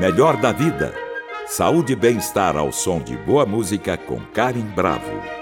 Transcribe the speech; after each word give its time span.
Melhor 0.00 0.38
da 0.38 0.50
Vida. 0.50 0.94
Saúde 1.46 1.92
e 1.92 1.96
bem-estar 1.96 2.56
ao 2.56 2.72
som 2.72 3.02
de 3.02 3.18
boa 3.18 3.44
música 3.44 3.98
com 3.98 4.18
Karen 4.32 4.64
Bravo. 4.74 5.39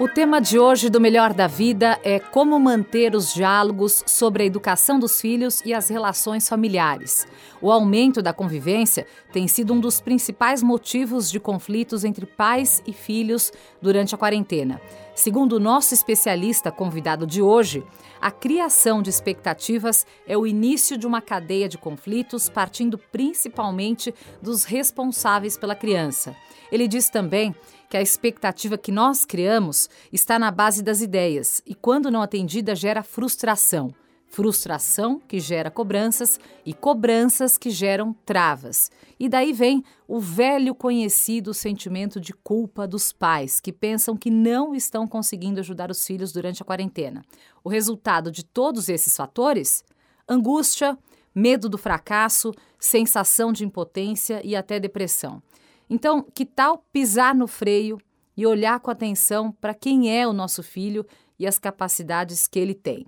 O 0.00 0.06
tema 0.06 0.40
de 0.40 0.60
hoje 0.60 0.88
do 0.88 1.00
Melhor 1.00 1.34
da 1.34 1.48
Vida 1.48 1.98
é 2.04 2.20
como 2.20 2.56
manter 2.60 3.16
os 3.16 3.34
diálogos 3.34 4.04
sobre 4.06 4.44
a 4.44 4.46
educação 4.46 4.96
dos 4.96 5.20
filhos 5.20 5.60
e 5.64 5.74
as 5.74 5.88
relações 5.88 6.48
familiares. 6.48 7.26
O 7.60 7.72
aumento 7.72 8.22
da 8.22 8.32
convivência 8.32 9.08
tem 9.32 9.48
sido 9.48 9.74
um 9.74 9.80
dos 9.80 10.00
principais 10.00 10.62
motivos 10.62 11.28
de 11.28 11.40
conflitos 11.40 12.04
entre 12.04 12.26
pais 12.26 12.80
e 12.86 12.92
filhos 12.92 13.50
durante 13.82 14.14
a 14.14 14.18
quarentena. 14.18 14.80
Segundo 15.16 15.54
o 15.54 15.60
nosso 15.60 15.94
especialista 15.94 16.70
convidado 16.70 17.26
de 17.26 17.42
hoje, 17.42 17.82
a 18.20 18.30
criação 18.30 19.02
de 19.02 19.10
expectativas 19.10 20.06
é 20.28 20.38
o 20.38 20.46
início 20.46 20.96
de 20.96 21.08
uma 21.08 21.20
cadeia 21.20 21.68
de 21.68 21.76
conflitos 21.76 22.48
partindo 22.48 22.98
principalmente 22.98 24.14
dos 24.40 24.62
responsáveis 24.62 25.56
pela 25.56 25.74
criança. 25.74 26.36
Ele 26.70 26.86
diz 26.86 27.08
também 27.08 27.52
que 27.88 27.96
a 27.96 28.02
expectativa 28.02 28.76
que 28.76 28.92
nós 28.92 29.24
criamos 29.24 29.88
está 30.12 30.38
na 30.38 30.50
base 30.50 30.82
das 30.82 31.00
ideias 31.00 31.62
e, 31.66 31.74
quando 31.74 32.10
não 32.10 32.22
atendida, 32.22 32.74
gera 32.74 33.02
frustração. 33.02 33.92
Frustração 34.26 35.18
que 35.18 35.40
gera 35.40 35.70
cobranças 35.70 36.38
e 36.64 36.74
cobranças 36.74 37.56
que 37.56 37.70
geram 37.70 38.14
travas. 38.26 38.90
E 39.18 39.26
daí 39.26 39.54
vem 39.54 39.82
o 40.06 40.20
velho 40.20 40.74
conhecido 40.74 41.54
sentimento 41.54 42.20
de 42.20 42.34
culpa 42.34 42.86
dos 42.86 43.10
pais, 43.10 43.58
que 43.58 43.72
pensam 43.72 44.16
que 44.16 44.30
não 44.30 44.74
estão 44.74 45.08
conseguindo 45.08 45.60
ajudar 45.60 45.90
os 45.90 46.06
filhos 46.06 46.30
durante 46.30 46.60
a 46.60 46.64
quarentena. 46.64 47.24
O 47.64 47.70
resultado 47.70 48.30
de 48.30 48.44
todos 48.44 48.90
esses 48.90 49.16
fatores? 49.16 49.82
Angústia, 50.28 50.96
medo 51.34 51.66
do 51.68 51.78
fracasso, 51.78 52.52
sensação 52.78 53.50
de 53.50 53.64
impotência 53.64 54.42
e 54.44 54.54
até 54.54 54.78
depressão. 54.78 55.42
Então, 55.90 56.22
que 56.22 56.44
tal 56.44 56.84
pisar 56.92 57.34
no 57.34 57.46
freio 57.46 57.98
e 58.36 58.46
olhar 58.46 58.78
com 58.80 58.90
atenção 58.90 59.50
para 59.50 59.74
quem 59.74 60.14
é 60.14 60.26
o 60.26 60.32
nosso 60.32 60.62
filho 60.62 61.04
e 61.38 61.46
as 61.46 61.58
capacidades 61.58 62.46
que 62.46 62.58
ele 62.58 62.74
tem? 62.74 63.06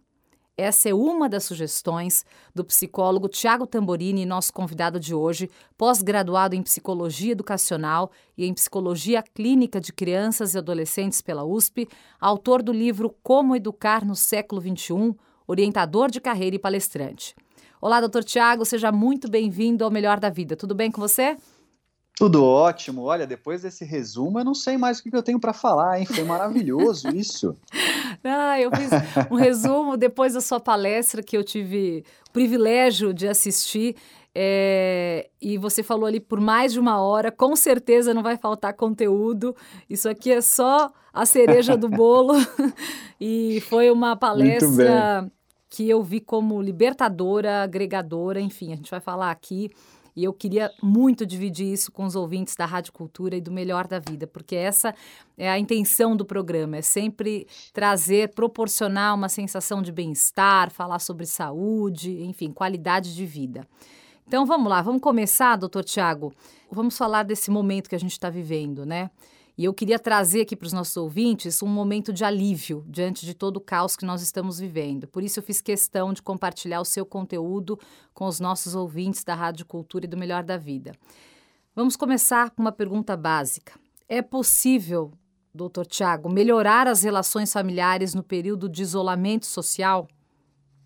Essa 0.56 0.90
é 0.90 0.94
uma 0.94 1.26
das 1.26 1.44
sugestões 1.44 2.22
do 2.54 2.62
psicólogo 2.62 3.28
Tiago 3.28 3.66
Tamborini, 3.66 4.26
nosso 4.26 4.52
convidado 4.52 5.00
de 5.00 5.14
hoje, 5.14 5.48
pós-graduado 5.76 6.54
em 6.54 6.62
psicologia 6.62 7.32
educacional 7.32 8.10
e 8.36 8.44
em 8.44 8.52
psicologia 8.52 9.22
clínica 9.22 9.80
de 9.80 9.90
crianças 9.90 10.54
e 10.54 10.58
adolescentes 10.58 11.22
pela 11.22 11.44
USP, 11.44 11.88
autor 12.20 12.62
do 12.62 12.72
livro 12.72 13.14
Como 13.22 13.56
Educar 13.56 14.04
no 14.04 14.14
Século 14.14 14.60
XXI, 14.60 15.14
orientador 15.46 16.10
de 16.10 16.20
carreira 16.20 16.56
e 16.56 16.58
palestrante. 16.58 17.34
Olá, 17.80 17.98
doutor 17.98 18.22
Tiago, 18.22 18.66
seja 18.66 18.92
muito 18.92 19.30
bem-vindo 19.30 19.82
ao 19.82 19.90
Melhor 19.90 20.20
da 20.20 20.28
Vida. 20.28 20.56
Tudo 20.56 20.74
bem 20.74 20.90
com 20.90 21.00
você? 21.00 21.38
Tudo 22.20 22.44
ótimo. 22.44 23.04
Olha, 23.04 23.26
depois 23.26 23.62
desse 23.62 23.82
resumo, 23.82 24.38
eu 24.38 24.44
não 24.44 24.54
sei 24.54 24.76
mais 24.76 24.98
o 24.98 25.02
que 25.02 25.16
eu 25.16 25.22
tenho 25.22 25.40
para 25.40 25.54
falar, 25.54 25.98
hein? 25.98 26.04
Foi 26.04 26.22
maravilhoso 26.22 27.08
isso. 27.16 27.56
Ah, 28.22 28.60
eu 28.60 28.70
fiz 28.76 28.90
um 29.30 29.36
resumo 29.36 29.96
depois 29.96 30.34
da 30.34 30.42
sua 30.42 30.60
palestra 30.60 31.22
que 31.22 31.34
eu 31.34 31.42
tive 31.42 32.04
o 32.28 32.30
privilégio 32.30 33.14
de 33.14 33.26
assistir. 33.26 33.96
É, 34.34 35.30
e 35.41 35.56
você 35.56 35.82
falou 35.82 36.04
ali 36.04 36.20
por 36.20 36.38
mais 36.42 36.74
de 36.74 36.78
uma 36.78 37.00
hora, 37.00 37.32
com 37.32 37.56
certeza 37.56 38.12
não 38.12 38.22
vai 38.22 38.36
faltar 38.36 38.74
conteúdo. 38.74 39.56
Isso 39.88 40.06
aqui 40.06 40.30
é 40.30 40.42
só 40.42 40.92
a 41.14 41.24
cereja 41.24 41.74
do 41.74 41.88
bolo. 41.88 42.34
e 43.18 43.62
foi 43.70 43.91
uma 43.91 44.14
palestra 44.14 45.26
que 45.70 45.88
eu 45.88 46.02
vi 46.02 46.20
como 46.20 46.60
libertadora, 46.60 47.62
agregadora, 47.62 48.42
enfim, 48.42 48.74
a 48.74 48.76
gente 48.76 48.91
vai 48.91 49.00
falar 49.00 49.30
aqui 49.30 49.70
e 50.20 50.24
eu 50.24 50.34
queria 50.34 50.70
muito 50.82 51.24
dividir 51.24 51.72
isso 51.72 51.90
com 51.90 52.04
os 52.04 52.14
ouvintes 52.14 52.54
da 52.54 52.66
Rádio 52.66 52.92
Cultura 52.92 53.36
e 53.36 53.40
do 53.40 53.50
Melhor 53.50 53.88
da 53.88 53.98
Vida, 53.98 54.26
porque 54.26 54.54
essa 54.54 54.94
é 55.38 55.48
a 55.48 55.58
intenção 55.58 56.14
do 56.14 56.26
programa, 56.26 56.76
é 56.76 56.82
sempre 56.82 57.47
trazer, 57.72 58.34
proporcionar 58.34 59.14
uma 59.14 59.31
sensação 59.31 59.81
de 59.81 59.91
bem-estar, 59.91 60.70
falar 60.70 60.98
sobre 60.98 61.25
saúde, 61.25 62.22
enfim, 62.22 62.50
qualidade 62.50 63.14
de 63.14 63.25
vida. 63.25 63.66
Então 64.26 64.44
vamos 64.44 64.69
lá, 64.69 64.82
vamos 64.82 65.00
começar, 65.00 65.56
doutor 65.56 65.84
Tiago. 65.84 66.34
Vamos 66.70 66.98
falar 66.98 67.22
desse 67.22 67.50
momento 67.50 67.88
que 67.88 67.97
a 67.97 67.98
gente 67.98 68.12
está 68.12 68.28
vivendo, 68.28 68.84
né? 68.84 69.10
E 69.60 69.65
eu 69.66 69.75
queria 69.75 69.98
trazer 69.98 70.41
aqui 70.41 70.56
para 70.56 70.65
os 70.65 70.72
nossos 70.72 70.97
ouvintes 70.97 71.62
um 71.62 71.66
momento 71.66 72.15
de 72.15 72.25
alívio 72.25 72.82
diante 72.88 73.26
de 73.26 73.34
todo 73.34 73.59
o 73.59 73.60
caos 73.60 73.94
que 73.94 74.06
nós 74.06 74.22
estamos 74.22 74.59
vivendo. 74.59 75.06
Por 75.06 75.22
isso, 75.22 75.38
eu 75.38 75.43
fiz 75.43 75.60
questão 75.60 76.15
de 76.15 76.22
compartilhar 76.22 76.81
o 76.81 76.84
seu 76.87 77.04
conteúdo 77.04 77.78
com 78.15 78.25
os 78.25 78.41
nossos 78.41 78.75
ouvintes 78.75 79.22
da 79.22 79.34
Rádio 79.34 79.66
Cultura 79.66 80.06
e 80.06 80.09
do 80.09 80.16
Melhor 80.16 80.43
da 80.43 80.56
Vida. 80.56 80.93
Vamos 81.76 81.94
começar 81.94 82.49
com 82.53 82.62
uma 82.62 82.72
pergunta 82.72 83.15
básica. 83.19 83.78
É 84.09 84.22
possível, 84.22 85.12
doutor 85.54 85.84
Tiago, 85.84 86.31
melhorar 86.31 86.88
as 86.88 87.03
relações 87.03 87.53
familiares 87.53 88.15
no 88.15 88.22
período 88.22 88.66
de 88.66 88.81
isolamento 88.81 89.44
social? 89.44 90.09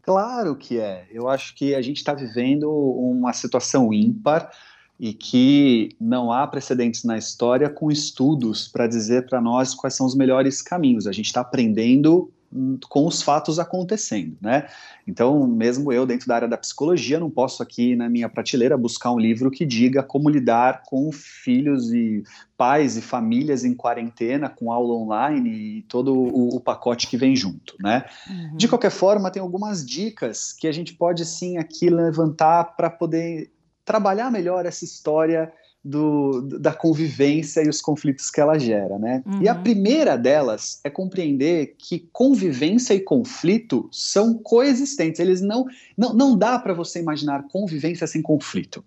Claro 0.03 0.57
que 0.57 0.81
é. 0.81 1.07
Eu 1.13 1.29
acho 1.29 1.55
que 1.55 1.77
a 1.77 1.81
gente 1.81 1.99
está 1.99 2.13
vivendo 2.13 2.69
uma 2.69 3.33
situação 3.33 3.93
ímpar 3.93 4.51
e 4.99 5.13
que 5.13 5.91
não 6.01 6.31
há 6.31 6.47
precedentes 6.47 7.05
na 7.05 7.19
história 7.19 7.69
com 7.69 7.91
estudos 7.91 8.69
para 8.69 8.87
dizer 8.87 9.27
para 9.27 9.41
nós 9.41 9.75
quais 9.75 9.95
são 9.95 10.07
os 10.07 10.15
melhores 10.15 10.63
caminhos. 10.63 11.07
A 11.07 11.13
gente 11.13 11.27
está 11.27 11.41
aprendendo 11.41 12.33
hum, 12.53 12.79
com 12.89 13.05
os 13.05 13.21
fatos 13.21 13.59
acontecendo, 13.59 14.37
né? 14.41 14.69
Então, 15.07 15.47
mesmo 15.49 15.93
eu, 15.93 16.07
dentro 16.07 16.29
da 16.29 16.37
área 16.37 16.49
da 16.49 16.57
psicologia, 16.57 17.19
não 17.19 17.29
posso 17.29 17.61
aqui 17.61 17.97
na 17.97 18.09
minha 18.09 18.29
prateleira 18.29 18.79
buscar 18.79 19.11
um 19.11 19.19
livro 19.19 19.51
que 19.51 19.67
diga 19.67 20.01
como 20.01 20.31
lidar 20.31 20.85
com 20.87 21.11
filhos 21.11 21.93
e 21.93 22.23
pais 22.57 22.97
e 22.97 23.03
famílias 23.03 23.65
em 23.65 23.75
quarentena, 23.75 24.49
com 24.49 24.71
aula 24.71 24.95
online 24.95 25.51
e 25.51 25.83
todo 25.83 26.15
o, 26.15 26.57
o 26.57 26.61
pacote 26.61 27.09
que 27.09 27.17
vem 27.17 27.35
junto, 27.35 27.75
né? 27.81 28.05
Uhum. 28.31 28.57
De 28.57 28.69
qualquer 28.69 28.93
forma, 28.93 29.29
tem 29.29 29.43
algumas 29.43 29.85
dicas 29.85 30.53
que 30.53 30.69
a 30.69 30.73
gente 30.73 30.95
pode 30.95 31.25
sim 31.27 31.59
aqui 31.59 31.91
levantar 31.91 32.77
para 32.77 32.89
poder 32.89 33.51
trabalhar 33.85 34.31
melhor 34.31 34.67
essa 34.67 34.85
história 34.85 35.53
do, 35.85 36.41
da 36.59 36.73
convivência 36.73 37.63
e 37.63 37.69
os 37.69 37.83
conflitos 37.83 38.31
que 38.31 38.41
ela 38.41 38.59
gera, 38.59 38.99
né? 38.99 39.23
Uhum. 39.27 39.43
E 39.43 39.49
a 39.49 39.55
uhum. 39.55 39.63
primeira 39.63 40.17
delas 40.17 40.81
é 40.83 40.89
compreender 40.89 41.75
que 41.77 42.09
convivência 42.11 42.95
e 42.95 43.01
conflito 43.01 43.87
são 43.93 44.39
coexistentes. 44.39 45.21
Eles 45.21 45.43
não 45.43 45.67
não, 45.97 46.15
não 46.15 46.37
dá 46.37 46.59
para 46.59 46.73
você 46.73 47.01
imaginar 47.01 47.45
convivência 47.49 48.07
sem 48.07 48.23
conflito. 48.23 48.83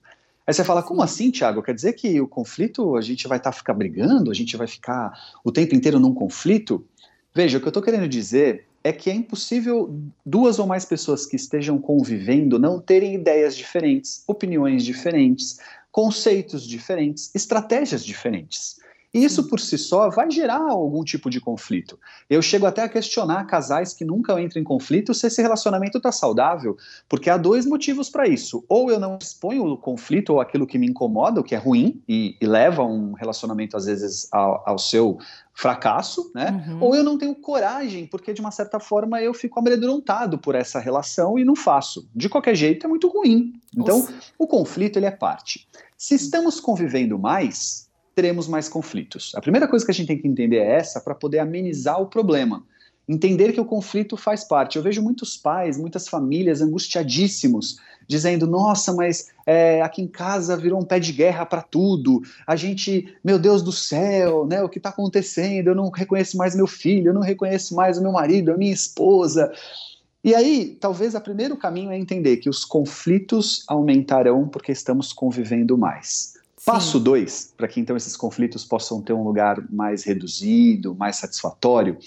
Aí 0.47 0.53
você 0.53 0.63
fala, 0.63 0.81
como 0.81 1.03
assim, 1.03 1.29
Tiago? 1.29 1.61
Quer 1.61 1.75
dizer 1.75 1.93
que 1.93 2.19
o 2.21 2.27
conflito 2.27 2.95
a 2.95 3.01
gente 3.01 3.27
vai 3.27 3.37
estar 3.37 3.51
tá, 3.51 3.57
ficar 3.57 3.73
brigando, 3.73 4.31
a 4.31 4.33
gente 4.33 4.55
vai 4.55 4.65
ficar 4.65 5.11
o 5.43 5.51
tempo 5.51 5.75
inteiro 5.75 5.99
num 5.99 6.13
conflito? 6.13 6.83
Veja, 7.35 7.57
o 7.57 7.61
que 7.61 7.67
eu 7.67 7.69
estou 7.69 7.83
querendo 7.83 8.07
dizer 8.07 8.65
é 8.83 8.91
que 8.91 9.09
é 9.09 9.13
impossível 9.13 9.93
duas 10.25 10.59
ou 10.59 10.67
mais 10.67 10.85
pessoas 10.85 11.25
que 11.25 11.35
estejam 11.35 11.77
convivendo 11.79 12.57
não 12.57 12.79
terem 12.79 13.15
ideias 13.15 13.55
diferentes, 13.55 14.23
opiniões 14.27 14.83
diferentes, 14.83 15.59
conceitos 15.91 16.65
diferentes, 16.65 17.33
estratégias 17.33 18.05
diferentes. 18.05 18.79
Isso 19.23 19.47
por 19.47 19.59
si 19.59 19.77
só 19.77 20.09
vai 20.09 20.29
gerar 20.29 20.61
algum 20.61 21.03
tipo 21.03 21.29
de 21.29 21.39
conflito. 21.39 21.99
Eu 22.29 22.41
chego 22.41 22.65
até 22.65 22.83
a 22.83 22.89
questionar 22.89 23.45
casais 23.45 23.93
que 23.93 24.05
nunca 24.05 24.39
entram 24.41 24.61
em 24.61 24.65
conflito 24.65 25.13
se 25.13 25.27
esse 25.27 25.41
relacionamento 25.41 25.97
está 25.97 26.11
saudável, 26.11 26.77
porque 27.09 27.29
há 27.29 27.37
dois 27.37 27.65
motivos 27.65 28.09
para 28.09 28.27
isso. 28.27 28.63
Ou 28.67 28.91
eu 28.91 28.99
não 28.99 29.17
exponho 29.21 29.65
o 29.65 29.77
conflito 29.77 30.33
ou 30.33 30.41
aquilo 30.41 30.67
que 30.67 30.77
me 30.77 30.87
incomoda, 30.87 31.41
o 31.41 31.43
que 31.43 31.55
é 31.55 31.57
ruim 31.57 32.01
e, 32.07 32.35
e 32.39 32.45
leva 32.45 32.83
um 32.83 33.13
relacionamento 33.13 33.75
às 33.75 33.85
vezes 33.85 34.27
ao, 34.31 34.63
ao 34.65 34.77
seu 34.77 35.17
fracasso, 35.57 36.31
né? 36.35 36.63
Uhum. 36.69 36.83
Ou 36.83 36.95
eu 36.95 37.03
não 37.03 37.17
tenho 37.17 37.33
coragem, 37.33 38.05
porque 38.05 38.31
de 38.31 38.39
uma 38.39 38.51
certa 38.51 38.79
forma 38.79 39.19
eu 39.21 39.33
fico 39.33 39.59
amedrontado 39.59 40.37
por 40.37 40.53
essa 40.53 40.79
relação 40.79 41.39
e 41.39 41.43
não 41.43 41.55
faço. 41.55 42.07
De 42.15 42.29
qualquer 42.29 42.55
jeito 42.55 42.85
é 42.85 42.89
muito 42.89 43.07
ruim. 43.07 43.59
Então, 43.75 43.99
Nossa. 43.99 44.13
o 44.37 44.45
conflito 44.45 44.97
ele 44.97 45.07
é 45.07 45.11
parte. 45.11 45.67
Se 45.97 46.13
estamos 46.13 46.59
convivendo 46.59 47.17
mais, 47.17 47.86
teremos 48.17 48.47
mais 48.47 48.67
conflitos. 48.67 49.31
A 49.35 49.41
primeira 49.41 49.67
coisa 49.67 49.85
que 49.85 49.91
a 49.91 49.93
gente 49.93 50.07
tem 50.07 50.17
que 50.17 50.27
entender 50.27 50.57
é 50.57 50.77
essa 50.77 50.99
para 50.99 51.13
poder 51.13 51.37
amenizar 51.37 52.01
o 52.01 52.07
problema 52.07 52.63
entender 53.07 53.53
que 53.53 53.61
o 53.61 53.65
conflito 53.65 54.17
faz 54.17 54.43
parte. 54.43 54.75
Eu 54.75 54.83
vejo 54.83 55.01
muitos 55.01 55.37
pais, 55.37 55.77
muitas 55.77 56.07
famílias 56.07 56.61
angustiadíssimos, 56.61 57.79
dizendo: 58.07 58.45
nossa, 58.45 58.93
mas 58.93 59.27
é, 59.45 59.81
aqui 59.81 60.01
em 60.01 60.07
casa 60.07 60.57
virou 60.57 60.79
um 60.79 60.85
pé 60.85 60.99
de 60.99 61.13
guerra 61.13 61.45
para 61.45 61.61
tudo. 61.61 62.21
A 62.45 62.55
gente, 62.55 63.15
meu 63.23 63.39
Deus 63.39 63.61
do 63.61 63.71
céu, 63.71 64.45
né? 64.45 64.61
O 64.61 64.69
que 64.69 64.79
está 64.79 64.89
acontecendo? 64.89 65.67
Eu 65.67 65.75
não 65.75 65.89
reconheço 65.89 66.37
mais 66.37 66.55
meu 66.55 66.67
filho, 66.67 67.09
eu 67.09 67.13
não 67.13 67.21
reconheço 67.21 67.75
mais 67.75 67.97
o 67.97 68.01
meu 68.01 68.11
marido, 68.11 68.51
a 68.51 68.57
minha 68.57 68.73
esposa. 68.73 69.51
E 70.23 70.35
aí, 70.35 70.77
talvez 70.81 71.15
o 71.15 71.21
primeiro 71.21 71.55
caminho 71.55 71.91
é 71.91 71.97
entender 71.97 72.37
que 72.37 72.49
os 72.49 72.65
conflitos 72.65 73.63
aumentarão 73.67 74.49
porque 74.49 74.73
estamos 74.73 75.13
convivendo 75.13 75.77
mais. 75.77 76.36
Passo 76.67 76.99
dois, 76.99 77.53
para 77.55 77.67
que 77.67 77.79
então 77.79 77.95
esses 77.95 78.15
conflitos 78.15 78.65
possam 78.65 79.01
ter 79.01 79.13
um 79.13 79.23
lugar 79.23 79.63
mais 79.71 80.03
reduzido, 80.03 80.93
mais 80.93 81.15
satisfatório, 81.15 81.97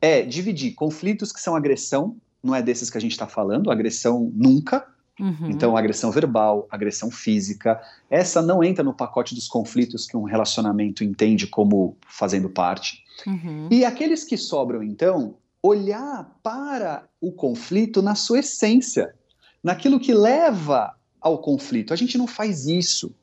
é 0.00 0.22
dividir 0.22 0.74
conflitos 0.74 1.32
que 1.32 1.40
são 1.40 1.54
agressão, 1.54 2.16
não 2.42 2.54
é 2.54 2.62
desses 2.62 2.88
que 2.88 2.96
a 2.96 3.00
gente 3.00 3.12
está 3.12 3.26
falando, 3.26 3.70
agressão 3.70 4.30
nunca, 4.34 4.86
Uhum. 5.18 5.48
Então, 5.48 5.76
agressão 5.76 6.10
verbal, 6.10 6.68
agressão 6.70 7.10
física, 7.10 7.80
essa 8.10 8.42
não 8.42 8.62
entra 8.62 8.84
no 8.84 8.92
pacote 8.92 9.34
dos 9.34 9.48
conflitos 9.48 10.06
que 10.06 10.14
um 10.14 10.24
relacionamento 10.24 11.02
entende 11.02 11.46
como 11.46 11.96
fazendo 12.06 12.50
parte. 12.50 13.02
Uhum. 13.26 13.68
E 13.70 13.82
aqueles 13.82 14.24
que 14.24 14.36
sobram, 14.36 14.82
então, 14.82 15.36
olhar 15.62 16.38
para 16.42 17.04
o 17.20 17.32
conflito 17.32 18.02
na 18.02 18.14
sua 18.14 18.40
essência, 18.40 19.14
naquilo 19.62 19.98
que 19.98 20.12
leva 20.12 20.94
ao 21.20 21.38
conflito. 21.38 21.92
A 21.92 21.96
gente 21.96 22.18
não 22.18 22.26
faz 22.26 22.66
isso. 22.66 23.14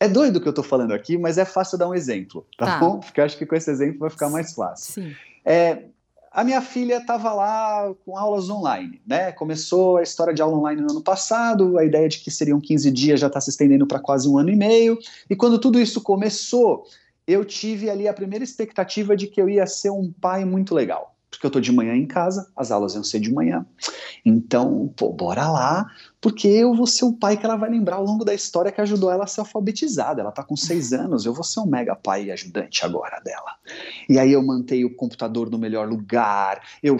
É 0.00 0.08
doido 0.08 0.36
o 0.36 0.40
que 0.40 0.46
eu 0.46 0.50
estou 0.50 0.64
falando 0.64 0.92
aqui, 0.92 1.18
mas 1.18 1.38
é 1.38 1.44
fácil 1.44 1.76
dar 1.76 1.88
um 1.88 1.94
exemplo, 1.94 2.46
tá, 2.56 2.66
tá. 2.66 2.78
bom? 2.78 3.00
Porque 3.00 3.20
eu 3.20 3.24
acho 3.24 3.36
que 3.36 3.44
com 3.44 3.56
esse 3.56 3.70
exemplo 3.70 4.00
vai 4.00 4.10
ficar 4.10 4.30
mais 4.30 4.52
fácil. 4.54 5.02
Sim. 5.02 5.12
É, 5.44 5.84
a 6.30 6.44
minha 6.44 6.60
filha 6.60 6.98
estava 6.98 7.32
lá 7.32 7.92
com 8.04 8.16
aulas 8.16 8.48
online, 8.48 9.00
né? 9.04 9.32
Começou 9.32 9.96
a 9.96 10.02
história 10.02 10.32
de 10.32 10.40
aula 10.40 10.56
online 10.56 10.80
no 10.80 10.90
ano 10.90 11.02
passado, 11.02 11.76
a 11.78 11.84
ideia 11.84 12.08
de 12.08 12.20
que 12.20 12.30
seriam 12.30 12.60
15 12.60 12.90
dias 12.92 13.18
já 13.18 13.26
está 13.26 13.40
se 13.40 13.50
estendendo 13.50 13.86
para 13.86 13.98
quase 13.98 14.28
um 14.28 14.38
ano 14.38 14.50
e 14.50 14.56
meio. 14.56 14.96
E 15.28 15.34
quando 15.34 15.58
tudo 15.58 15.80
isso 15.80 16.00
começou, 16.00 16.84
eu 17.26 17.44
tive 17.44 17.90
ali 17.90 18.06
a 18.06 18.14
primeira 18.14 18.44
expectativa 18.44 19.16
de 19.16 19.26
que 19.26 19.40
eu 19.40 19.48
ia 19.48 19.66
ser 19.66 19.90
um 19.90 20.12
pai 20.12 20.44
muito 20.44 20.74
legal 20.74 21.17
porque 21.30 21.46
eu 21.46 21.50
tô 21.50 21.60
de 21.60 21.72
manhã 21.72 21.94
em 21.94 22.06
casa, 22.06 22.50
as 22.56 22.70
aulas 22.70 22.94
iam 22.94 23.04
ser 23.04 23.20
de 23.20 23.32
manhã. 23.32 23.66
Então, 24.24 24.92
pô, 24.96 25.12
bora 25.12 25.48
lá, 25.48 25.86
porque 26.20 26.48
eu 26.48 26.74
vou 26.74 26.86
ser 26.86 27.04
o 27.04 27.12
pai 27.12 27.36
que 27.36 27.44
ela 27.44 27.56
vai 27.56 27.70
lembrar 27.70 27.96
ao 27.96 28.04
longo 28.04 28.24
da 28.24 28.34
história 28.34 28.72
que 28.72 28.80
ajudou 28.80 29.10
ela 29.10 29.24
a 29.24 29.26
ser 29.26 29.40
alfabetizada. 29.40 30.20
Ela 30.20 30.32
tá 30.32 30.42
com 30.42 30.56
seis 30.56 30.92
anos, 30.94 31.26
eu 31.26 31.32
vou 31.32 31.44
ser 31.44 31.60
um 31.60 31.66
mega 31.66 31.94
pai 31.94 32.24
e 32.24 32.32
ajudante 32.32 32.84
agora 32.84 33.20
dela. 33.20 33.56
E 34.08 34.18
aí 34.18 34.32
eu 34.32 34.42
mantei 34.42 34.84
o 34.84 34.94
computador 34.94 35.50
no 35.50 35.58
melhor 35.58 35.88
lugar, 35.88 36.62
eu 36.82 36.96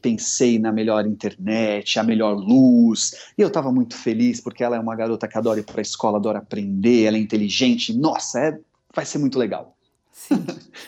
pensei 0.00 0.58
na 0.58 0.72
melhor 0.72 1.06
internet, 1.06 1.98
a 1.98 2.02
melhor 2.02 2.34
luz, 2.36 3.32
e 3.36 3.42
eu 3.42 3.50
tava 3.50 3.70
muito 3.70 3.96
feliz 3.96 4.40
porque 4.40 4.64
ela 4.64 4.76
é 4.76 4.80
uma 4.80 4.96
garota 4.96 5.28
que 5.28 5.38
adora 5.38 5.60
ir 5.60 5.64
pra 5.64 5.82
escola, 5.82 6.18
adora 6.18 6.38
aprender, 6.38 7.04
ela 7.04 7.16
é 7.16 7.20
inteligente, 7.20 7.96
nossa, 7.96 8.40
é, 8.40 8.58
vai 8.94 9.04
ser 9.04 9.18
muito 9.18 9.38
legal. 9.38 9.77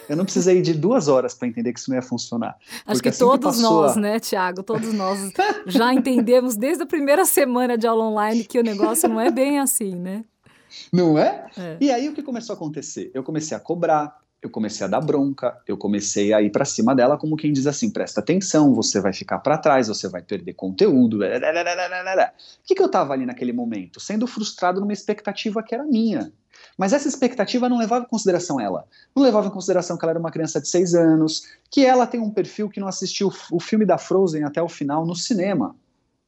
Eu 0.09 0.17
não 0.17 0.25
precisei 0.25 0.61
de 0.63 0.75
duas 0.75 1.09
horas 1.09 1.35
para 1.35 1.49
entender 1.49 1.73
que 1.73 1.81
isso 1.81 1.91
não 1.91 1.97
ia 1.97 2.03
funcionar. 2.03 2.57
Acho 2.87 3.03
que 3.03 3.09
assim 3.09 3.19
todos 3.19 3.57
que 3.57 3.63
nós, 3.63 3.97
a... 3.97 4.01
né, 4.01 4.21
Tiago, 4.21 4.63
todos 4.63 4.93
nós 4.93 5.33
já 5.67 5.93
entendemos 5.93 6.57
desde 6.57 6.83
a 6.83 6.87
primeira 6.87 7.25
semana 7.25 7.77
de 7.77 7.87
aula 7.87 8.05
online 8.05 8.45
que 8.45 8.59
o 8.59 8.63
negócio 8.63 9.09
não 9.09 9.21
é 9.21 9.31
bem 9.31 9.59
assim, 9.59 9.95
né? 9.95 10.25
Não 10.93 11.19
é? 11.19 11.47
é? 11.57 11.77
E 11.81 11.91
aí 11.91 12.09
o 12.09 12.15
que 12.15 12.23
começou 12.23 12.55
a 12.55 12.57
acontecer? 12.57 13.11
Eu 13.13 13.23
comecei 13.23 13.57
a 13.57 13.61
cobrar, 13.61 14.17
eu 14.43 14.49
comecei 14.49 14.87
a 14.87 14.89
dar 14.89 15.01
bronca, 15.01 15.61
eu 15.67 15.77
comecei 15.77 16.33
a 16.33 16.41
ir 16.41 16.51
para 16.51 16.65
cima 16.65 16.95
dela 16.95 17.19
como 17.19 17.37
quem 17.37 17.53
diz 17.53 17.67
assim, 17.67 17.91
presta 17.91 18.21
atenção, 18.21 18.75
você 18.75 19.01
vai 19.01 19.13
ficar 19.13 19.39
para 19.39 19.59
trás, 19.59 19.89
você 19.89 20.09
vai 20.09 20.23
perder 20.23 20.55
conteúdo. 20.55 21.19
O 21.19 21.21
que, 22.65 22.75
que 22.75 22.83
eu 22.83 22.87
estava 22.87 23.13
ali 23.13 23.27
naquele 23.27 23.53
momento? 23.53 24.01
Sendo 24.01 24.27
frustrado 24.27 24.81
numa 24.81 24.93
expectativa 24.93 25.63
que 25.63 25.75
era 25.75 25.85
minha. 25.85 26.33
Mas 26.77 26.93
essa 26.93 27.09
expectativa 27.09 27.69
não 27.69 27.79
levava 27.79 28.05
em 28.05 28.09
consideração 28.09 28.61
ela. 28.61 28.85
Não 29.15 29.23
levava 29.23 29.49
em 29.49 29.51
consideração 29.51 29.97
que 29.97 30.05
ela 30.05 30.13
era 30.13 30.19
uma 30.21 30.31
criança 30.31 30.61
de 30.61 30.69
seis 30.69 30.95
anos, 30.95 31.45
que 31.71 31.85
ela 31.85 32.07
tem 32.07 32.21
um 32.21 32.31
perfil 32.31 32.69
que 32.69 32.81
não 32.81 32.89
assistiu 32.89 33.33
o 33.51 33.61
filme 33.61 33.85
da 33.85 33.99
Frozen 33.99 34.45
até 34.45 34.63
o 34.63 34.69
final 34.69 35.05
no 35.05 35.15
cinema. 35.15 35.77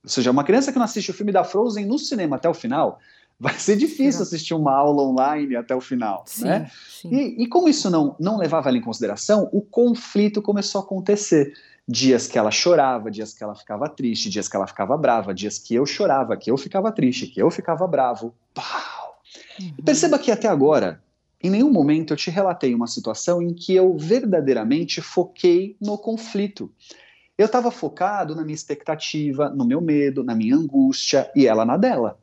Ou 0.05 0.11
seja, 0.11 0.31
uma 0.31 0.45
criança 0.45 0.73
que 0.73 0.79
não 0.79 0.85
assiste 0.85 1.11
o 1.11 1.15
filme 1.15 1.33
da 1.33 1.45
Frozen 1.45 1.87
no 1.87 1.99
cinema 1.99 2.37
até 2.37 2.49
o 2.49 2.55
final, 2.55 2.99
vai 3.39 3.59
ser 3.59 3.77
difícil 3.77 4.23
assistir 4.23 4.55
uma 4.55 4.73
aula 4.73 5.03
online 5.03 5.57
até 5.57 5.75
o 5.75 5.81
final. 5.81 6.25
Sim, 6.27 6.45
né? 6.45 6.71
Sim. 6.89 7.09
E, 7.13 7.43
e 7.45 7.47
como 7.49 7.69
isso 7.69 7.91
não, 7.91 8.15
não 8.19 8.37
levava 8.37 8.69
ela 8.69 8.79
em 8.79 8.83
consideração, 8.83 9.49
o 9.53 9.61
conflito 9.61 10.43
começou 10.43 10.81
a 10.81 10.85
acontecer 10.85 11.53
dias 11.87 12.27
que 12.27 12.39
ela 12.39 12.51
chorava, 12.51 13.11
dias 13.11 13.35
que 13.35 13.43
ela 13.43 13.55
ficava 13.55 13.89
triste, 13.89 14.31
dias 14.31 14.49
que 14.49 14.57
ela 14.57 14.67
ficava 14.67 14.97
brava, 14.97 15.35
dias 15.35 15.59
que 15.59 15.75
eu 15.75 15.85
chorava, 15.85 16.37
que 16.37 16.51
eu 16.51 16.57
ficava 16.57 16.93
triste, 16.93 17.27
que 17.27 17.43
eu 17.43 17.51
ficava 17.51 17.87
bravo. 17.87 18.35
Pau! 18.55 19.02
Uhum. 19.61 19.85
Perceba 19.85 20.19
que 20.19 20.31
até 20.31 20.49
agora, 20.49 21.03
em 21.43 21.51
nenhum 21.51 21.71
momento 21.71 22.13
eu 22.13 22.17
te 22.17 22.31
relatei 22.31 22.75
uma 22.75 22.87
situação 22.87 23.43
em 23.43 23.53
que 23.53 23.75
eu 23.75 23.97
verdadeiramente 23.97 25.01
foquei 25.01 25.77
no 25.81 25.99
conflito. 25.99 26.71
Eu 27.37 27.47
estava 27.47 27.71
focado 27.71 28.35
na 28.37 28.43
minha 28.43 28.55
expectativa, 28.55 29.51
no 29.51 29.65
meu 29.65 29.81
medo, 29.81 30.23
na 30.23 30.35
minha 30.35 30.55
angústia 30.55 31.31
e 31.35 31.47
ela 31.47 31.65
na 31.65 31.77
dela. 31.77 32.19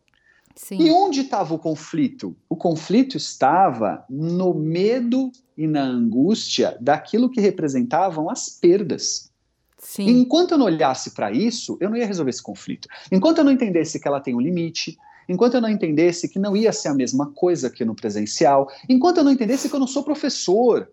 Sim. 0.56 0.78
E 0.82 0.92
onde 0.92 1.22
estava 1.22 1.54
o 1.54 1.60
conflito? 1.60 2.36
O 2.50 2.56
conflito 2.56 3.16
estava 3.16 4.04
no 4.10 4.54
medo 4.54 5.32
e 5.58 5.66
na 5.66 5.84
angústia 5.84 6.78
daquilo 6.82 7.30
que 7.30 7.40
representavam 7.40 8.30
as 8.30 8.50
perdas. 8.50 9.32
Sim. 9.78 10.10
Enquanto 10.10 10.52
eu 10.52 10.58
não 10.58 10.66
olhasse 10.66 11.12
para 11.12 11.32
isso, 11.32 11.78
eu 11.80 11.90
não 11.90 11.96
ia 11.96 12.06
resolver 12.06 12.30
esse 12.30 12.44
conflito. 12.44 12.90
Enquanto 13.10 13.38
eu 13.38 13.46
não 13.46 13.52
entendesse 13.52 14.00
que 14.00 14.08
ela 14.08 14.20
tem 14.20 14.36
um 14.36 14.42
limite, 14.42 14.98
enquanto 15.30 15.54
eu 15.54 15.62
não 15.62 15.70
entendesse 15.70 16.28
que 16.28 16.40
não 16.40 16.58
ia 16.58 16.74
ser 16.74 16.88
a 16.88 16.94
mesma 16.94 17.28
coisa 17.28 17.70
que 17.70 17.86
no 17.86 17.96
presencial, 17.96 18.68
enquanto 18.90 19.18
eu 19.18 19.24
não 19.24 19.32
entendesse 19.32 19.70
que 19.70 19.76
eu 19.76 19.80
não 19.80 19.88
sou 19.88 20.04
professor, 20.04 20.90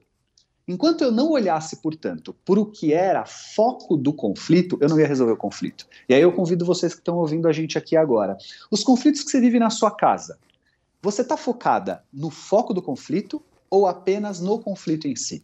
enquanto 0.68 1.02
eu 1.02 1.10
não 1.10 1.30
olhasse, 1.30 1.76
portanto, 1.76 2.36
por 2.44 2.58
o 2.58 2.66
que 2.66 2.92
era 2.92 3.24
foco 3.24 3.96
do 3.96 4.12
conflito, 4.12 4.76
eu 4.80 4.88
não 4.88 5.00
ia 5.00 5.06
resolver 5.06 5.32
o 5.32 5.36
conflito. 5.36 5.86
E 6.06 6.14
aí 6.14 6.20
eu 6.20 6.32
convido 6.32 6.66
vocês 6.66 6.92
que 6.92 7.00
estão 7.00 7.16
ouvindo 7.16 7.48
a 7.48 7.52
gente 7.52 7.78
aqui 7.78 7.96
agora. 7.96 8.36
Os 8.70 8.84
conflitos 8.84 9.22
que 9.22 9.30
você 9.30 9.40
vive 9.40 9.58
na 9.58 9.70
sua 9.70 9.90
casa, 9.90 10.38
você 11.00 11.22
está 11.22 11.36
focada 11.36 12.04
no 12.12 12.30
foco 12.30 12.74
do 12.74 12.82
conflito 12.82 13.42
ou 13.70 13.86
apenas 13.86 14.40
no 14.40 14.58
conflito 14.58 15.08
em 15.08 15.16
si? 15.16 15.42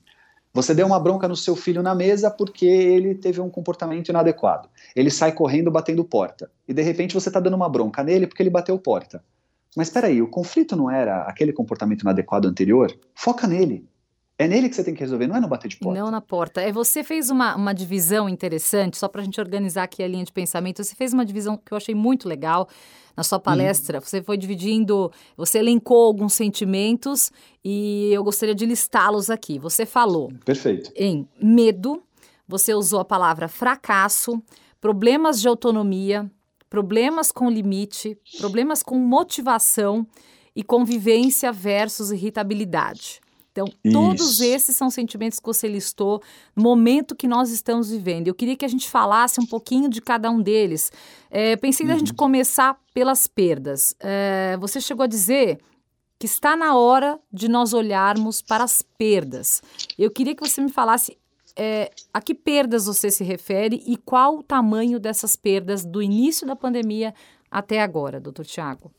Você 0.54 0.74
deu 0.74 0.86
uma 0.86 1.00
bronca 1.00 1.26
no 1.26 1.34
seu 1.34 1.56
filho 1.56 1.82
na 1.82 1.94
mesa 1.94 2.30
porque 2.30 2.66
ele 2.66 3.14
teve 3.14 3.40
um 3.40 3.48
comportamento 3.48 4.10
inadequado. 4.10 4.68
Ele 4.94 5.10
sai 5.10 5.32
correndo 5.32 5.70
batendo 5.70 6.04
porta. 6.04 6.50
E 6.68 6.74
de 6.74 6.82
repente 6.82 7.14
você 7.14 7.30
está 7.30 7.40
dando 7.40 7.54
uma 7.54 7.70
bronca 7.70 8.02
nele 8.02 8.26
porque 8.26 8.42
ele 8.42 8.50
bateu 8.50 8.78
porta. 8.78 9.24
Mas 9.74 9.88
espera 9.88 10.08
aí, 10.08 10.20
o 10.20 10.28
conflito 10.28 10.76
não 10.76 10.90
era 10.90 11.22
aquele 11.22 11.52
comportamento 11.52 12.02
inadequado 12.02 12.46
anterior? 12.46 12.94
Foca 13.14 13.46
nele. 13.46 13.88
É 14.42 14.48
nele 14.48 14.68
que 14.68 14.74
você 14.74 14.82
tem 14.82 14.92
que 14.92 14.98
resolver, 14.98 15.28
não 15.28 15.36
é 15.36 15.40
no 15.40 15.46
bater 15.46 15.68
de 15.68 15.76
porta. 15.76 16.00
Não 16.00 16.10
na 16.10 16.20
porta. 16.20 16.60
É, 16.60 16.72
você 16.72 17.04
fez 17.04 17.30
uma, 17.30 17.54
uma 17.54 17.72
divisão 17.72 18.28
interessante, 18.28 18.98
só 18.98 19.06
para 19.06 19.20
a 19.20 19.24
gente 19.24 19.40
organizar 19.40 19.84
aqui 19.84 20.02
a 20.02 20.08
linha 20.08 20.24
de 20.24 20.32
pensamento. 20.32 20.82
Você 20.82 20.96
fez 20.96 21.12
uma 21.12 21.24
divisão 21.24 21.56
que 21.56 21.72
eu 21.72 21.76
achei 21.76 21.94
muito 21.94 22.28
legal 22.28 22.68
na 23.16 23.22
sua 23.22 23.38
palestra. 23.38 23.98
Hum. 23.98 24.00
Você 24.00 24.20
foi 24.20 24.36
dividindo, 24.36 25.12
você 25.36 25.60
elencou 25.60 26.06
alguns 26.06 26.34
sentimentos 26.34 27.30
e 27.64 28.10
eu 28.12 28.24
gostaria 28.24 28.54
de 28.54 28.66
listá-los 28.66 29.30
aqui. 29.30 29.60
Você 29.60 29.86
falou. 29.86 30.32
Perfeito. 30.44 30.90
Em 30.96 31.28
medo, 31.40 32.02
você 32.48 32.74
usou 32.74 32.98
a 32.98 33.04
palavra 33.04 33.46
fracasso, 33.46 34.42
problemas 34.80 35.40
de 35.40 35.46
autonomia, 35.46 36.28
problemas 36.68 37.30
com 37.30 37.48
limite, 37.48 38.18
problemas 38.38 38.82
com 38.82 38.98
motivação 38.98 40.04
e 40.56 40.64
convivência 40.64 41.52
versus 41.52 42.10
irritabilidade. 42.10 43.20
Então, 43.52 43.66
Isso. 43.84 43.92
todos 43.92 44.40
esses 44.40 44.74
são 44.74 44.90
sentimentos 44.90 45.38
que 45.38 45.46
você 45.46 45.68
listou 45.68 46.22
no 46.56 46.62
momento 46.62 47.14
que 47.14 47.28
nós 47.28 47.50
estamos 47.50 47.90
vivendo. 47.90 48.26
Eu 48.26 48.34
queria 48.34 48.56
que 48.56 48.64
a 48.64 48.68
gente 48.68 48.88
falasse 48.88 49.40
um 49.40 49.46
pouquinho 49.46 49.88
de 49.90 50.00
cada 50.00 50.30
um 50.30 50.40
deles. 50.40 50.90
É, 51.30 51.54
pensei 51.56 51.86
uhum. 51.86 51.92
a 51.92 51.98
gente 51.98 52.14
começar 52.14 52.80
pelas 52.94 53.26
perdas. 53.26 53.94
É, 54.00 54.56
você 54.58 54.80
chegou 54.80 55.04
a 55.04 55.06
dizer 55.06 55.58
que 56.18 56.26
está 56.26 56.56
na 56.56 56.74
hora 56.74 57.20
de 57.30 57.46
nós 57.48 57.74
olharmos 57.74 58.40
para 58.40 58.64
as 58.64 58.80
perdas. 58.96 59.60
Eu 59.98 60.10
queria 60.10 60.34
que 60.34 60.48
você 60.48 60.60
me 60.60 60.70
falasse 60.70 61.18
é, 61.54 61.90
a 62.12 62.20
que 62.22 62.34
perdas 62.34 62.86
você 62.86 63.10
se 63.10 63.22
refere 63.22 63.82
e 63.86 63.96
qual 63.98 64.38
o 64.38 64.42
tamanho 64.42 64.98
dessas 64.98 65.36
perdas 65.36 65.84
do 65.84 66.02
início 66.02 66.46
da 66.46 66.56
pandemia 66.56 67.14
até 67.50 67.82
agora, 67.82 68.18
doutor 68.18 68.46
Tiago. 68.46 68.90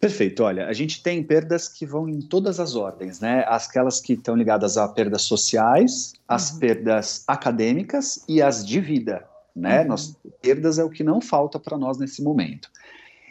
Perfeito. 0.00 0.42
Olha, 0.44 0.66
a 0.66 0.72
gente 0.72 1.02
tem 1.02 1.22
perdas 1.22 1.68
que 1.68 1.86
vão 1.86 2.08
em 2.08 2.20
todas 2.20 2.60
as 2.60 2.76
ordens, 2.76 3.20
né? 3.20 3.44
Aquelas 3.46 4.00
que 4.00 4.12
estão 4.12 4.36
ligadas 4.36 4.76
a 4.76 4.86
perdas 4.86 5.22
sociais, 5.22 6.12
as 6.28 6.52
uhum. 6.52 6.58
perdas 6.58 7.24
acadêmicas 7.26 8.22
e 8.28 8.42
as 8.42 8.64
de 8.64 8.78
vida, 8.80 9.26
né? 9.54 9.82
Uhum. 9.82 9.88
Nós, 9.88 10.16
perdas 10.42 10.78
é 10.78 10.84
o 10.84 10.90
que 10.90 11.02
não 11.02 11.20
falta 11.20 11.58
para 11.58 11.78
nós 11.78 11.98
nesse 11.98 12.22
momento. 12.22 12.70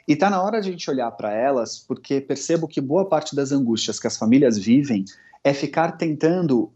E 0.07 0.13
está 0.13 0.29
na 0.29 0.41
hora 0.41 0.59
de 0.59 0.69
a 0.69 0.71
gente 0.71 0.89
olhar 0.89 1.11
para 1.11 1.31
elas, 1.31 1.79
porque 1.79 2.19
percebo 2.19 2.67
que 2.67 2.81
boa 2.81 3.07
parte 3.07 3.35
das 3.35 3.51
angústias 3.51 3.99
que 3.99 4.07
as 4.07 4.17
famílias 4.17 4.57
vivem 4.57 5.05
é 5.43 5.53
ficar 5.53 5.93
tentando 5.93 6.71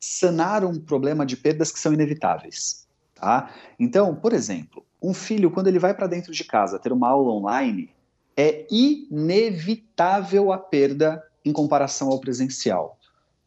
sanar 0.00 0.64
um 0.64 0.78
problema 0.78 1.24
de 1.24 1.36
perdas 1.36 1.70
que 1.70 1.78
são 1.78 1.92
inevitáveis, 1.92 2.86
tá? 3.14 3.50
Então, 3.78 4.14
por 4.14 4.32
exemplo, 4.32 4.84
um 5.02 5.14
filho 5.14 5.50
quando 5.50 5.68
ele 5.68 5.78
vai 5.78 5.94
para 5.94 6.06
dentro 6.06 6.32
de 6.32 6.44
casa 6.44 6.78
ter 6.78 6.92
uma 6.92 7.08
aula 7.08 7.32
online, 7.32 7.90
é 8.36 8.66
inevitável 8.70 10.52
a 10.52 10.58
perda 10.58 11.22
em 11.44 11.52
comparação 11.52 12.10
ao 12.10 12.20
presencial. 12.20 12.98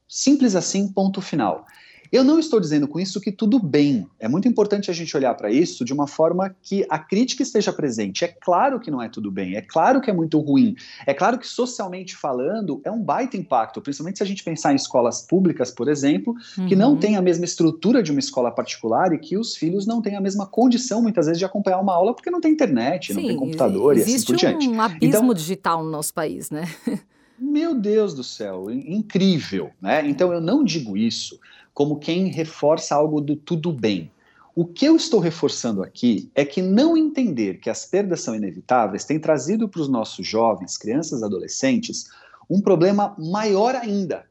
Simples 0.08 0.55
assim, 0.55 0.91
ponto 0.91 1.22
final. 1.22 1.65
Eu 2.11 2.23
não 2.23 2.39
estou 2.39 2.59
dizendo 2.59 2.87
com 2.87 2.99
isso 2.99 3.21
que 3.21 3.31
tudo 3.31 3.59
bem. 3.59 4.07
É 4.19 4.27
muito 4.27 4.47
importante 4.47 4.89
a 4.89 4.93
gente 4.93 5.15
olhar 5.15 5.33
para 5.35 5.51
isso 5.51 5.85
de 5.85 5.93
uma 5.93 6.07
forma 6.07 6.55
que 6.61 6.85
a 6.89 6.97
crítica 6.97 7.43
esteja 7.43 7.71
presente. 7.71 8.25
É 8.25 8.27
claro 8.27 8.79
que 8.79 8.89
não 8.89 9.01
é 9.01 9.07
tudo 9.07 9.31
bem, 9.31 9.55
é 9.55 9.61
claro 9.61 10.01
que 10.01 10.09
é 10.09 10.13
muito 10.13 10.39
ruim. 10.39 10.75
É 11.05 11.13
claro 11.13 11.37
que 11.37 11.47
socialmente 11.47 12.15
falando 12.15 12.81
é 12.83 12.91
um 12.91 13.01
baita 13.01 13.37
impacto, 13.37 13.81
principalmente 13.81 14.17
se 14.17 14.23
a 14.23 14.25
gente 14.25 14.43
pensar 14.43 14.73
em 14.73 14.75
escolas 14.75 15.21
públicas, 15.21 15.69
por 15.69 15.87
exemplo, 15.87 16.35
uhum. 16.57 16.67
que 16.67 16.75
não 16.75 16.91
uhum. 16.91 16.97
tem 16.97 17.15
a 17.15 17.21
mesma 17.21 17.45
estrutura 17.45 18.01
de 18.01 18.11
uma 18.11 18.19
escola 18.19 18.51
particular 18.51 19.13
e 19.13 19.19
que 19.19 19.37
os 19.37 19.55
filhos 19.55 19.85
não 19.85 20.01
têm 20.01 20.15
a 20.15 20.21
mesma 20.21 20.47
condição 20.47 21.01
muitas 21.01 21.27
vezes 21.27 21.37
de 21.37 21.45
acompanhar 21.45 21.79
uma 21.79 21.93
aula 21.93 22.15
porque 22.15 22.31
não 22.31 22.41
tem 22.41 22.51
internet, 22.51 23.13
Sim, 23.13 23.21
não 23.21 23.27
tem 23.27 23.37
computador 23.37 23.97
e 23.97 24.01
assim 24.01 24.25
por 24.25 24.35
diante. 24.35 24.67
um 24.67 24.81
abismo 24.81 25.05
então, 25.05 25.33
digital 25.33 25.83
no 25.83 25.91
nosso 25.91 26.13
país, 26.13 26.49
né? 26.49 26.67
Meu 27.39 27.73
Deus 27.73 28.13
do 28.13 28.23
céu, 28.23 28.69
incrível, 28.69 29.69
né? 29.81 30.05
Então 30.05 30.33
eu 30.33 30.41
não 30.41 30.61
digo 30.61 30.97
isso 30.97 31.39
como 31.79 31.98
quem 31.98 32.27
reforça 32.27 32.93
algo 32.93 33.21
do 33.21 33.38
tudo 33.38 33.71
bem. 33.71 34.12
O 34.53 34.65
que 34.65 34.83
eu 34.83 34.98
estou 34.98 35.17
reforçando 35.17 35.81
aqui 35.81 36.29
é 36.36 36.43
que 36.43 36.62
não 36.62 36.98
entender 36.98 37.62
que 37.62 37.69
as 37.69 37.86
perdas 37.86 38.19
são 38.19 38.36
inevitáveis 38.36 39.05
tem 39.05 39.17
trazido 39.17 39.69
para 39.69 39.79
os 39.79 39.88
nossos 39.88 40.27
jovens, 40.27 40.77
crianças, 40.77 41.24
adolescentes, 41.24 42.09
um 42.50 42.59
problema 42.59 43.15
maior 43.17 43.75
ainda 43.75 44.25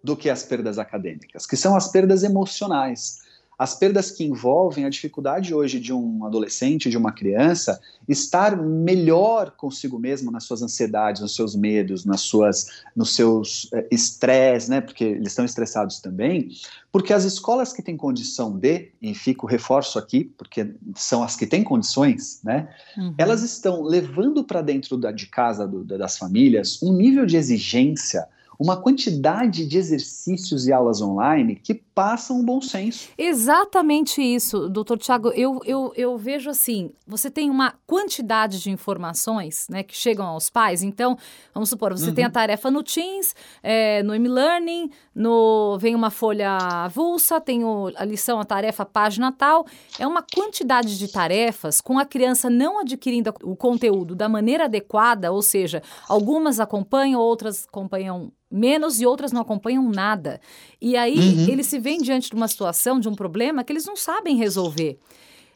do 0.00 0.16
que 0.16 0.30
as 0.30 0.44
perdas 0.44 0.78
acadêmicas, 0.78 1.44
que 1.44 1.56
são 1.56 1.74
as 1.74 1.88
perdas 1.88 2.22
emocionais 2.22 3.18
as 3.58 3.74
perdas 3.74 4.10
que 4.10 4.22
envolvem 4.22 4.84
a 4.84 4.90
dificuldade 4.90 5.54
hoje 5.54 5.80
de 5.80 5.92
um 5.92 6.26
adolescente, 6.26 6.90
de 6.90 6.96
uma 6.98 7.10
criança, 7.10 7.80
estar 8.06 8.54
melhor 8.54 9.52
consigo 9.52 9.98
mesmo 9.98 10.30
nas 10.30 10.44
suas 10.44 10.60
ansiedades, 10.60 11.22
nos 11.22 11.34
seus 11.34 11.56
medos, 11.56 12.04
nas 12.04 12.20
suas, 12.20 12.66
nos 12.94 13.14
seus 13.14 13.68
eh, 13.72 13.88
estresse, 13.90 14.68
né? 14.68 14.82
Porque 14.82 15.04
eles 15.04 15.28
estão 15.28 15.44
estressados 15.44 16.00
também. 16.00 16.50
Porque 16.92 17.14
as 17.14 17.24
escolas 17.24 17.72
que 17.72 17.82
têm 17.82 17.96
condição 17.96 18.50
de, 18.50 18.90
e 19.00 19.14
fico 19.14 19.46
reforço 19.46 19.98
aqui, 19.98 20.24
porque 20.36 20.74
são 20.94 21.22
as 21.22 21.34
que 21.34 21.46
têm 21.46 21.64
condições, 21.64 22.40
né? 22.44 22.68
Uhum. 22.96 23.14
Elas 23.16 23.42
estão 23.42 23.82
levando 23.82 24.44
para 24.44 24.60
dentro 24.60 24.98
da, 24.98 25.10
de 25.10 25.28
casa 25.28 25.66
do, 25.66 25.82
das 25.82 26.18
famílias 26.18 26.82
um 26.82 26.92
nível 26.92 27.24
de 27.24 27.36
exigência 27.38 28.26
uma 28.58 28.76
quantidade 28.76 29.66
de 29.66 29.76
exercícios 29.76 30.66
e 30.66 30.72
aulas 30.72 31.02
online 31.02 31.56
que 31.56 31.74
passam 31.96 32.40
um 32.40 32.44
bom 32.44 32.60
senso. 32.60 33.08
Exatamente 33.16 34.20
isso, 34.20 34.68
doutor 34.68 34.98
Tiago. 34.98 35.30
Eu, 35.30 35.62
eu, 35.64 35.94
eu 35.96 36.18
vejo 36.18 36.50
assim: 36.50 36.90
você 37.06 37.30
tem 37.30 37.48
uma 37.48 37.72
quantidade 37.86 38.60
de 38.60 38.70
informações 38.70 39.66
né, 39.70 39.82
que 39.82 39.96
chegam 39.96 40.26
aos 40.26 40.50
pais. 40.50 40.82
Então, 40.82 41.16
vamos 41.54 41.70
supor, 41.70 41.96
você 41.96 42.10
uhum. 42.10 42.14
tem 42.14 42.24
a 42.24 42.26
uhum. 42.26 42.32
tarefa 42.34 42.70
no 42.70 42.82
Teams, 42.82 43.34
é, 43.62 44.02
no 44.02 44.14
e-learning, 44.14 44.90
no, 45.14 45.78
vem 45.78 45.94
uma 45.94 46.10
folha 46.10 46.58
avulsa, 46.84 47.40
tem 47.40 47.64
o, 47.64 47.90
a 47.96 48.04
lição, 48.04 48.38
a 48.38 48.44
tarefa, 48.44 48.82
a 48.82 48.86
página 48.86 49.32
tal. 49.32 49.66
É 49.98 50.06
uma 50.06 50.22
quantidade 50.22 50.98
de 50.98 51.08
tarefas 51.08 51.80
com 51.80 51.98
a 51.98 52.04
criança 52.04 52.50
não 52.50 52.80
adquirindo 52.80 53.32
o 53.42 53.56
conteúdo 53.56 54.14
da 54.14 54.28
maneira 54.28 54.64
adequada, 54.64 55.32
ou 55.32 55.40
seja, 55.40 55.82
algumas 56.06 56.60
acompanham, 56.60 57.18
outras 57.22 57.66
acompanham 57.66 58.30
menos 58.50 59.00
e 59.00 59.06
outras 59.06 59.32
não 59.32 59.42
acompanham 59.42 59.88
nada. 59.90 60.40
E 60.80 60.96
aí 60.96 61.18
uhum. 61.18 61.48
eles 61.48 61.66
se 61.66 61.78
veem 61.86 62.02
diante 62.02 62.28
de 62.28 62.34
uma 62.34 62.48
situação, 62.48 62.98
de 62.98 63.08
um 63.08 63.14
problema 63.14 63.62
que 63.62 63.72
eles 63.72 63.86
não 63.86 63.94
sabem 63.94 64.36
resolver. 64.36 64.98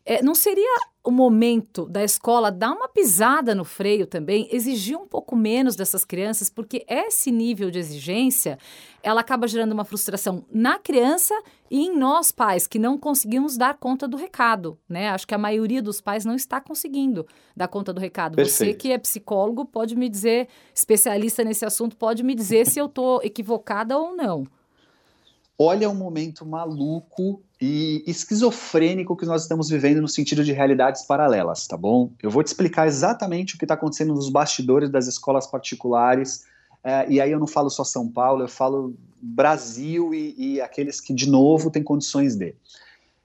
É, 0.07 0.23
não 0.23 0.33
seria 0.33 0.77
o 1.03 1.11
momento 1.11 1.87
da 1.87 2.05
escola 2.05 2.53
dar 2.53 2.71
uma 2.71 2.89
pisada 2.89 3.53
no 3.53 3.65
freio 3.65 4.07
também, 4.07 4.49
exigir 4.53 4.97
um 4.97 5.09
pouco 5.09 5.35
menos 5.35 5.75
dessas 5.75 6.05
crianças, 6.05 6.49
porque 6.49 6.85
esse 6.89 7.33
nível 7.33 7.69
de 7.69 7.81
exigência, 7.81 8.59
ela 9.03 9.23
acaba 9.23 9.49
gerando 9.49 9.73
uma 9.73 9.85
frustração 9.85 10.45
na 10.53 10.79
criança 10.79 11.35
e 11.69 11.81
em 11.87 11.99
nós 11.99 12.31
pais, 12.31 12.69
que 12.69 12.79
não 12.79 12.97
conseguimos 12.97 13.57
dar 13.57 13.77
conta 13.77 14.07
do 14.07 14.17
recado, 14.17 14.79
né? 14.89 15.09
Acho 15.09 15.27
que 15.27 15.35
a 15.35 15.39
maioria 15.39 15.83
dos 15.83 16.01
pais 16.01 16.25
não 16.25 16.37
está 16.37 16.61
conseguindo 16.61 17.27
dar 17.57 17.67
conta 17.67 17.93
do 17.93 18.01
recado. 18.01 18.37
Perfeito. 18.37 18.73
Você 18.73 18.75
que 18.75 18.93
é 18.93 18.99
psicólogo 18.99 19.65
pode 19.65 19.97
me 19.97 20.09
dizer, 20.09 20.49
especialista 20.73 21.43
nesse 21.43 21.65
assunto, 21.65 21.97
pode 21.97 22.23
me 22.23 22.37
dizer 22.37 22.67
se 22.67 22.79
eu 22.79 22.87
estou 22.87 23.21
equivocada 23.25 23.99
ou 23.99 24.15
não. 24.15 24.47
Olha 25.63 25.91
o 25.91 25.95
momento 25.95 26.47
maluco 26.47 27.43
e 27.61 28.03
esquizofrênico 28.07 29.15
que 29.15 29.27
nós 29.27 29.43
estamos 29.43 29.69
vivendo 29.69 30.01
no 30.01 30.09
sentido 30.09 30.43
de 30.43 30.55
realidades 30.55 31.03
paralelas, 31.03 31.67
tá 31.67 31.77
bom? 31.77 32.11
Eu 32.23 32.31
vou 32.31 32.43
te 32.43 32.47
explicar 32.47 32.87
exatamente 32.87 33.55
o 33.55 33.59
que 33.59 33.67
está 33.67 33.75
acontecendo 33.75 34.15
nos 34.15 34.31
bastidores 34.31 34.89
das 34.89 35.07
escolas 35.07 35.47
particulares, 35.47 36.47
é, 36.83 37.07
e 37.11 37.21
aí 37.21 37.31
eu 37.31 37.39
não 37.39 37.47
falo 37.47 37.69
só 37.69 37.85
São 37.85 38.09
Paulo, 38.09 38.45
eu 38.45 38.49
falo 38.49 38.95
Brasil 39.21 40.15
e, 40.15 40.35
e 40.39 40.61
aqueles 40.63 40.99
que, 40.99 41.13
de 41.13 41.29
novo, 41.29 41.71
têm 41.71 41.83
condições 41.83 42.35
de. 42.37 42.55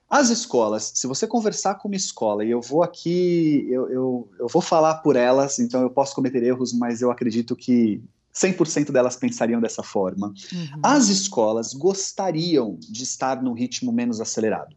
As 0.09 0.29
escolas, 0.29 0.91
se 0.93 1.07
você 1.07 1.25
conversar 1.25 1.75
com 1.75 1.87
uma 1.87 1.95
escola, 1.95 2.43
e 2.43 2.51
eu 2.51 2.59
vou 2.59 2.83
aqui, 2.83 3.65
eu, 3.69 3.89
eu, 3.89 4.29
eu 4.39 4.47
vou 4.49 4.61
falar 4.61 4.95
por 4.95 5.15
elas, 5.15 5.57
então 5.57 5.81
eu 5.81 5.89
posso 5.89 6.13
cometer 6.13 6.43
erros, 6.43 6.73
mas 6.73 7.01
eu 7.01 7.09
acredito 7.09 7.55
que 7.55 8.03
100% 8.35 8.91
delas 8.91 9.15
pensariam 9.15 9.61
dessa 9.61 9.81
forma. 9.81 10.27
Uhum. 10.27 10.79
As 10.83 11.07
escolas 11.07 11.73
gostariam 11.73 12.77
de 12.79 13.03
estar 13.03 13.41
num 13.41 13.53
ritmo 13.53 13.91
menos 13.91 14.19
acelerado. 14.19 14.75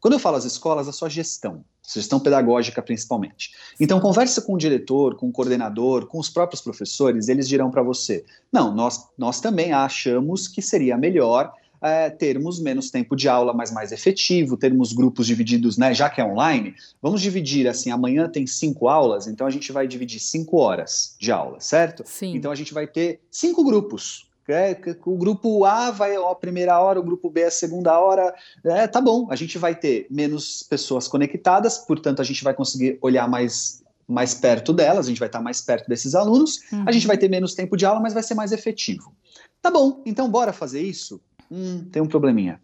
Quando 0.00 0.14
eu 0.14 0.18
falo 0.18 0.36
as 0.36 0.44
escolas, 0.44 0.88
a 0.88 0.92
sua 0.92 1.08
gestão, 1.08 1.62
gestão 1.94 2.18
pedagógica 2.18 2.80
principalmente. 2.82 3.50
Então, 3.78 4.00
converse 4.00 4.40
com 4.44 4.54
o 4.54 4.58
diretor, 4.58 5.16
com 5.16 5.28
o 5.28 5.32
coordenador, 5.32 6.06
com 6.06 6.18
os 6.18 6.30
próprios 6.30 6.60
professores, 6.60 7.28
eles 7.28 7.46
dirão 7.46 7.70
para 7.70 7.82
você: 7.82 8.24
não, 8.52 8.74
nós, 8.74 9.08
nós 9.16 9.40
também 9.40 9.72
achamos 9.72 10.48
que 10.48 10.62
seria 10.62 10.96
melhor 10.96 11.52
é, 11.82 12.10
termos 12.10 12.60
menos 12.60 12.90
tempo 12.90 13.16
de 13.16 13.28
aula, 13.28 13.52
mas 13.52 13.70
mais 13.70 13.92
efetivo, 13.92 14.56
termos 14.56 14.92
grupos 14.92 15.26
divididos, 15.26 15.78
né, 15.78 15.94
já 15.94 16.10
que 16.10 16.20
é 16.20 16.24
online, 16.24 16.74
vamos 17.00 17.20
dividir 17.20 17.66
assim, 17.68 17.90
amanhã 17.90 18.28
tem 18.28 18.46
cinco 18.46 18.88
aulas, 18.88 19.26
então 19.26 19.46
a 19.46 19.50
gente 19.50 19.72
vai 19.72 19.86
dividir 19.86 20.20
cinco 20.20 20.58
horas 20.58 21.14
de 21.18 21.32
aula, 21.32 21.60
certo? 21.60 22.02
Sim. 22.06 22.34
Então 22.34 22.50
a 22.50 22.54
gente 22.54 22.74
vai 22.74 22.86
ter 22.86 23.20
cinco 23.30 23.64
grupos, 23.64 24.30
é, 24.50 24.76
o 25.04 25.16
grupo 25.16 25.64
A 25.64 25.90
vai 25.90 26.16
a 26.16 26.34
primeira 26.34 26.78
hora, 26.80 26.98
o 26.98 27.02
grupo 27.02 27.30
B 27.30 27.44
a 27.44 27.50
segunda 27.50 27.98
hora. 27.98 28.34
É, 28.64 28.86
tá 28.86 29.00
bom, 29.00 29.28
a 29.30 29.36
gente 29.36 29.56
vai 29.58 29.74
ter 29.74 30.06
menos 30.10 30.62
pessoas 30.62 31.06
conectadas, 31.06 31.78
portanto, 31.78 32.20
a 32.20 32.24
gente 32.24 32.42
vai 32.42 32.52
conseguir 32.52 32.98
olhar 33.00 33.28
mais, 33.28 33.82
mais 34.08 34.34
perto 34.34 34.72
delas, 34.72 35.06
a 35.06 35.08
gente 35.08 35.18
vai 35.18 35.28
estar 35.28 35.40
mais 35.40 35.60
perto 35.60 35.88
desses 35.88 36.14
alunos, 36.14 36.60
uhum. 36.72 36.84
a 36.86 36.92
gente 36.92 37.06
vai 37.06 37.16
ter 37.16 37.28
menos 37.28 37.54
tempo 37.54 37.76
de 37.76 37.86
aula, 37.86 38.00
mas 38.00 38.12
vai 38.12 38.22
ser 38.22 38.34
mais 38.34 38.52
efetivo. 38.52 39.14
Tá 39.62 39.70
bom, 39.70 40.02
então 40.06 40.28
bora 40.28 40.52
fazer 40.52 40.80
isso? 40.80 41.20
Hum, 41.50 41.84
tem 41.90 42.00
um 42.00 42.06
probleminha. 42.06 42.60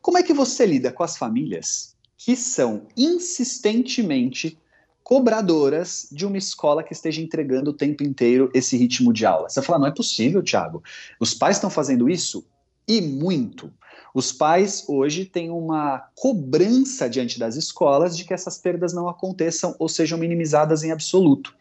Como 0.00 0.18
é 0.18 0.22
que 0.22 0.32
você 0.32 0.66
lida 0.66 0.92
com 0.92 1.02
as 1.02 1.16
famílias 1.16 1.96
que 2.16 2.36
são 2.36 2.86
insistentemente 2.96 4.58
cobradoras 5.02 6.08
de 6.10 6.24
uma 6.24 6.38
escola 6.38 6.82
que 6.82 6.92
esteja 6.92 7.20
entregando 7.20 7.70
o 7.70 7.74
tempo 7.74 8.02
inteiro 8.02 8.50
esse 8.54 8.76
ritmo 8.76 9.12
de 9.12 9.26
aula? 9.26 9.48
Você 9.48 9.62
fala, 9.62 9.78
não 9.78 9.86
é 9.86 9.90
possível, 9.92 10.42
Thiago. 10.42 10.82
Os 11.20 11.34
pais 11.34 11.56
estão 11.56 11.70
fazendo 11.70 12.08
isso 12.08 12.44
e 12.86 13.00
muito. 13.00 13.72
Os 14.14 14.30
pais 14.30 14.84
hoje 14.88 15.24
têm 15.24 15.50
uma 15.50 16.06
cobrança 16.14 17.08
diante 17.08 17.38
das 17.38 17.56
escolas 17.56 18.16
de 18.16 18.24
que 18.24 18.34
essas 18.34 18.58
perdas 18.58 18.92
não 18.92 19.08
aconteçam 19.08 19.74
ou 19.78 19.88
sejam 19.88 20.18
minimizadas 20.18 20.82
em 20.82 20.90
absoluto. 20.90 21.54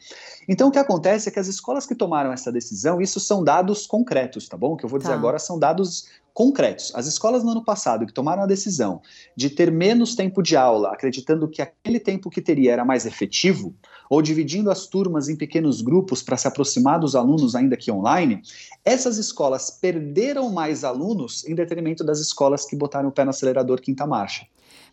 Então, 0.50 0.68
o 0.68 0.72
que 0.72 0.80
acontece 0.80 1.30
é 1.30 1.32
que 1.32 1.40
as 1.40 1.48
escolas 1.48 1.86
que 1.86 1.96
tomaram 1.96 2.34
essa 2.34 2.52
decisão, 2.52 3.00
isso 3.00 3.20
são 3.20 3.44
dados 3.44 3.88
concretos, 3.88 4.50
tá 4.50 4.58
bom? 4.58 4.74
O 4.74 4.78
que 4.78 4.84
eu 4.84 4.90
vou 4.90 5.00
dizer 5.00 5.12
tá. 5.12 5.16
agora 5.16 5.40
são 5.40 5.58
dados 5.58 6.08
concretos. 6.34 6.92
As 6.96 7.08
escolas 7.08 7.44
no 7.44 7.52
ano 7.52 7.64
passado 7.64 8.06
que 8.06 8.14
tomaram 8.14 8.44
a 8.44 8.48
decisão 8.48 9.02
de 9.36 9.50
ter 9.50 9.72
menos 9.72 10.16
tempo 10.16 10.42
de 10.42 10.56
aula, 10.56 10.92
acreditando 10.92 11.48
que 11.48 11.62
aquele 11.62 12.00
tempo 12.00 12.30
que 12.30 12.42
teria 12.42 12.74
era 12.74 12.86
mais 12.86 13.06
efetivo, 13.06 13.76
ou 14.10 14.22
dividindo 14.22 14.70
as 14.70 14.88
turmas 14.88 15.30
em 15.30 15.36
pequenos 15.36 15.82
grupos 15.82 16.22
para 16.22 16.38
se 16.38 16.48
aproximar 16.48 17.00
dos 17.00 17.16
alunos 17.16 17.56
ainda 17.56 17.78
que 17.78 17.92
online, 17.92 18.42
essas 18.84 19.18
escolas 19.18 19.72
perderam 19.72 20.50
mais 20.52 20.84
alunos 20.84 21.46
em 21.46 21.56
detrimento 21.56 22.04
das 22.04 22.20
escolas 22.20 22.66
que 22.66 22.76
botaram 22.76 23.10
o 23.10 23.12
pé 23.12 23.24
no 23.24 23.30
acelerador 23.30 23.80
quinta 23.80 24.06
marcha. 24.06 24.46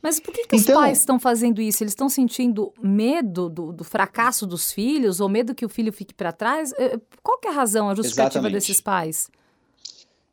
Mas 0.03 0.21
por 0.21 0.33
que, 0.33 0.47
que 0.47 0.57
então, 0.57 0.77
os 0.77 0.81
pais 0.81 0.99
estão 0.99 1.19
fazendo 1.19 1.61
isso? 1.61 1.83
Eles 1.83 1.93
estão 1.93 2.09
sentindo 2.09 2.73
medo 2.81 3.49
do, 3.49 3.73
do, 3.73 3.83
fracasso 3.83 4.47
dos 4.47 4.73
filhos 4.73 5.21
ou 5.21 5.29
medo 5.29 5.55
que 5.55 5.67
o 5.67 5.69
filho 5.69 5.93
fique 5.93 6.15
para 6.15 6.31
trás? 6.31 6.73
Eh, 6.79 6.99
qual 7.23 7.41
é 7.45 7.49
a 7.49 7.53
razão, 7.53 7.91
a 7.91 7.95
justificativa 7.95 8.47
exatamente. 8.47 8.53
desses 8.53 8.81
pais? 8.81 9.29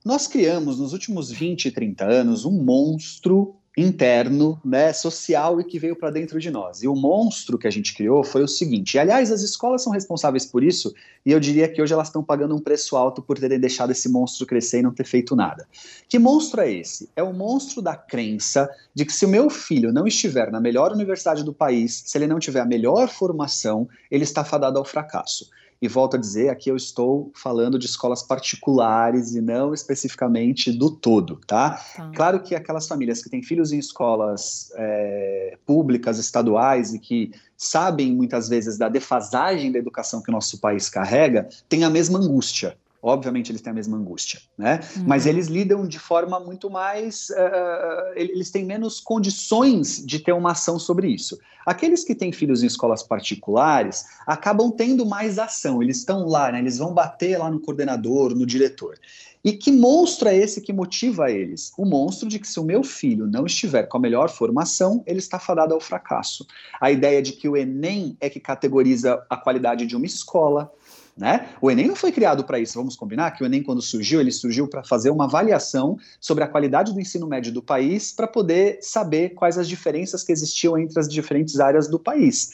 Nós 0.06 0.28
criamos 0.28 0.78
nos 0.78 0.94
últimos 0.94 1.32
20, 1.32 1.72
30 1.72 2.06
anos 2.06 2.46
um 2.46 2.52
monstro 2.52 3.56
interno, 3.76 4.62
né, 4.64 4.94
social 4.94 5.60
e 5.60 5.64
que 5.64 5.80
veio 5.80 5.96
para 5.96 6.12
dentro 6.12 6.40
de 6.40 6.52
nós. 6.52 6.84
E 6.84 6.88
o 6.88 6.96
monstro 6.96 7.58
que 7.58 7.66
a 7.66 7.72
gente 7.72 7.96
criou 7.96 8.24
foi 8.24 8.44
o 8.44 8.48
seguinte. 8.48 8.94
E, 8.94 9.00
aliás, 9.00 9.32
as 9.32 9.42
escolas 9.42 9.82
são 9.84 9.92
responsáveis 9.92 10.46
por 10.46 10.64
isso, 10.64 10.94
e 11.26 11.32
eu 11.32 11.40
diria 11.40 11.68
que 11.68 11.82
hoje 11.82 11.92
elas 11.92 12.10
estão 12.10 12.24
pagando 12.24 12.56
um 12.56 12.60
preço 12.60 12.96
alto 12.96 13.20
por 13.20 13.40
terem 13.40 13.60
deixado 13.60 13.92
esse 13.92 14.08
monstro 14.08 14.46
crescer 14.46 14.80
e 14.80 14.84
não 14.84 14.94
ter 14.94 15.06
feito 15.06 15.36
nada. 15.36 15.68
Que 16.08 16.20
monstro 16.20 16.62
é 16.62 16.72
esse? 16.72 17.10
É 17.16 17.24
o 17.24 17.34
monstro 17.34 17.82
da 17.82 17.96
crença 17.96 18.70
de 18.94 19.06
que 19.06 19.12
se 19.12 19.26
o 19.26 19.30
meu 19.30 19.50
filho 19.50 19.92
não 19.92 20.06
estiver 20.06 20.52
na 20.52 20.62
melhor 20.62 20.92
universidade 20.92 21.44
do 21.44 21.52
país, 21.52 22.04
se 22.06 22.16
ele 22.16 22.28
não 22.28 22.38
tiver 22.38 22.60
a 22.60 22.66
melhor 22.66 23.10
formação, 23.10 23.90
ele 24.12 24.24
está 24.24 24.44
fadado 24.44 24.78
ao 24.78 24.86
fracasso. 24.86 25.50
E 25.82 25.88
volto 25.88 26.16
a 26.16 26.20
dizer, 26.20 26.50
aqui 26.50 26.70
eu 26.70 26.76
estou 26.76 27.32
falando 27.36 27.78
de 27.78 27.86
escolas 27.86 28.24
particulares 28.24 29.36
e 29.36 29.42
não 29.42 29.74
especificamente 29.74 30.72
do 30.72 30.90
todo, 30.90 31.40
tá? 31.46 31.72
tá. 31.96 32.12
Claro 32.16 32.42
que 32.42 32.56
aquelas 32.56 32.88
famílias 32.88 33.22
que 33.22 33.30
têm 33.30 33.44
filhos 33.44 33.72
em 33.72 33.78
escolas 33.78 34.72
é, 34.76 35.58
públicas, 35.66 36.18
estaduais 36.18 36.94
e 36.94 37.00
que 37.00 37.32
sabem 37.58 38.14
muitas 38.14 38.50
vezes 38.50 38.78
da 38.78 38.90
defasagem 38.90 39.72
da 39.72 39.80
educação 39.80 40.22
que 40.22 40.30
o 40.30 40.34
nosso 40.34 40.60
país 40.60 40.90
carrega, 40.90 41.48
têm 41.68 41.84
a 41.84 41.90
mesma 41.90 42.20
angústia 42.20 42.78
obviamente 43.02 43.52
eles 43.52 43.62
têm 43.62 43.72
a 43.72 43.74
mesma 43.74 43.98
angústia, 43.98 44.40
né? 44.58 44.80
Uhum. 44.96 45.04
Mas 45.06 45.26
eles 45.26 45.48
lidam 45.48 45.88
de 45.88 46.00
forma 46.00 46.40
muito 46.40 46.70
mais, 46.70 47.30
uh, 47.30 48.14
eles 48.16 48.52
têm 48.52 48.66
menos 48.66 49.00
condições 49.00 50.04
de 50.06 50.20
ter 50.20 50.34
uma 50.34 50.52
ação 50.52 50.80
sobre 50.80 51.08
isso. 51.08 51.38
Aqueles 51.66 52.04
que 52.04 52.14
têm 52.14 52.32
filhos 52.32 52.62
em 52.62 52.68
escolas 52.68 53.02
particulares 53.02 54.06
acabam 54.28 54.72
tendo 54.72 55.06
mais 55.06 55.40
ação, 55.40 55.82
eles 55.82 55.98
estão 55.98 56.28
lá, 56.28 56.52
né? 56.52 56.60
Eles 56.60 56.78
vão 56.78 56.94
bater 56.94 57.38
lá 57.38 57.50
no 57.50 57.60
coordenador, 57.60 58.36
no 58.36 58.46
diretor. 58.46 58.98
E 59.46 59.54
que 59.54 59.72
monstro 59.72 60.28
é 60.28 60.36
esse 60.36 60.60
que 60.60 60.74
motiva 60.74 61.30
eles? 61.30 61.72
O 61.78 61.86
monstro 61.86 62.28
de 62.28 62.40
que 62.40 62.48
se 62.48 62.60
o 62.60 62.64
meu 62.64 62.84
filho 62.84 63.28
não 63.28 63.46
estiver 63.46 63.84
com 63.84 63.98
a 63.98 64.00
melhor 64.00 64.28
formação, 64.28 65.04
ele 65.06 65.20
está 65.20 65.38
fadado 65.38 65.72
ao 65.72 65.80
fracasso. 65.80 66.48
A 66.82 66.90
ideia 66.92 67.22
de 67.22 67.34
que 67.34 67.48
o 67.48 67.56
Enem 67.56 68.18
é 68.20 68.28
que 68.28 68.40
categoriza 68.40 69.24
a 69.30 69.38
qualidade 69.38 69.86
de 69.86 69.96
uma 69.96 70.08
escola, 70.08 70.72
né? 71.18 71.50
O 71.62 71.72
Enem 71.72 71.88
não 71.88 71.96
foi 71.96 72.12
criado 72.12 72.44
para 72.44 72.60
isso, 72.60 72.78
vamos 72.78 72.96
combinar 72.96 73.32
que 73.32 73.44
o 73.44 73.46
Enem, 73.46 73.64
quando 73.64 73.82
surgiu, 73.82 74.20
ele 74.20 74.32
surgiu 74.32 74.68
para 74.68 74.84
fazer 74.84 75.10
uma 75.10 75.24
avaliação 75.26 75.98
sobre 76.20 76.44
a 76.44 76.48
qualidade 76.48 76.94
do 76.94 77.00
ensino 77.00 77.26
médio 77.26 77.54
do 77.54 77.62
país, 77.62 78.12
para 78.12 78.28
poder 78.28 78.80
saber 78.82 79.30
quais 79.30 79.58
as 79.58 79.68
diferenças 79.68 80.24
que 80.24 80.32
existiam 80.32 80.78
entre 80.78 81.00
as 81.00 81.08
diferentes 81.08 81.60
áreas 81.60 81.88
do 81.88 81.98
país. 81.98 82.52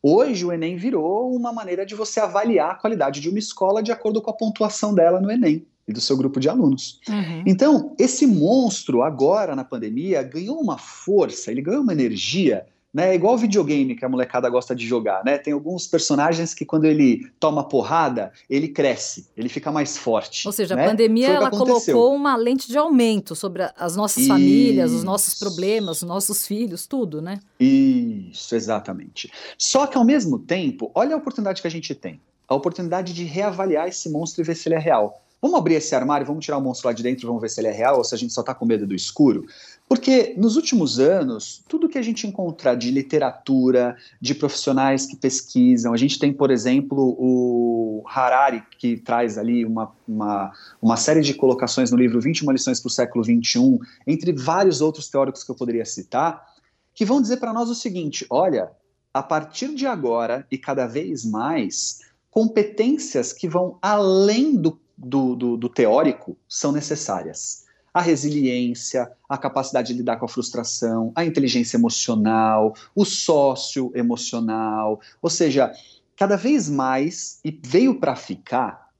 Hoje, 0.00 0.44
o 0.44 0.52
Enem 0.52 0.76
virou 0.76 1.34
uma 1.34 1.52
maneira 1.52 1.84
de 1.84 1.96
você 1.96 2.20
avaliar 2.20 2.70
a 2.70 2.74
qualidade 2.76 3.20
de 3.20 3.28
uma 3.28 3.40
escola 3.40 3.82
de 3.82 3.90
acordo 3.90 4.22
com 4.22 4.30
a 4.30 4.34
pontuação 4.34 4.94
dela 4.94 5.20
no 5.20 5.30
Enem 5.30 5.66
e 5.88 5.92
do 5.92 6.00
seu 6.00 6.16
grupo 6.16 6.38
de 6.38 6.48
alunos. 6.48 7.00
Uhum. 7.08 7.42
Então, 7.44 7.94
esse 7.98 8.24
monstro, 8.26 9.02
agora 9.02 9.56
na 9.56 9.64
pandemia, 9.64 10.22
ganhou 10.22 10.60
uma 10.60 10.78
força, 10.78 11.50
ele 11.50 11.62
ganhou 11.62 11.82
uma 11.82 11.92
energia 11.92 12.66
né? 12.96 13.10
É 13.10 13.14
igual 13.14 13.36
videogame 13.36 13.94
que 13.94 14.06
a 14.06 14.08
molecada 14.08 14.48
gosta 14.48 14.74
de 14.74 14.86
jogar, 14.86 15.22
né? 15.22 15.36
Tem 15.36 15.52
alguns 15.52 15.86
personagens 15.86 16.54
que 16.54 16.64
quando 16.64 16.86
ele 16.86 17.30
toma 17.38 17.62
porrada, 17.62 18.32
ele 18.48 18.68
cresce, 18.68 19.28
ele 19.36 19.50
fica 19.50 19.70
mais 19.70 19.98
forte. 19.98 20.48
Ou 20.48 20.52
seja, 20.52 20.74
né? 20.74 20.86
a 20.86 20.88
pandemia 20.88 21.28
ela 21.28 21.50
colocou 21.50 22.14
uma 22.14 22.34
lente 22.36 22.66
de 22.66 22.78
aumento 22.78 23.36
sobre 23.36 23.70
as 23.76 23.96
nossas 23.96 24.22
Isso. 24.22 24.28
famílias, 24.28 24.92
os 24.92 25.04
nossos 25.04 25.34
problemas, 25.38 26.00
os 26.00 26.08
nossos 26.08 26.46
filhos, 26.46 26.86
tudo, 26.86 27.20
né? 27.20 27.38
Isso, 27.60 28.56
exatamente. 28.56 29.30
Só 29.58 29.86
que 29.86 29.98
ao 29.98 30.04
mesmo 30.04 30.38
tempo, 30.38 30.90
olha 30.94 31.14
a 31.14 31.18
oportunidade 31.18 31.60
que 31.60 31.68
a 31.68 31.70
gente 31.70 31.94
tem. 31.94 32.18
A 32.48 32.54
oportunidade 32.54 33.12
de 33.12 33.24
reavaliar 33.24 33.88
esse 33.88 34.08
monstro 34.08 34.40
e 34.40 34.44
ver 34.46 34.54
se 34.54 34.68
ele 34.68 34.76
é 34.76 34.80
real. 34.80 35.20
Vamos 35.40 35.58
abrir 35.58 35.74
esse 35.74 35.94
armário, 35.94 36.26
vamos 36.26 36.44
tirar 36.44 36.56
o 36.56 36.62
monstro 36.62 36.88
lá 36.88 36.94
de 36.94 37.02
dentro, 37.02 37.26
vamos 37.26 37.42
ver 37.42 37.50
se 37.50 37.60
ele 37.60 37.68
é 37.68 37.72
real 37.72 37.98
ou 37.98 38.04
se 38.04 38.14
a 38.14 38.18
gente 38.18 38.32
só 38.32 38.40
está 38.40 38.54
com 38.54 38.64
medo 38.64 38.86
do 38.86 38.94
escuro. 38.94 39.44
Porque 39.88 40.34
nos 40.36 40.56
últimos 40.56 40.98
anos, 40.98 41.62
tudo 41.68 41.88
que 41.88 41.96
a 41.96 42.02
gente 42.02 42.26
encontra 42.26 42.74
de 42.74 42.90
literatura, 42.90 43.96
de 44.20 44.34
profissionais 44.34 45.06
que 45.06 45.16
pesquisam, 45.16 45.94
a 45.94 45.96
gente 45.96 46.18
tem, 46.18 46.32
por 46.32 46.50
exemplo, 46.50 47.16
o 47.16 48.02
Harari, 48.04 48.64
que 48.78 48.96
traz 48.96 49.38
ali 49.38 49.64
uma, 49.64 49.92
uma, 50.06 50.52
uma 50.82 50.96
série 50.96 51.20
de 51.20 51.34
colocações 51.34 51.92
no 51.92 51.96
livro 51.96 52.20
21 52.20 52.50
lições 52.50 52.80
para 52.80 52.88
o 52.88 52.90
século 52.90 53.24
XXI, 53.24 53.78
entre 54.04 54.32
vários 54.32 54.80
outros 54.80 55.08
teóricos 55.08 55.44
que 55.44 55.52
eu 55.52 55.54
poderia 55.54 55.84
citar, 55.84 56.44
que 56.92 57.04
vão 57.04 57.22
dizer 57.22 57.36
para 57.36 57.52
nós 57.52 57.70
o 57.70 57.74
seguinte: 57.74 58.26
olha, 58.28 58.72
a 59.14 59.22
partir 59.22 59.72
de 59.72 59.86
agora 59.86 60.44
e 60.50 60.58
cada 60.58 60.88
vez 60.88 61.24
mais, 61.24 62.00
competências 62.28 63.32
que 63.32 63.48
vão 63.48 63.78
além 63.80 64.56
do, 64.56 64.80
do, 64.98 65.36
do, 65.36 65.56
do 65.56 65.68
teórico 65.68 66.36
são 66.48 66.72
necessárias 66.72 67.65
a 67.96 68.02
resiliência, 68.02 69.10
a 69.26 69.38
capacidade 69.38 69.88
de 69.88 69.94
lidar 69.94 70.18
com 70.18 70.26
a 70.26 70.28
frustração, 70.28 71.12
a 71.14 71.24
inteligência 71.24 71.78
emocional, 71.78 72.74
o 72.94 73.06
sócio 73.06 73.90
emocional, 73.94 75.00
ou 75.22 75.30
seja, 75.30 75.72
cada 76.14 76.36
vez 76.36 76.68
mais 76.68 77.40
e 77.42 77.58
veio 77.64 77.98
para 77.98 78.14
ficar, 78.14 78.90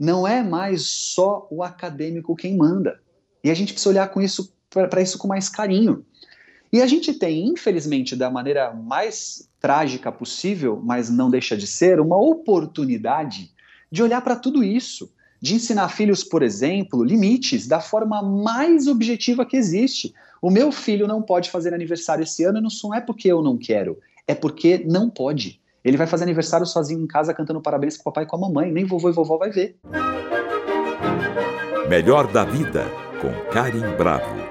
não 0.00 0.26
é 0.26 0.42
mais 0.42 0.86
só 0.86 1.46
o 1.50 1.62
acadêmico 1.62 2.34
quem 2.34 2.56
manda. 2.56 2.98
E 3.44 3.50
a 3.50 3.54
gente 3.54 3.74
precisa 3.74 3.90
olhar 3.90 4.08
com 4.08 4.22
isso 4.22 4.50
para 4.70 5.02
isso 5.02 5.18
com 5.18 5.28
mais 5.28 5.50
carinho. 5.50 6.02
E 6.72 6.80
a 6.80 6.86
gente 6.86 7.12
tem, 7.12 7.48
infelizmente, 7.48 8.16
da 8.16 8.30
maneira 8.30 8.72
mais 8.72 9.50
trágica 9.60 10.10
possível, 10.10 10.80
mas 10.82 11.10
não 11.10 11.28
deixa 11.28 11.58
de 11.58 11.66
ser, 11.66 12.00
uma 12.00 12.16
oportunidade 12.16 13.50
de 13.92 14.02
olhar 14.02 14.22
para 14.22 14.34
tudo 14.34 14.64
isso 14.64 15.12
de 15.40 15.54
ensinar 15.54 15.88
filhos, 15.88 16.24
por 16.24 16.42
exemplo, 16.42 17.04
limites 17.04 17.66
da 17.66 17.80
forma 17.80 18.22
mais 18.22 18.86
objetiva 18.86 19.44
que 19.44 19.56
existe. 19.56 20.14
O 20.40 20.50
meu 20.50 20.70
filho 20.70 21.06
não 21.06 21.22
pode 21.22 21.50
fazer 21.50 21.74
aniversário 21.74 22.22
esse 22.22 22.44
ano, 22.44 22.60
não 22.60 22.94
é 22.94 23.00
porque 23.00 23.28
eu 23.30 23.42
não 23.42 23.56
quero, 23.56 23.98
é 24.26 24.34
porque 24.34 24.84
não 24.86 25.08
pode. 25.10 25.60
Ele 25.84 25.96
vai 25.96 26.06
fazer 26.06 26.24
aniversário 26.24 26.66
sozinho 26.66 27.02
em 27.02 27.06
casa 27.06 27.32
cantando 27.32 27.60
parabéns 27.60 27.96
com 27.96 28.02
o 28.02 28.04
papai 28.04 28.24
e 28.24 28.26
com 28.26 28.36
a 28.36 28.40
mamãe, 28.40 28.72
nem 28.72 28.84
vovô 28.84 29.08
e 29.08 29.12
vovó 29.12 29.36
vai 29.38 29.50
ver. 29.50 29.76
Melhor 31.88 32.30
da 32.32 32.44
vida 32.44 32.84
com 33.20 33.30
Karim 33.52 33.96
Bravo. 33.96 34.45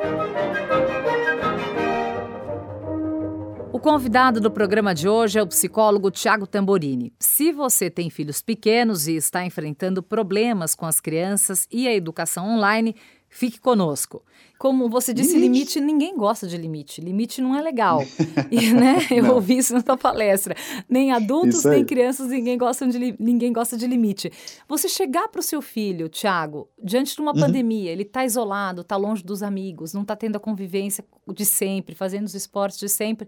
Convidado 3.79 4.39
do 4.39 4.49
programa 4.49 4.95
de 4.95 5.09
hoje 5.09 5.37
é 5.37 5.43
o 5.43 5.47
psicólogo 5.47 6.09
Tiago 6.09 6.47
Tamborini. 6.47 7.11
Se 7.19 7.51
você 7.51 7.89
tem 7.89 8.09
filhos 8.09 8.41
pequenos 8.41 9.07
e 9.07 9.15
está 9.15 9.45
enfrentando 9.45 10.01
problemas 10.01 10.73
com 10.73 10.85
as 10.85 11.01
crianças 11.01 11.67
e 11.71 11.87
a 11.87 11.93
educação 11.93 12.47
online, 12.47 12.95
fique 13.27 13.59
conosco. 13.59 14.23
Como 14.57 14.89
você 14.89 15.13
disse, 15.13 15.33
limite, 15.33 15.77
limite 15.77 15.81
ninguém 15.81 16.15
gosta 16.15 16.47
de 16.47 16.55
limite. 16.55 17.01
Limite 17.01 17.41
não 17.41 17.53
é 17.53 17.61
legal. 17.61 18.01
E, 18.51 18.71
né, 18.71 18.99
eu 19.11 19.23
não. 19.23 19.35
ouvi 19.35 19.57
isso 19.57 19.73
na 19.73 19.81
sua 19.81 19.97
palestra. 19.97 20.55
Nem 20.87 21.11
adultos, 21.11 21.65
nem 21.65 21.83
crianças, 21.83 22.29
ninguém 22.29 22.57
gosta, 22.57 22.87
de, 22.87 23.15
ninguém 23.19 23.51
gosta 23.51 23.75
de 23.75 23.87
limite. 23.87 24.31
Você 24.69 24.87
chegar 24.87 25.27
para 25.27 25.39
o 25.39 25.43
seu 25.43 25.61
filho, 25.61 26.07
Tiago, 26.07 26.69
diante 26.81 27.15
de 27.15 27.21
uma 27.21 27.33
uhum. 27.33 27.39
pandemia, 27.39 27.91
ele 27.91 28.03
está 28.03 28.23
isolado, 28.23 28.81
está 28.81 28.95
longe 28.95 29.23
dos 29.23 29.43
amigos, 29.43 29.93
não 29.93 30.03
está 30.03 30.15
tendo 30.15 30.37
a 30.37 30.39
convivência 30.39 31.03
de 31.33 31.43
sempre, 31.43 31.95
fazendo 31.95 32.25
os 32.25 32.35
esportes 32.35 32.79
de 32.79 32.87
sempre 32.87 33.27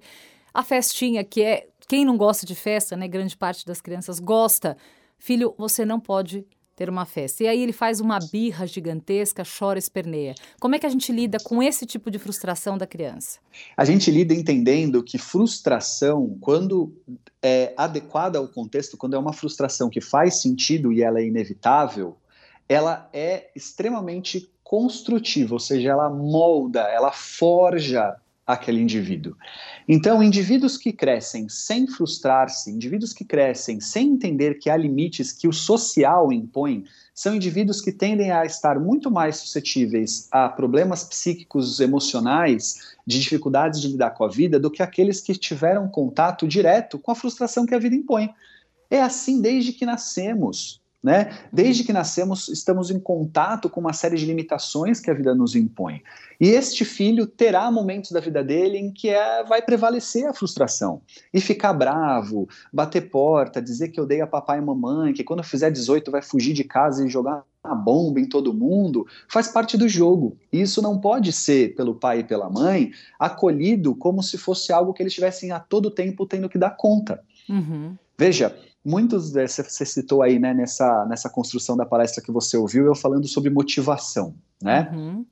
a 0.58 0.64
festinha, 0.64 1.24
que 1.24 1.44
é. 1.44 1.68
Quem 1.88 2.04
não 2.04 2.18
gosta 2.18 2.46
de 2.46 2.56
festa, 2.56 2.98
né? 2.98 3.08
Grande 3.08 3.38
parte 3.38 3.64
das 3.64 3.80
crianças 3.80 4.20
gosta. 4.20 4.76
Filho, 5.20 5.54
você 5.56 5.86
não 5.86 6.00
pode 6.00 6.46
ter 6.76 6.90
uma 6.90 7.06
festa. 7.06 7.44
E 7.44 7.48
aí 7.48 7.62
ele 7.62 7.72
faz 7.72 8.02
uma 8.02 8.20
birra 8.20 8.66
gigantesca, 8.66 9.44
chora, 9.44 9.80
esperneia. 9.80 10.34
Como 10.60 10.76
é 10.76 10.80
que 10.80 10.86
a 10.86 10.90
gente 10.90 11.12
lida 11.12 11.38
com 11.44 11.62
esse 11.62 11.86
tipo 11.86 12.12
de 12.12 12.18
frustração 12.18 12.78
da 12.78 12.88
criança? 12.88 13.40
A 13.78 13.86
gente 13.86 14.10
lida 14.10 14.34
entendendo 14.34 15.04
que 15.04 15.18
frustração, 15.20 16.36
quando 16.42 16.92
é 17.42 17.74
adequada 17.78 18.40
ao 18.40 18.48
contexto, 18.48 18.98
quando 18.98 19.16
é 19.16 19.20
uma 19.20 19.34
frustração 19.34 19.90
que 19.90 20.02
faz 20.02 20.42
sentido 20.42 20.92
e 20.92 21.04
ela 21.04 21.20
é 21.20 21.26
inevitável, 21.26 22.18
ela 22.68 23.08
é 23.14 23.50
extremamente 23.56 24.52
construtiva, 24.64 25.54
ou 25.54 25.60
seja, 25.60 25.92
ela 25.92 26.10
molda, 26.10 26.82
ela 26.82 27.12
forja 27.12 28.18
aquele 28.48 28.82
indivíduo. 28.82 29.36
Então, 29.86 30.24
indivíduos 30.24 30.78
que 30.78 30.94
crescem 30.94 31.50
sem 31.50 31.86
frustrar-se, 31.86 32.72
indivíduos 32.72 33.12
que 33.12 33.26
crescem 33.26 33.82
sem 33.82 34.12
entender 34.12 34.58
que 34.58 34.70
há 34.70 34.78
limites 34.78 35.34
que 35.34 35.50
o 35.50 35.54
social 35.54 36.32
impõe, 36.32 36.86
são 37.14 37.36
indivíduos 37.36 37.82
que 37.82 37.92
tendem 37.92 38.32
a 38.32 38.46
estar 38.46 38.80
muito 38.80 39.12
mais 39.12 39.38
suscetíveis 39.38 40.30
a 40.32 40.48
problemas 40.48 41.04
psíquicos, 41.04 41.82
emocionais, 41.82 42.96
de 43.06 43.20
dificuldades 43.20 43.82
de 43.82 43.90
lidar 43.90 44.12
com 44.12 44.24
a 44.24 44.30
vida, 44.30 44.58
do 44.58 44.72
que 44.72 44.82
aqueles 44.82 45.20
que 45.20 45.34
tiveram 45.34 45.90
contato 45.90 46.48
direto 46.48 46.98
com 46.98 47.12
a 47.12 47.16
frustração 47.16 47.66
que 47.66 47.76
a 47.76 47.80
vida 47.80 47.96
impõe. 47.96 48.30
É 48.90 49.02
assim 49.02 49.42
desde 49.42 49.74
que 49.74 49.86
nascemos. 49.86 50.82
Né? 51.08 51.32
Desde 51.54 51.86
que 51.86 51.94
nascemos, 51.94 52.50
estamos 52.50 52.92
em 52.92 53.00
contato 53.00 53.70
com 53.70 53.80
uma 53.80 53.94
série 53.94 54.18
de 54.18 54.26
limitações 54.26 55.00
que 55.00 55.10
a 55.10 55.14
vida 55.14 55.34
nos 55.34 55.56
impõe. 55.56 56.04
E 56.38 56.50
este 56.50 56.84
filho 56.84 57.26
terá 57.26 57.72
momentos 57.72 58.12
da 58.12 58.20
vida 58.20 58.44
dele 58.44 58.78
em 58.78 58.92
que 58.92 59.08
é, 59.08 59.42
vai 59.46 59.62
prevalecer 59.62 60.28
a 60.28 60.34
frustração 60.34 61.02
e 61.34 61.40
ficar 61.40 61.72
bravo, 61.72 62.50
bater 62.74 63.10
porta, 63.10 63.62
dizer 63.62 63.88
que 63.88 64.02
odeia 64.02 64.28
papai 64.28 64.58
e 64.58 64.62
mamãe, 64.62 65.14
que 65.14 65.24
quando 65.24 65.42
fizer 65.44 65.72
18 65.72 66.12
vai 66.12 66.22
fugir 66.22 66.52
de 66.52 66.66
casa 66.66 67.06
e 67.06 67.10
jogar 67.10 67.42
uma 67.64 67.74
bomba 67.74 68.20
em 68.20 68.28
todo 68.28 68.54
mundo, 68.54 69.08
faz 69.30 69.48
parte 69.48 69.78
do 69.78 69.88
jogo. 69.88 70.36
E 70.52 70.60
isso 70.60 70.82
não 70.82 71.00
pode 71.00 71.32
ser, 71.32 71.74
pelo 71.74 71.96
pai 71.96 72.20
e 72.20 72.24
pela 72.26 72.50
mãe, 72.50 72.92
acolhido 73.18 73.96
como 73.96 74.22
se 74.22 74.38
fosse 74.38 74.74
algo 74.74 74.92
que 74.92 75.02
eles 75.02 75.12
estivessem 75.12 75.54
a 75.54 75.60
todo 75.62 75.90
tempo 75.90 76.26
tendo 76.26 76.50
que 76.50 76.58
dar 76.58 76.72
conta. 76.72 77.24
Uhum. 77.48 77.96
Veja, 78.18 78.54
muitos 78.88 79.34
você 79.34 79.86
citou 79.86 80.24
aí 80.24 80.40
né, 80.40 80.54
nessa, 80.54 81.06
nessa 81.06 81.30
construção 81.30 81.76
da 81.76 81.86
palestra 81.86 82.24
que 82.24 82.32
você 82.32 82.56
ouviu, 82.56 82.86
eu 82.86 82.96
falando 82.96 83.28
sobre 83.28 83.50
motivação, 83.50 84.34
né? 84.62 84.90
Uhum. 84.94 85.26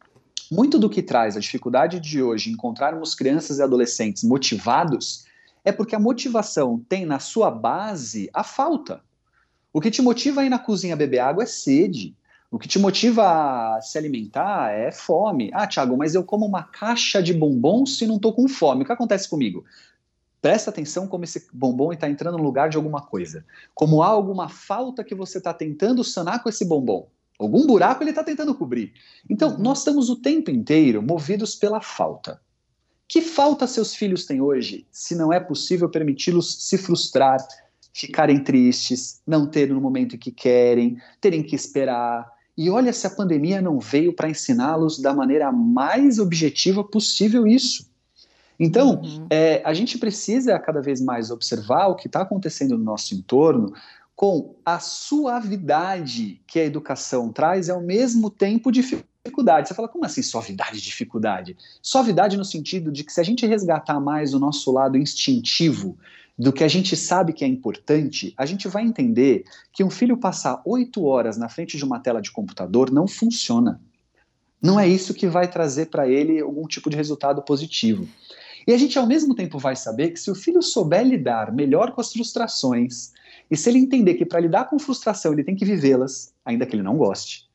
Muito 0.51 0.77
do 0.77 0.89
que 0.89 1.01
traz 1.01 1.37
a 1.37 1.39
dificuldade 1.39 1.99
de 1.99 2.21
hoje 2.21 2.51
encontrarmos 2.51 3.15
crianças 3.15 3.57
e 3.57 3.63
adolescentes 3.63 4.23
motivados 4.23 5.25
é 5.63 5.71
porque 5.71 5.95
a 5.95 5.99
motivação 5.99 6.83
tem 6.89 7.05
na 7.05 7.17
sua 7.17 7.49
base 7.49 8.29
a 8.33 8.43
falta. 8.43 9.01
O 9.73 9.79
que 9.79 9.89
te 9.89 10.01
motiva 10.01 10.41
a 10.41 10.45
ir 10.45 10.49
na 10.49 10.59
cozinha 10.59 10.95
beber 10.95 11.19
água 11.19 11.43
é 11.43 11.47
sede. 11.47 12.13
O 12.51 12.59
que 12.59 12.67
te 12.67 12.77
motiva 12.77 13.23
a 13.75 13.81
se 13.81 13.97
alimentar 13.97 14.71
é 14.71 14.91
fome. 14.91 15.49
Ah, 15.53 15.65
Thiago, 15.65 15.97
mas 15.97 16.13
eu 16.13 16.23
como 16.23 16.45
uma 16.45 16.63
caixa 16.63 17.23
de 17.23 17.33
bombons 17.33 17.97
se 17.97 18.05
não 18.05 18.17
estou 18.17 18.33
com 18.33 18.47
fome. 18.47 18.83
O 18.83 18.85
que 18.85 18.91
acontece 18.91 19.27
comigo? 19.27 19.65
Presta 20.45 20.69
atenção 20.69 21.07
como 21.07 21.23
esse 21.23 21.47
bombom 21.51 21.91
está 21.91 22.07
entrando 22.07 22.37
no 22.37 22.43
lugar 22.43 22.69
de 22.69 22.77
alguma 22.77 23.01
coisa. 23.01 23.43
Como 23.73 24.03
há 24.03 24.07
alguma 24.09 24.47
falta 24.47 25.03
que 25.03 25.15
você 25.15 25.39
está 25.39 25.51
tentando 25.51 26.03
sanar 26.03 26.43
com 26.43 26.47
esse 26.47 26.63
bombom. 26.63 27.09
Algum 27.39 27.65
buraco 27.65 28.03
ele 28.03 28.11
está 28.11 28.23
tentando 28.23 28.53
cobrir. 28.53 28.93
Então, 29.27 29.55
uhum. 29.55 29.57
nós 29.57 29.79
estamos 29.79 30.07
o 30.07 30.15
tempo 30.15 30.51
inteiro 30.51 31.01
movidos 31.01 31.55
pela 31.55 31.81
falta. 31.81 32.39
Que 33.07 33.21
falta 33.21 33.65
seus 33.65 33.95
filhos 33.95 34.27
têm 34.27 34.39
hoje, 34.39 34.85
se 34.91 35.15
não 35.15 35.33
é 35.33 35.39
possível 35.39 35.89
permiti-los 35.89 36.67
se 36.69 36.77
frustrar, 36.77 37.39
ficarem 37.91 38.43
tristes, 38.43 39.23
não 39.25 39.47
terem 39.47 39.73
no 39.73 39.81
momento 39.81 40.15
em 40.15 40.19
que 40.19 40.29
querem, 40.29 41.01
terem 41.19 41.41
que 41.41 41.55
esperar. 41.55 42.31
E 42.55 42.69
olha 42.69 42.93
se 42.93 43.07
a 43.07 43.09
pandemia 43.09 43.63
não 43.63 43.79
veio 43.79 44.13
para 44.13 44.29
ensiná-los 44.29 44.99
da 44.99 45.11
maneira 45.11 45.51
mais 45.51 46.19
objetiva 46.19 46.83
possível 46.83 47.47
isso. 47.47 47.94
Então, 48.59 49.01
uhum. 49.01 49.27
é, 49.29 49.61
a 49.65 49.73
gente 49.73 49.97
precisa 49.97 50.57
cada 50.59 50.81
vez 50.81 51.01
mais 51.01 51.31
observar 51.31 51.87
o 51.87 51.95
que 51.95 52.07
está 52.07 52.21
acontecendo 52.21 52.77
no 52.77 52.83
nosso 52.83 53.13
entorno 53.13 53.73
com 54.15 54.55
a 54.65 54.79
suavidade 54.79 56.41
que 56.47 56.59
a 56.59 56.65
educação 56.65 57.31
traz 57.31 57.67
e 57.67 57.71
ao 57.71 57.81
mesmo 57.81 58.29
tempo 58.29 58.71
dificuldade. 58.71 59.67
Você 59.67 59.73
fala, 59.73 59.89
como 59.89 60.05
assim 60.05 60.21
suavidade 60.21 60.77
e 60.77 60.81
dificuldade? 60.81 61.57
Suavidade 61.81 62.37
no 62.37 62.45
sentido 62.45 62.91
de 62.91 63.03
que 63.03 63.11
se 63.11 63.19
a 63.19 63.23
gente 63.23 63.45
resgatar 63.45 63.99
mais 63.99 64.33
o 64.33 64.39
nosso 64.39 64.71
lado 64.71 64.97
instintivo 64.97 65.97
do 66.37 66.53
que 66.53 66.63
a 66.63 66.67
gente 66.67 66.95
sabe 66.95 67.33
que 67.33 67.43
é 67.43 67.47
importante, 67.47 68.33
a 68.37 68.45
gente 68.45 68.67
vai 68.67 68.83
entender 68.83 69.45
que 69.73 69.83
um 69.83 69.89
filho 69.89 70.17
passar 70.17 70.61
oito 70.65 71.03
horas 71.03 71.37
na 71.37 71.49
frente 71.49 71.77
de 71.77 71.83
uma 71.83 71.99
tela 71.99 72.21
de 72.21 72.31
computador 72.31 72.91
não 72.91 73.07
funciona. 73.07 73.81
Não 74.61 74.79
é 74.79 74.87
isso 74.87 75.13
que 75.13 75.27
vai 75.27 75.49
trazer 75.49 75.87
para 75.87 76.07
ele 76.07 76.39
algum 76.39 76.67
tipo 76.67 76.89
de 76.89 76.95
resultado 76.95 77.41
positivo. 77.41 78.07
E 78.67 78.73
a 78.73 78.77
gente, 78.77 78.97
ao 78.97 79.05
mesmo 79.05 79.35
tempo, 79.35 79.59
vai 79.59 79.75
saber 79.75 80.09
que 80.09 80.19
se 80.19 80.31
o 80.31 80.35
filho 80.35 80.61
souber 80.61 81.05
lidar 81.05 81.53
melhor 81.53 81.91
com 81.91 82.01
as 82.01 82.11
frustrações, 82.11 83.13
e 83.49 83.55
se 83.55 83.69
ele 83.69 83.77
entender 83.77 84.15
que 84.15 84.25
para 84.25 84.39
lidar 84.39 84.65
com 84.65 84.79
frustração 84.79 85.33
ele 85.33 85.43
tem 85.43 85.55
que 85.55 85.65
vivê-las, 85.65 86.33
ainda 86.43 86.65
que 86.65 86.75
ele 86.75 86.81
não 86.81 86.97
goste, 86.97 87.45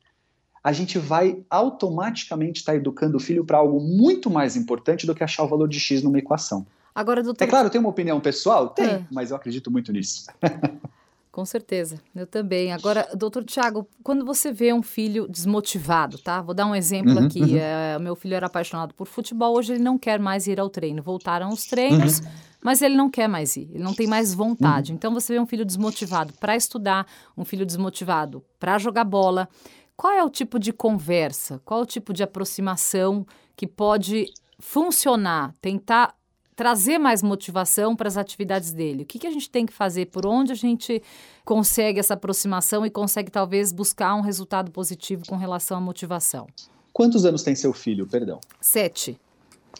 a 0.63 0.71
gente 0.71 0.97
vai 0.97 1.43
automaticamente 1.49 2.59
estar 2.59 2.73
tá 2.73 2.77
educando 2.77 3.17
o 3.17 3.19
filho 3.19 3.43
para 3.43 3.57
algo 3.57 3.79
muito 3.79 4.29
mais 4.29 4.55
importante 4.55 5.05
do 5.05 5.15
que 5.15 5.23
achar 5.23 5.43
o 5.43 5.47
valor 5.47 5.67
de 5.67 5.79
X 5.79 6.01
numa 6.03 6.19
equação. 6.19 6.65
Agora, 6.93 7.23
doutor... 7.23 7.43
É 7.43 7.47
claro, 7.47 7.69
tem 7.69 7.79
uma 7.79 7.89
opinião 7.89 8.19
pessoal? 8.19 8.69
Tem, 8.69 8.85
é. 8.85 9.05
mas 9.11 9.31
eu 9.31 9.37
acredito 9.37 9.71
muito 9.71 9.91
nisso. 9.91 10.27
Com 11.31 11.45
certeza, 11.45 12.01
eu 12.13 12.27
também. 12.27 12.73
Agora, 12.73 13.07
doutor 13.15 13.45
Tiago, 13.45 13.87
quando 14.03 14.25
você 14.25 14.51
vê 14.51 14.73
um 14.73 14.83
filho 14.83 15.29
desmotivado, 15.29 16.17
tá? 16.17 16.41
Vou 16.41 16.53
dar 16.53 16.65
um 16.65 16.75
exemplo 16.75 17.13
uhum, 17.13 17.25
aqui. 17.25 17.41
Uhum. 17.41 17.57
É, 17.57 17.97
meu 17.99 18.17
filho 18.17 18.35
era 18.35 18.47
apaixonado 18.47 18.93
por 18.93 19.07
futebol, 19.07 19.55
hoje 19.55 19.73
ele 19.73 19.83
não 19.83 19.97
quer 19.97 20.19
mais 20.19 20.45
ir 20.47 20.59
ao 20.59 20.69
treino. 20.69 21.01
Voltaram 21.01 21.47
os 21.47 21.65
treinos, 21.65 22.19
uhum. 22.19 22.25
mas 22.61 22.81
ele 22.81 22.97
não 22.97 23.09
quer 23.09 23.29
mais 23.29 23.55
ir, 23.55 23.69
ele 23.73 23.81
não 23.81 23.93
tem 23.93 24.07
mais 24.07 24.33
vontade. 24.33 24.91
Uhum. 24.91 24.97
Então, 24.97 25.13
você 25.13 25.33
vê 25.33 25.39
um 25.39 25.45
filho 25.45 25.63
desmotivado 25.63 26.33
para 26.33 26.53
estudar, 26.53 27.07
um 27.37 27.45
filho 27.45 27.65
desmotivado 27.65 28.43
para 28.59 28.77
jogar 28.77 29.05
bola. 29.05 29.47
Qual 29.95 30.11
é 30.11 30.21
o 30.25 30.29
tipo 30.29 30.59
de 30.59 30.73
conversa, 30.73 31.61
qual 31.63 31.79
é 31.79 31.83
o 31.83 31.85
tipo 31.85 32.11
de 32.11 32.23
aproximação 32.23 33.25
que 33.55 33.65
pode 33.65 34.25
funcionar, 34.59 35.55
tentar 35.61 36.13
trazer 36.61 36.99
mais 36.99 37.23
motivação 37.23 37.95
para 37.95 38.07
as 38.07 38.17
atividades 38.17 38.71
dele? 38.71 39.01
O 39.01 39.05
que, 39.07 39.17
que 39.17 39.25
a 39.25 39.31
gente 39.31 39.49
tem 39.49 39.65
que 39.65 39.73
fazer? 39.73 40.05
Por 40.05 40.27
onde 40.27 40.51
a 40.51 40.55
gente 40.55 41.01
consegue 41.43 41.99
essa 41.99 42.13
aproximação 42.13 42.85
e 42.85 42.89
consegue 42.91 43.31
talvez 43.31 43.71
buscar 43.71 44.13
um 44.13 44.21
resultado 44.21 44.69
positivo 44.69 45.23
com 45.27 45.35
relação 45.35 45.75
à 45.75 45.81
motivação? 45.81 46.45
Quantos 46.93 47.25
anos 47.25 47.41
tem 47.41 47.55
seu 47.55 47.73
filho, 47.73 48.05
perdão? 48.05 48.39
Sete. 48.61 49.19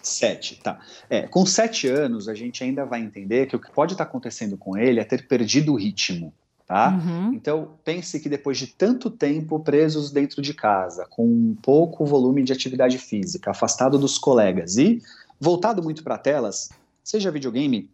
Sete, 0.02 0.60
tá. 0.64 0.80
É, 1.08 1.28
com 1.28 1.46
sete 1.46 1.88
anos, 1.88 2.28
a 2.28 2.34
gente 2.34 2.64
ainda 2.64 2.84
vai 2.84 3.00
entender 3.00 3.46
que 3.46 3.56
o 3.56 3.60
que 3.60 3.72
pode 3.72 3.94
estar 3.94 4.06
acontecendo 4.06 4.58
com 4.58 4.76
ele 4.76 5.00
é 5.00 5.04
ter 5.04 5.28
perdido 5.28 5.74
o 5.74 5.76
ritmo. 5.76 6.34
Tá? 6.66 6.90
Uhum. 6.90 7.34
Então, 7.34 7.74
pense 7.84 8.18
que 8.20 8.30
depois 8.30 8.58
de 8.58 8.66
tanto 8.66 9.12
tempo 9.12 9.60
presos 9.60 10.10
dentro 10.10 10.42
de 10.42 10.54
casa, 10.54 11.06
com 11.10 11.26
um 11.26 11.54
pouco 11.62 12.06
volume 12.06 12.42
de 12.44 12.54
atividade 12.54 12.98
física, 12.98 13.52
afastado 13.52 14.00
dos 14.00 14.18
colegas 14.18 14.78
e 14.78 15.02
voltado 15.42 15.82
muito 15.82 16.04
para 16.04 16.20
telas, 16.20 16.70
seja 17.04 17.32
videogame, 17.32 17.90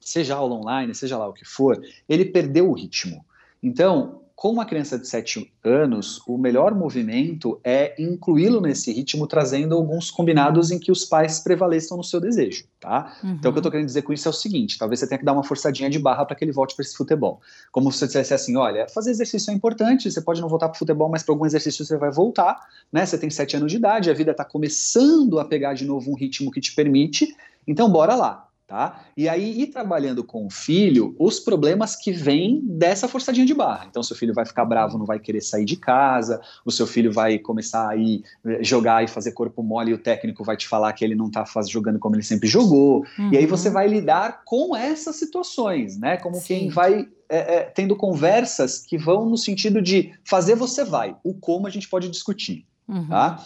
seja 0.00 0.34
aula 0.34 0.54
online, 0.54 0.94
seja 0.94 1.18
lá 1.18 1.28
o 1.28 1.32
que 1.34 1.44
for, 1.44 1.78
ele 2.08 2.24
perdeu 2.24 2.70
o 2.70 2.72
ritmo. 2.72 3.22
Então, 3.62 4.19
com 4.40 4.52
uma 4.52 4.64
criança 4.64 4.98
de 4.98 5.06
7 5.06 5.52
anos, 5.62 6.22
o 6.26 6.38
melhor 6.38 6.74
movimento 6.74 7.60
é 7.62 7.94
incluí-lo 8.02 8.58
nesse 8.58 8.90
ritmo, 8.90 9.26
trazendo 9.26 9.74
alguns 9.74 10.10
combinados 10.10 10.70
em 10.70 10.78
que 10.78 10.90
os 10.90 11.04
pais 11.04 11.40
prevaleçam 11.40 11.98
no 11.98 12.02
seu 12.02 12.18
desejo, 12.18 12.64
tá? 12.80 13.18
Uhum. 13.22 13.32
Então, 13.32 13.50
o 13.50 13.52
que 13.52 13.58
eu 13.58 13.60
estou 13.60 13.70
querendo 13.70 13.84
dizer 13.84 14.00
com 14.00 14.14
isso 14.14 14.26
é 14.26 14.30
o 14.30 14.32
seguinte: 14.32 14.78
talvez 14.78 14.98
você 14.98 15.06
tenha 15.06 15.18
que 15.18 15.26
dar 15.26 15.34
uma 15.34 15.44
forçadinha 15.44 15.90
de 15.90 15.98
barra 15.98 16.24
para 16.24 16.34
que 16.34 16.42
ele 16.42 16.52
volte 16.52 16.74
para 16.74 16.82
esse 16.82 16.96
futebol. 16.96 17.42
Como 17.70 17.92
se 17.92 17.98
você 17.98 18.06
dissesse 18.06 18.32
assim: 18.32 18.56
olha, 18.56 18.88
fazer 18.88 19.10
exercício 19.10 19.50
é 19.50 19.54
importante, 19.54 20.10
você 20.10 20.22
pode 20.22 20.40
não 20.40 20.48
voltar 20.48 20.70
para 20.70 20.78
futebol, 20.78 21.10
mas 21.10 21.22
para 21.22 21.34
algum 21.34 21.44
exercício 21.44 21.84
você 21.84 21.98
vai 21.98 22.10
voltar, 22.10 22.66
né? 22.90 23.04
Você 23.04 23.18
tem 23.18 23.28
7 23.28 23.58
anos 23.58 23.70
de 23.70 23.76
idade, 23.76 24.08
a 24.08 24.14
vida 24.14 24.30
está 24.30 24.42
começando 24.46 25.38
a 25.38 25.44
pegar 25.44 25.74
de 25.74 25.84
novo 25.84 26.10
um 26.10 26.14
ritmo 26.14 26.50
que 26.50 26.62
te 26.62 26.74
permite, 26.74 27.36
então 27.68 27.90
bora 27.92 28.14
lá. 28.14 28.49
Tá? 28.70 29.00
E 29.16 29.28
aí 29.28 29.62
ir 29.62 29.66
trabalhando 29.66 30.22
com 30.22 30.46
o 30.46 30.48
filho 30.48 31.12
os 31.18 31.40
problemas 31.40 31.96
que 31.96 32.12
vêm 32.12 32.62
dessa 32.62 33.08
forçadinha 33.08 33.44
de 33.44 33.52
barra. 33.52 33.86
Então, 33.90 34.00
seu 34.00 34.14
filho 34.14 34.32
vai 34.32 34.46
ficar 34.46 34.64
bravo, 34.64 34.96
não 34.96 35.04
vai 35.04 35.18
querer 35.18 35.40
sair 35.40 35.64
de 35.64 35.74
casa, 35.74 36.40
o 36.64 36.70
seu 36.70 36.86
filho 36.86 37.12
vai 37.12 37.36
começar 37.36 37.88
a 37.88 37.96
ir 37.96 38.22
eh, 38.46 38.62
jogar 38.62 39.02
e 39.02 39.08
fazer 39.08 39.32
corpo 39.32 39.60
mole 39.60 39.90
e 39.90 39.94
o 39.94 39.98
técnico 39.98 40.44
vai 40.44 40.56
te 40.56 40.68
falar 40.68 40.92
que 40.92 41.04
ele 41.04 41.16
não 41.16 41.26
está 41.26 41.44
jogando 41.68 41.98
como 41.98 42.14
ele 42.14 42.22
sempre 42.22 42.48
jogou. 42.48 43.04
Uhum. 43.18 43.32
E 43.32 43.38
aí 43.38 43.44
você 43.44 43.66
uhum. 43.66 43.74
vai 43.74 43.88
lidar 43.88 44.42
com 44.44 44.76
essas 44.76 45.16
situações, 45.16 45.98
né? 45.98 46.16
Como 46.18 46.36
Sim. 46.36 46.42
quem 46.46 46.68
vai 46.68 47.08
é, 47.28 47.56
é, 47.56 47.62
tendo 47.62 47.96
conversas 47.96 48.78
que 48.78 48.96
vão 48.96 49.28
no 49.28 49.36
sentido 49.36 49.82
de 49.82 50.12
fazer 50.22 50.54
você 50.54 50.84
vai. 50.84 51.16
O 51.24 51.34
como 51.34 51.66
a 51.66 51.70
gente 51.70 51.88
pode 51.88 52.08
discutir, 52.08 52.64
uhum. 52.86 53.08
tá? 53.08 53.44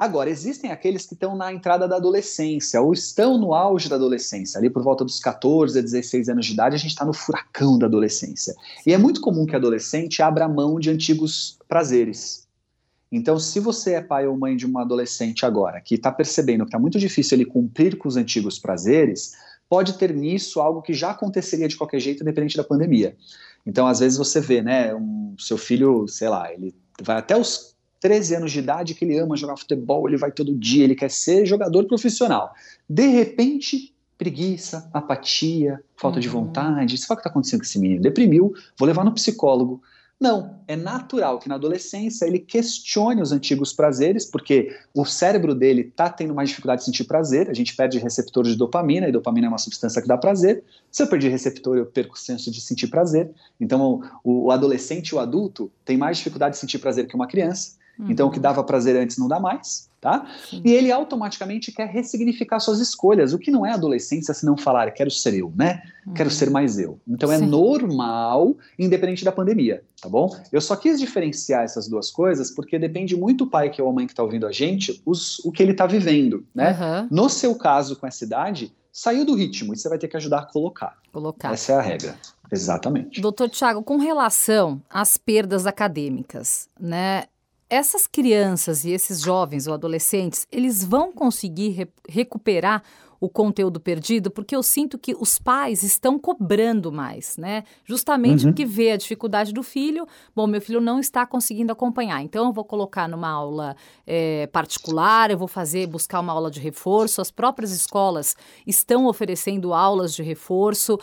Agora, 0.00 0.30
existem 0.30 0.70
aqueles 0.70 1.04
que 1.04 1.12
estão 1.12 1.36
na 1.36 1.52
entrada 1.52 1.86
da 1.86 1.96
adolescência, 1.96 2.80
ou 2.80 2.94
estão 2.94 3.36
no 3.36 3.52
auge 3.52 3.86
da 3.86 3.96
adolescência, 3.96 4.56
ali 4.56 4.70
por 4.70 4.82
volta 4.82 5.04
dos 5.04 5.20
14 5.20 5.78
a 5.78 5.82
16 5.82 6.30
anos 6.30 6.46
de 6.46 6.54
idade, 6.54 6.74
a 6.74 6.78
gente 6.78 6.92
está 6.92 7.04
no 7.04 7.12
furacão 7.12 7.78
da 7.78 7.84
adolescência. 7.84 8.54
E 8.86 8.94
é 8.94 8.96
muito 8.96 9.20
comum 9.20 9.44
que 9.44 9.54
adolescente 9.54 10.22
abra 10.22 10.48
mão 10.48 10.80
de 10.80 10.88
antigos 10.88 11.58
prazeres. 11.68 12.48
Então, 13.12 13.38
se 13.38 13.60
você 13.60 13.92
é 13.92 14.00
pai 14.00 14.26
ou 14.26 14.38
mãe 14.38 14.56
de 14.56 14.64
uma 14.64 14.80
adolescente 14.80 15.44
agora, 15.44 15.82
que 15.82 15.96
está 15.96 16.10
percebendo 16.10 16.64
que 16.64 16.68
está 16.68 16.78
muito 16.78 16.98
difícil 16.98 17.36
ele 17.36 17.44
cumprir 17.44 17.98
com 17.98 18.08
os 18.08 18.16
antigos 18.16 18.58
prazeres, 18.58 19.32
pode 19.68 19.98
ter 19.98 20.14
nisso 20.14 20.62
algo 20.62 20.80
que 20.80 20.94
já 20.94 21.10
aconteceria 21.10 21.68
de 21.68 21.76
qualquer 21.76 22.00
jeito, 22.00 22.22
independente 22.22 22.56
da 22.56 22.64
pandemia. 22.64 23.14
Então, 23.66 23.86
às 23.86 23.98
vezes 23.98 24.16
você 24.16 24.40
vê, 24.40 24.62
né, 24.62 24.94
um, 24.94 25.34
seu 25.38 25.58
filho, 25.58 26.08
sei 26.08 26.30
lá, 26.30 26.50
ele 26.50 26.74
vai 27.02 27.18
até 27.18 27.36
os 27.36 27.78
13 28.00 28.36
anos 28.36 28.52
de 28.52 28.58
idade 28.58 28.94
que 28.94 29.04
ele 29.04 29.18
ama 29.18 29.36
jogar 29.36 29.56
futebol, 29.56 30.08
ele 30.08 30.16
vai 30.16 30.32
todo 30.32 30.56
dia, 30.56 30.84
ele 30.84 30.94
quer 30.94 31.10
ser 31.10 31.44
jogador 31.44 31.84
profissional. 31.84 32.52
De 32.88 33.06
repente, 33.06 33.94
preguiça, 34.16 34.90
apatia, 34.92 35.82
falta 35.96 36.16
uhum. 36.16 36.20
de 36.20 36.28
vontade. 36.28 36.98
Sabe 36.98 37.12
o 37.12 37.16
que 37.16 37.20
está 37.20 37.30
acontecendo 37.30 37.60
com 37.60 37.66
esse 37.66 37.78
menino? 37.78 38.02
Deprimiu, 38.02 38.52
vou 38.78 38.86
levar 38.86 39.04
no 39.04 39.12
psicólogo. 39.12 39.82
Não, 40.20 40.60
é 40.68 40.76
natural 40.76 41.38
que 41.38 41.48
na 41.48 41.54
adolescência 41.54 42.26
ele 42.26 42.38
questione 42.38 43.22
os 43.22 43.32
antigos 43.32 43.72
prazeres, 43.72 44.26
porque 44.26 44.76
o 44.94 45.06
cérebro 45.06 45.54
dele 45.54 45.80
está 45.80 46.10
tendo 46.10 46.34
mais 46.34 46.50
dificuldade 46.50 46.80
de 46.80 46.84
sentir 46.84 47.04
prazer, 47.04 47.48
a 47.48 47.54
gente 47.54 47.74
perde 47.74 47.98
receptor 47.98 48.44
de 48.44 48.54
dopamina, 48.54 49.08
e 49.08 49.12
dopamina 49.12 49.46
é 49.46 49.48
uma 49.48 49.56
substância 49.56 50.02
que 50.02 50.06
dá 50.06 50.18
prazer. 50.18 50.62
Se 50.90 51.02
eu 51.02 51.06
perder 51.06 51.30
receptor, 51.30 51.78
eu 51.78 51.86
perco 51.86 52.16
o 52.16 52.18
senso 52.18 52.50
de 52.50 52.60
sentir 52.60 52.88
prazer. 52.88 53.30
Então, 53.58 54.02
o, 54.22 54.48
o 54.48 54.50
adolescente 54.50 55.08
e 55.08 55.14
o 55.14 55.18
adulto 55.18 55.72
têm 55.86 55.96
mais 55.96 56.18
dificuldade 56.18 56.56
de 56.56 56.60
sentir 56.60 56.78
prazer 56.78 57.06
que 57.06 57.14
uma 57.14 57.26
criança. 57.26 57.79
Uhum. 58.00 58.10
Então, 58.10 58.28
o 58.28 58.30
que 58.30 58.40
dava 58.40 58.64
prazer 58.64 58.96
antes 58.96 59.18
não 59.18 59.28
dá 59.28 59.38
mais, 59.38 59.90
tá? 60.00 60.26
Sim. 60.48 60.62
E 60.64 60.72
ele 60.72 60.90
automaticamente 60.90 61.70
quer 61.70 61.86
ressignificar 61.86 62.58
suas 62.58 62.80
escolhas. 62.80 63.34
O 63.34 63.38
que 63.38 63.50
não 63.50 63.66
é 63.66 63.72
adolescência 63.72 64.32
se 64.32 64.46
não 64.46 64.56
falar, 64.56 64.90
quero 64.92 65.10
ser 65.10 65.34
eu, 65.34 65.52
né? 65.54 65.82
Uhum. 66.06 66.14
Quero 66.14 66.30
ser 66.30 66.48
mais 66.48 66.78
eu. 66.78 66.98
Então, 67.06 67.30
é 67.30 67.36
Sim. 67.36 67.44
é 67.44 67.46
normal, 67.46 68.56
independente 68.78 69.24
da 69.24 69.30
pandemia, 69.30 69.84
tá 70.00 70.08
bom? 70.08 70.34
Eu 70.50 70.60
só 70.60 70.74
quis 70.76 70.98
diferenciar 70.98 71.64
essas 71.64 71.86
duas 71.86 72.10
coisas 72.10 72.50
porque 72.50 72.78
depende 72.78 73.14
muito 73.14 73.44
o 73.44 73.46
pai 73.46 73.68
que 73.68 73.80
é 73.80 73.86
a 73.86 73.92
mãe 73.92 74.06
que 74.06 74.12
está 74.12 74.22
ouvindo 74.22 74.46
a 74.46 74.52
gente, 74.52 75.02
os, 75.04 75.38
o 75.40 75.52
que 75.52 75.62
ele 75.62 75.72
está 75.72 75.86
vivendo, 75.86 76.46
né? 76.54 76.72
Uhum. 76.72 77.08
No 77.10 77.28
seu 77.28 77.54
caso, 77.54 77.96
com 77.96 78.06
essa 78.06 78.24
idade, 78.24 78.72
saiu 78.90 79.26
do 79.26 79.34
ritmo 79.34 79.74
e 79.74 79.76
você 79.76 79.88
vai 79.88 79.98
ter 79.98 80.08
que 80.08 80.16
ajudar 80.16 80.38
a 80.38 80.46
colocar. 80.46 80.96
Colocar. 81.12 81.52
Essa 81.52 81.72
é 81.72 81.76
a 81.76 81.82
regra. 81.82 82.16
Exatamente. 82.50 83.20
Doutor 83.20 83.48
Tiago, 83.48 83.82
com 83.82 83.96
relação 83.96 84.82
às 84.90 85.16
perdas 85.16 85.66
acadêmicas, 85.66 86.68
né? 86.78 87.24
Essas 87.70 88.06
crianças 88.06 88.84
e 88.84 88.90
esses 88.90 89.20
jovens 89.20 89.66
ou 89.66 89.74
adolescentes, 89.74 90.46
eles 90.50 90.84
vão 90.84 91.12
conseguir 91.12 91.70
re 91.70 91.88
recuperar 92.08 92.82
o 93.20 93.28
conteúdo 93.28 93.78
perdido, 93.78 94.30
porque 94.30 94.56
eu 94.56 94.62
sinto 94.62 94.98
que 94.98 95.14
os 95.14 95.38
pais 95.38 95.82
estão 95.82 96.18
cobrando 96.18 96.90
mais, 96.90 97.36
né? 97.36 97.64
Justamente 97.84 98.46
uhum. 98.46 98.50
porque 98.50 98.64
vê 98.64 98.92
a 98.92 98.96
dificuldade 98.96 99.52
do 99.52 99.62
filho. 99.62 100.06
Bom, 100.34 100.46
meu 100.46 100.60
filho 100.60 100.80
não 100.80 100.98
está 100.98 101.26
conseguindo 101.26 101.70
acompanhar, 101.70 102.22
então 102.22 102.46
eu 102.46 102.52
vou 102.52 102.64
colocar 102.64 103.06
numa 103.06 103.28
aula 103.28 103.76
é, 104.06 104.46
particular, 104.46 105.30
eu 105.30 105.36
vou 105.36 105.46
fazer, 105.46 105.86
buscar 105.86 106.20
uma 106.20 106.32
aula 106.32 106.50
de 106.50 106.60
reforço. 106.60 107.20
As 107.20 107.30
próprias 107.30 107.72
escolas 107.72 108.34
estão 108.66 109.06
oferecendo 109.06 109.74
aulas 109.74 110.14
de 110.14 110.22
reforço. 110.22 110.98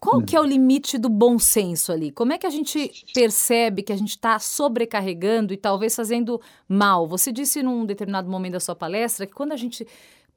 Qual 0.00 0.22
que 0.22 0.34
é 0.34 0.40
o 0.40 0.44
limite 0.44 0.96
do 0.96 1.10
bom 1.10 1.38
senso 1.38 1.92
ali? 1.92 2.10
Como 2.10 2.32
é 2.32 2.38
que 2.38 2.46
a 2.46 2.50
gente 2.50 2.90
percebe 3.12 3.82
que 3.82 3.92
a 3.92 3.96
gente 3.96 4.10
está 4.10 4.38
sobrecarregando 4.38 5.52
e 5.52 5.58
talvez 5.58 5.94
fazendo 5.94 6.40
mal? 6.66 7.06
Você 7.06 7.30
disse 7.30 7.62
num 7.62 7.84
determinado 7.84 8.28
momento 8.30 8.54
da 8.54 8.60
sua 8.60 8.74
palestra 8.74 9.26
que 9.26 9.34
quando 9.34 9.52
a 9.52 9.56
gente 9.56 9.86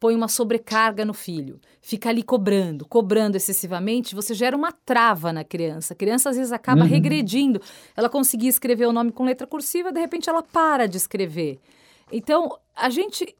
põe 0.02 0.16
uma 0.16 0.28
sobrecarga 0.28 1.06
no 1.06 1.14
filho, 1.14 1.62
fica 1.82 2.10
ali 2.10 2.22
cobrando, 2.22 2.86
cobrando 2.86 3.38
excessivamente, 3.38 4.14
você 4.14 4.34
gera 4.34 4.54
uma 4.54 4.74
trava 4.74 5.32
na 5.32 5.46
criança. 5.46 5.94
A 5.94 5.96
criança 5.96 6.30
às 6.30 6.36
vezes 6.36 6.52
acaba 6.52 6.82
uhum. 6.82 6.88
regredindo. 6.88 7.62
Ela 7.96 8.10
conseguia 8.10 8.50
escrever 8.50 8.86
o 8.86 8.92
nome 8.92 9.14
com 9.14 9.24
letra 9.24 9.48
cursiva, 9.48 9.94
de 9.94 10.02
repente 10.02 10.30
ela 10.30 10.44
para 10.44 10.90
de 10.90 10.98
escrever. 10.98 11.58
Então, 12.12 12.60
a 12.76 12.90
gente, 12.90 13.34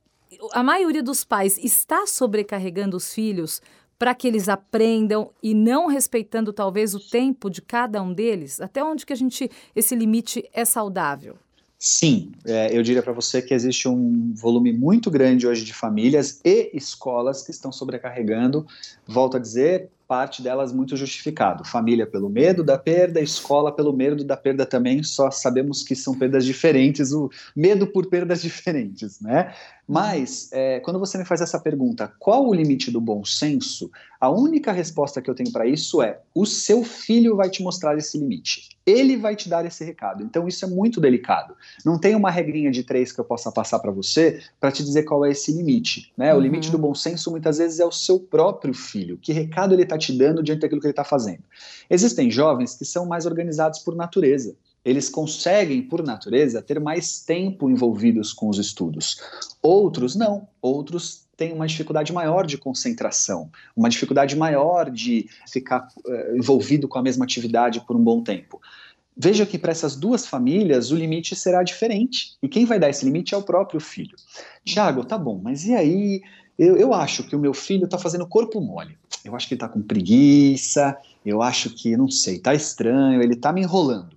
a 0.54 0.64
maioria 0.64 1.04
dos 1.04 1.26
pais 1.26 1.58
está 1.58 2.08
sobrecarregando 2.08 2.96
os 2.96 3.14
filhos 3.14 3.62
para 4.04 4.14
que 4.14 4.28
eles 4.28 4.50
aprendam 4.50 5.32
e 5.42 5.54
não 5.54 5.88
respeitando 5.88 6.52
talvez 6.52 6.94
o 6.94 7.00
tempo 7.00 7.50
de 7.50 7.62
cada 7.62 8.04
um 8.04 8.14
deles? 8.14 8.60
Até 8.60 8.84
onde 8.84 9.06
que 9.06 9.14
a 9.14 9.16
gente 9.16 9.50
esse 9.74 9.96
limite 9.96 10.44
é 10.52 10.66
saudável? 10.66 11.38
Sim, 11.80 12.34
é, 12.46 12.78
eu 12.78 12.84
diria 12.84 13.02
para 13.02 13.14
você 13.14 13.42
que 13.42 13.54
existe 13.54 13.88
um 13.88 14.34
volume 14.36 14.74
muito 14.74 15.10
grande 15.10 15.48
hoje 15.48 15.64
de 15.64 15.74
famílias 15.74 16.42
e 16.44 16.70
escolas 16.74 17.44
que 17.44 17.52
estão 17.52 17.72
sobrecarregando, 17.72 18.68
volto 19.08 19.38
a 19.38 19.40
dizer, 19.40 19.90
parte 20.06 20.42
delas 20.42 20.74
muito 20.74 20.98
justificado. 20.98 21.66
Família 21.66 22.06
pelo 22.06 22.30
medo 22.30 22.64
da 22.64 22.78
perda, 22.78 23.22
escola 23.22 23.72
pelo 23.72 23.94
medo 23.94 24.24
da 24.24 24.36
perda 24.36 24.66
também, 24.66 25.02
só 25.02 25.32
sabemos 25.32 25.82
que 25.82 25.96
são 25.96 26.14
perdas 26.14 26.46
diferentes, 26.46 27.12
o 27.14 27.30
medo 27.56 27.88
por 27.88 28.08
perdas 28.08 28.42
diferentes, 28.44 29.22
né? 29.22 29.54
Mas, 29.88 30.50
é, 30.54 30.80
quando 30.80 30.98
você 30.98 31.18
me 31.18 31.26
faz 31.26 31.42
essa 31.42 31.60
pergunta, 31.60 32.12
qual 32.18 32.48
o 32.48 32.54
limite 32.54 32.90
do 32.90 33.02
bom 33.02 33.26
senso? 33.26 33.92
A 34.20 34.30
única 34.30 34.72
resposta 34.72 35.22
que 35.22 35.30
eu 35.30 35.36
tenho 35.36 35.52
para 35.52 35.68
isso 35.68 36.02
é: 36.02 36.22
o 36.34 36.46
seu 36.46 36.84
filho 36.84 37.36
vai 37.36 37.50
te 37.50 37.62
mostrar 37.62 37.98
esse 37.98 38.18
limite. 38.18 38.70
Ele 38.86 39.18
vai 39.18 39.36
te 39.36 39.50
dar 39.50 39.66
esse 39.66 39.84
recado. 39.84 40.24
Então, 40.24 40.48
isso 40.48 40.64
é 40.64 40.68
muito 40.68 41.02
delicado. 41.02 41.54
Não 41.86 42.00
tem 42.00 42.16
uma 42.16 42.32
regrinha 42.32 42.72
de 42.72 42.84
três 42.84 43.12
que 43.12 43.20
eu 43.20 43.26
possa 43.26 43.52
passar 43.52 43.80
para 43.80 43.92
você 43.92 44.42
para 44.60 44.72
te 44.72 44.84
dizer 44.84 45.04
qual 45.04 45.26
é 45.26 45.32
esse 45.32 45.52
limite. 45.52 46.14
Né? 46.18 46.34
Uhum. 46.34 46.40
O 46.40 46.42
limite 46.42 46.72
do 46.72 46.78
bom 46.78 46.96
senso 46.96 47.30
muitas 47.30 47.58
vezes 47.58 47.80
é 47.80 47.86
o 47.86 47.92
seu 47.92 48.20
próprio 48.20 48.74
filho. 48.74 49.18
Que 49.22 49.34
recado 49.34 49.74
ele 49.74 49.84
está 49.84 49.98
te 49.98 50.18
dando 50.18 50.42
diante 50.42 50.62
daquilo 50.62 50.80
que 50.80 50.88
ele 50.88 50.92
está 50.92 51.04
fazendo? 51.04 51.44
Existem 51.90 52.32
jovens 52.32 52.76
que 52.76 52.86
são 52.86 53.06
mais 53.06 53.26
organizados 53.26 53.80
por 53.80 53.96
natureza 53.96 54.56
eles 54.86 55.10
conseguem, 55.10 55.82
por 55.82 56.04
natureza, 56.04 56.62
ter 56.62 56.80
mais 56.80 57.20
tempo 57.20 57.70
envolvidos 57.70 58.34
com 58.34 58.50
os 58.50 58.58
estudos. 58.58 59.18
Outros 59.62 60.16
não. 60.16 60.48
Outros 60.62 61.24
têm 61.38 61.54
uma 61.54 61.68
dificuldade 61.68 62.12
maior 62.12 62.46
de 62.46 62.58
concentração, 62.58 63.50
uma 63.76 63.90
dificuldade 63.90 64.36
maior 64.36 64.90
de 64.92 65.28
ficar 65.52 65.88
uh, 66.06 66.38
envolvido 66.38 66.88
com 66.88 67.00
a 67.00 67.02
mesma 67.02 67.26
atividade 67.26 67.82
por 67.86 67.96
um 67.96 68.04
bom 68.04 68.22
tempo. 68.22 68.62
Veja 69.16 69.46
que 69.46 69.58
para 69.58 69.72
essas 69.72 69.96
duas 69.96 70.26
famílias 70.26 70.92
o 70.92 70.96
limite 70.96 71.36
será 71.36 71.64
diferente. 71.64 72.36
E 72.42 72.50
quem 72.50 72.66
vai 72.66 72.80
dar 72.80 72.90
esse 72.90 73.06
limite 73.06 73.34
é 73.34 73.38
o 73.38 73.44
próprio 73.44 73.80
filho. 73.80 74.16
Tiago, 74.66 75.06
tá 75.06 75.18
bom, 75.18 75.40
mas 75.42 75.66
e 75.66 75.74
aí? 75.74 76.22
Eu, 76.58 76.78
eu 76.78 76.94
acho 76.94 77.24
que 77.24 77.36
o 77.36 77.40
meu 77.40 77.54
filho 77.54 77.86
está 77.86 77.98
fazendo 77.98 78.28
corpo 78.28 78.62
mole. 78.62 78.96
Eu 79.26 79.36
acho 79.36 79.48
que 79.48 79.54
ele 79.54 79.58
está 79.58 79.68
com 79.68 79.82
preguiça. 79.82 80.98
Eu 81.26 81.42
acho 81.42 81.72
que, 81.72 81.96
não 81.96 82.10
sei, 82.10 82.36
está 82.36 82.54
estranho, 82.54 83.22
ele 83.22 83.34
está 83.34 83.52
me 83.52 83.62
enrolando. 83.62 84.16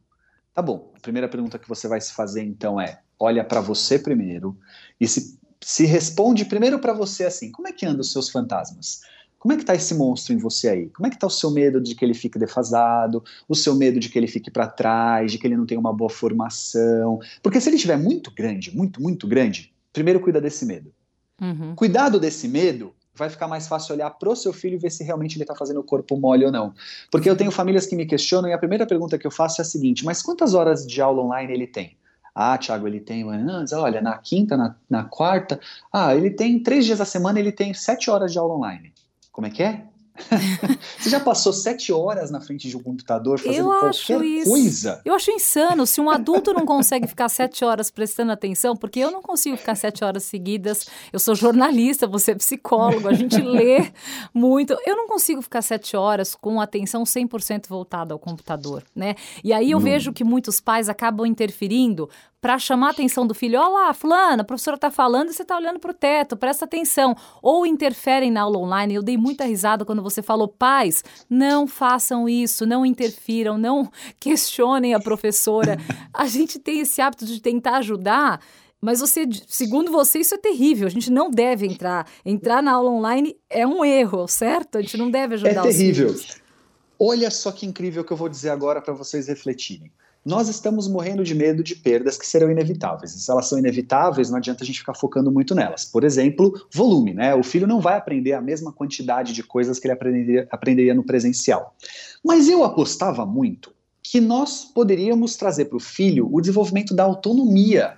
Tá 0.56 0.62
bom. 0.62 0.90
A 0.96 1.00
primeira 1.00 1.28
pergunta 1.28 1.58
que 1.58 1.68
você 1.68 1.86
vai 1.86 2.00
se 2.00 2.14
fazer 2.14 2.42
então 2.42 2.80
é: 2.80 2.98
olha 3.20 3.44
para 3.44 3.60
você 3.60 3.98
primeiro 3.98 4.56
e 4.98 5.06
se, 5.06 5.38
se 5.60 5.84
responde 5.84 6.46
primeiro 6.46 6.78
para 6.78 6.94
você 6.94 7.26
assim: 7.26 7.52
como 7.52 7.68
é 7.68 7.72
que 7.72 7.84
andam 7.84 8.00
os 8.00 8.10
seus 8.10 8.30
fantasmas? 8.30 9.02
Como 9.38 9.52
é 9.52 9.56
que 9.56 9.64
está 9.64 9.74
esse 9.74 9.94
monstro 9.94 10.32
em 10.32 10.38
você 10.38 10.70
aí? 10.70 10.88
Como 10.88 11.06
é 11.06 11.10
que 11.10 11.16
está 11.16 11.26
o 11.26 11.30
seu 11.30 11.50
medo 11.50 11.78
de 11.78 11.94
que 11.94 12.02
ele 12.02 12.14
fique 12.14 12.38
defasado, 12.38 13.22
o 13.46 13.54
seu 13.54 13.74
medo 13.74 14.00
de 14.00 14.08
que 14.08 14.18
ele 14.18 14.26
fique 14.26 14.50
para 14.50 14.66
trás, 14.66 15.30
de 15.30 15.36
que 15.36 15.46
ele 15.46 15.58
não 15.58 15.66
tenha 15.66 15.78
uma 15.78 15.92
boa 15.92 16.08
formação? 16.08 17.20
Porque 17.42 17.60
se 17.60 17.68
ele 17.68 17.76
estiver 17.76 17.98
muito 17.98 18.30
grande, 18.30 18.74
muito, 18.74 19.00
muito 19.00 19.28
grande, 19.28 19.74
primeiro 19.92 20.20
cuida 20.20 20.40
desse 20.40 20.64
medo. 20.64 20.90
Uhum. 21.38 21.74
Cuidado 21.76 22.18
desse 22.18 22.48
medo 22.48 22.94
vai 23.16 23.30
ficar 23.30 23.48
mais 23.48 23.66
fácil 23.66 23.94
olhar 23.94 24.10
para 24.10 24.28
o 24.28 24.36
seu 24.36 24.52
filho 24.52 24.74
e 24.74 24.78
ver 24.78 24.90
se 24.90 25.02
realmente 25.02 25.36
ele 25.36 25.44
está 25.44 25.54
fazendo 25.54 25.80
o 25.80 25.84
corpo 25.84 26.16
mole 26.16 26.44
ou 26.44 26.52
não. 26.52 26.74
Porque 27.10 27.28
eu 27.28 27.36
tenho 27.36 27.50
famílias 27.50 27.86
que 27.86 27.96
me 27.96 28.06
questionam 28.06 28.48
e 28.48 28.52
a 28.52 28.58
primeira 28.58 28.86
pergunta 28.86 29.18
que 29.18 29.26
eu 29.26 29.30
faço 29.30 29.60
é 29.60 29.62
a 29.62 29.64
seguinte: 29.64 30.04
mas 30.04 30.22
quantas 30.22 30.54
horas 30.54 30.86
de 30.86 31.00
aula 31.00 31.22
online 31.22 31.52
ele 31.52 31.66
tem? 31.66 31.96
Ah, 32.34 32.58
Thiago, 32.58 32.86
ele 32.86 33.00
tem, 33.00 33.24
olha, 33.24 34.02
na 34.02 34.18
quinta, 34.18 34.58
na, 34.58 34.76
na 34.90 35.04
quarta, 35.04 35.58
ah, 35.90 36.14
ele 36.14 36.28
tem 36.28 36.62
três 36.62 36.84
dias 36.84 37.00
a 37.00 37.06
semana, 37.06 37.40
ele 37.40 37.50
tem 37.50 37.72
sete 37.72 38.10
horas 38.10 38.30
de 38.30 38.38
aula 38.38 38.54
online. 38.54 38.92
Como 39.32 39.46
é 39.46 39.50
que 39.50 39.62
é? 39.62 39.86
Você 40.98 41.10
já 41.10 41.20
passou 41.20 41.52
sete 41.52 41.92
horas 41.92 42.30
na 42.30 42.40
frente 42.40 42.68
de 42.68 42.76
um 42.76 42.82
computador 42.82 43.38
fazendo 43.38 43.72
eu 43.72 43.80
qualquer 43.80 44.24
isso, 44.24 44.50
coisa? 44.50 45.00
Eu 45.04 45.14
acho 45.14 45.30
insano. 45.30 45.86
Se 45.86 46.00
um 46.00 46.10
adulto 46.10 46.52
não 46.52 46.64
consegue 46.66 47.06
ficar 47.06 47.28
sete 47.28 47.64
horas 47.64 47.90
prestando 47.90 48.32
atenção, 48.32 48.76
porque 48.76 49.00
eu 49.00 49.10
não 49.10 49.22
consigo 49.22 49.56
ficar 49.56 49.74
sete 49.74 50.04
horas 50.04 50.24
seguidas. 50.24 50.86
Eu 51.12 51.18
sou 51.18 51.34
jornalista, 51.34 52.06
você 52.06 52.32
é 52.32 52.34
psicólogo, 52.34 53.08
a 53.08 53.12
gente 53.12 53.36
lê 53.42 53.92
muito. 54.32 54.76
Eu 54.86 54.96
não 54.96 55.06
consigo 55.06 55.42
ficar 55.42 55.62
sete 55.62 55.96
horas 55.96 56.34
com 56.34 56.60
atenção 56.60 57.04
100% 57.04 57.68
voltada 57.68 58.14
ao 58.14 58.18
computador, 58.18 58.82
né? 58.94 59.14
E 59.42 59.52
aí 59.52 59.70
eu 59.70 59.78
hum. 59.78 59.82
vejo 59.82 60.12
que 60.12 60.24
muitos 60.24 60.60
pais 60.60 60.88
acabam 60.88 61.26
interferindo 61.26 62.08
para 62.46 62.60
chamar 62.60 62.86
a 62.86 62.90
atenção 62.90 63.26
do 63.26 63.34
filho. 63.34 63.58
Olha 63.58 63.68
lá, 63.68 63.92
fulana, 63.92 64.42
a 64.42 64.44
professora 64.44 64.76
está 64.76 64.88
falando 64.88 65.30
e 65.30 65.32
você 65.32 65.42
está 65.42 65.56
olhando 65.56 65.80
para 65.80 65.90
o 65.90 65.94
teto, 65.94 66.36
presta 66.36 66.64
atenção. 66.64 67.16
Ou 67.42 67.66
interferem 67.66 68.30
na 68.30 68.42
aula 68.42 68.58
online. 68.58 68.94
Eu 68.94 69.02
dei 69.02 69.16
muita 69.16 69.44
risada 69.44 69.84
quando 69.84 70.00
você 70.00 70.22
falou, 70.22 70.46
pais, 70.46 71.02
não 71.28 71.66
façam 71.66 72.28
isso, 72.28 72.64
não 72.64 72.86
interfiram, 72.86 73.58
não 73.58 73.90
questionem 74.20 74.94
a 74.94 75.00
professora. 75.00 75.76
a 76.14 76.28
gente 76.28 76.60
tem 76.60 76.78
esse 76.78 77.02
hábito 77.02 77.26
de 77.26 77.42
tentar 77.42 77.78
ajudar. 77.78 78.40
Mas 78.80 79.00
você, 79.00 79.26
segundo 79.48 79.90
você, 79.90 80.20
isso 80.20 80.36
é 80.36 80.38
terrível. 80.38 80.86
A 80.86 80.90
gente 80.90 81.10
não 81.10 81.28
deve 81.28 81.66
entrar. 81.66 82.06
Entrar 82.24 82.62
na 82.62 82.74
aula 82.74 82.90
online 82.90 83.36
é 83.50 83.66
um 83.66 83.84
erro, 83.84 84.28
certo? 84.28 84.78
A 84.78 84.82
gente 84.82 84.96
não 84.96 85.10
deve 85.10 85.34
ajudar 85.34 85.66
é 85.66 85.72
terrível. 85.72 86.14
Olha 86.96 87.28
só 87.28 87.50
que 87.50 87.66
incrível 87.66 88.04
que 88.04 88.12
eu 88.12 88.16
vou 88.16 88.28
dizer 88.28 88.50
agora 88.50 88.80
para 88.80 88.94
vocês 88.94 89.26
refletirem 89.26 89.90
nós 90.26 90.48
estamos 90.48 90.88
morrendo 90.88 91.22
de 91.22 91.36
medo 91.36 91.62
de 91.62 91.76
perdas 91.76 92.18
que 92.18 92.26
serão 92.26 92.50
inevitáveis. 92.50 93.14
E 93.14 93.20
se 93.20 93.30
elas 93.30 93.46
são 93.46 93.56
inevitáveis, 93.56 94.28
não 94.28 94.38
adianta 94.38 94.64
a 94.64 94.66
gente 94.66 94.80
ficar 94.80 94.94
focando 94.94 95.30
muito 95.30 95.54
nelas. 95.54 95.84
Por 95.84 96.02
exemplo, 96.02 96.52
volume, 96.74 97.14
né? 97.14 97.32
O 97.36 97.44
filho 97.44 97.64
não 97.64 97.80
vai 97.80 97.96
aprender 97.96 98.32
a 98.32 98.40
mesma 98.40 98.72
quantidade 98.72 99.32
de 99.32 99.44
coisas 99.44 99.78
que 99.78 99.86
ele 99.86 99.92
aprenderia, 99.92 100.48
aprenderia 100.50 100.94
no 100.94 101.04
presencial. 101.04 101.76
Mas 102.24 102.48
eu 102.48 102.64
apostava 102.64 103.24
muito 103.24 103.72
que 104.02 104.20
nós 104.20 104.64
poderíamos 104.64 105.36
trazer 105.36 105.66
para 105.66 105.76
o 105.76 105.80
filho 105.80 106.28
o 106.32 106.40
desenvolvimento 106.40 106.92
da 106.92 107.04
autonomia 107.04 107.96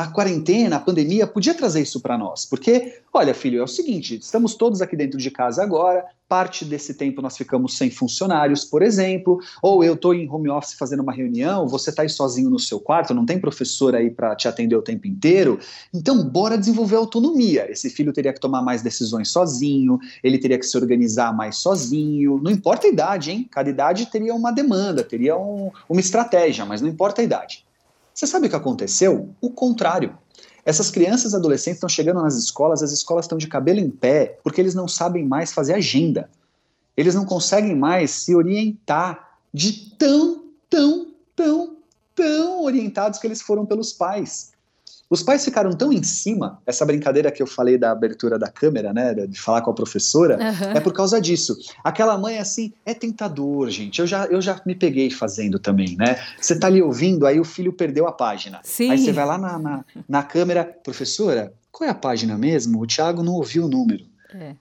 a 0.00 0.06
quarentena, 0.06 0.76
a 0.76 0.80
pandemia 0.80 1.26
podia 1.26 1.52
trazer 1.52 1.82
isso 1.82 2.00
para 2.00 2.16
nós. 2.16 2.46
Porque, 2.46 3.00
olha, 3.12 3.34
filho, 3.34 3.60
é 3.60 3.62
o 3.62 3.68
seguinte: 3.68 4.16
estamos 4.16 4.54
todos 4.54 4.80
aqui 4.80 4.96
dentro 4.96 5.18
de 5.18 5.30
casa 5.30 5.62
agora, 5.62 6.06
parte 6.26 6.64
desse 6.64 6.94
tempo 6.94 7.20
nós 7.20 7.36
ficamos 7.36 7.76
sem 7.76 7.90
funcionários, 7.90 8.64
por 8.64 8.82
exemplo, 8.82 9.38
ou 9.60 9.84
eu 9.84 9.94
estou 9.94 10.14
em 10.14 10.30
home 10.30 10.48
office 10.48 10.72
fazendo 10.72 11.02
uma 11.02 11.12
reunião, 11.12 11.68
você 11.68 11.90
está 11.90 12.02
aí 12.02 12.08
sozinho 12.08 12.48
no 12.48 12.58
seu 12.58 12.80
quarto, 12.80 13.12
não 13.12 13.26
tem 13.26 13.38
professor 13.38 13.94
aí 13.94 14.10
para 14.10 14.34
te 14.34 14.48
atender 14.48 14.74
o 14.74 14.80
tempo 14.80 15.06
inteiro. 15.06 15.58
Então, 15.92 16.24
bora 16.24 16.56
desenvolver 16.56 16.96
autonomia. 16.96 17.70
Esse 17.70 17.90
filho 17.90 18.12
teria 18.12 18.32
que 18.32 18.40
tomar 18.40 18.62
mais 18.62 18.80
decisões 18.80 19.28
sozinho, 19.28 19.98
ele 20.24 20.38
teria 20.38 20.58
que 20.58 20.64
se 20.64 20.78
organizar 20.78 21.36
mais 21.36 21.56
sozinho. 21.56 22.40
Não 22.42 22.50
importa 22.50 22.86
a 22.86 22.90
idade, 22.90 23.32
hein? 23.32 23.46
Cada 23.50 23.68
idade 23.68 24.06
teria 24.06 24.34
uma 24.34 24.50
demanda, 24.50 25.04
teria 25.04 25.36
um, 25.36 25.70
uma 25.88 26.00
estratégia, 26.00 26.64
mas 26.64 26.80
não 26.80 26.88
importa 26.88 27.20
a 27.20 27.24
idade. 27.24 27.66
Você 28.20 28.26
sabe 28.26 28.48
o 28.48 28.50
que 28.50 28.56
aconteceu? 28.56 29.34
O 29.40 29.48
contrário. 29.48 30.14
Essas 30.62 30.90
crianças 30.90 31.32
e 31.32 31.36
adolescentes 31.36 31.78
estão 31.78 31.88
chegando 31.88 32.20
nas 32.20 32.34
escolas, 32.34 32.82
as 32.82 32.92
escolas 32.92 33.24
estão 33.24 33.38
de 33.38 33.46
cabelo 33.46 33.80
em 33.80 33.88
pé, 33.88 34.38
porque 34.44 34.60
eles 34.60 34.74
não 34.74 34.86
sabem 34.86 35.26
mais 35.26 35.54
fazer 35.54 35.72
agenda. 35.72 36.28
Eles 36.94 37.14
não 37.14 37.24
conseguem 37.24 37.74
mais 37.74 38.10
se 38.10 38.34
orientar 38.34 39.38
de 39.54 39.96
tão, 39.96 40.44
tão, 40.68 41.14
tão, 41.34 41.78
tão 42.14 42.62
orientados 42.62 43.18
que 43.18 43.26
eles 43.26 43.40
foram 43.40 43.64
pelos 43.64 43.90
pais. 43.90 44.52
Os 45.10 45.24
pais 45.24 45.44
ficaram 45.44 45.72
tão 45.72 45.92
em 45.92 46.04
cima, 46.04 46.62
essa 46.64 46.86
brincadeira 46.86 47.32
que 47.32 47.42
eu 47.42 47.46
falei 47.46 47.76
da 47.76 47.90
abertura 47.90 48.38
da 48.38 48.48
câmera, 48.48 48.92
né, 48.92 49.12
de 49.26 49.40
falar 49.40 49.60
com 49.60 49.70
a 49.72 49.74
professora, 49.74 50.38
uhum. 50.38 50.70
é 50.70 50.78
por 50.78 50.92
causa 50.92 51.20
disso. 51.20 51.56
Aquela 51.82 52.16
mãe, 52.16 52.38
assim, 52.38 52.72
é 52.86 52.94
tentador, 52.94 53.68
gente. 53.70 53.98
Eu 53.98 54.06
já, 54.06 54.26
eu 54.26 54.40
já 54.40 54.62
me 54.64 54.74
peguei 54.74 55.10
fazendo 55.10 55.58
também, 55.58 55.96
né? 55.96 56.16
Você 56.40 56.56
tá 56.56 56.68
ali 56.68 56.80
ouvindo, 56.80 57.26
aí 57.26 57.40
o 57.40 57.44
filho 57.44 57.72
perdeu 57.72 58.06
a 58.06 58.12
página. 58.12 58.60
Sim. 58.62 58.92
Aí 58.92 58.98
você 58.98 59.10
vai 59.10 59.26
lá 59.26 59.36
na, 59.36 59.58
na, 59.58 59.84
na 60.08 60.22
câmera, 60.22 60.64
professora, 60.64 61.52
qual 61.72 61.88
é 61.88 61.90
a 61.90 61.94
página 61.94 62.38
mesmo? 62.38 62.80
O 62.80 62.86
Thiago 62.86 63.22
não 63.22 63.32
ouviu 63.32 63.64
o 63.64 63.68
número. 63.68 64.04
É. 64.32 64.54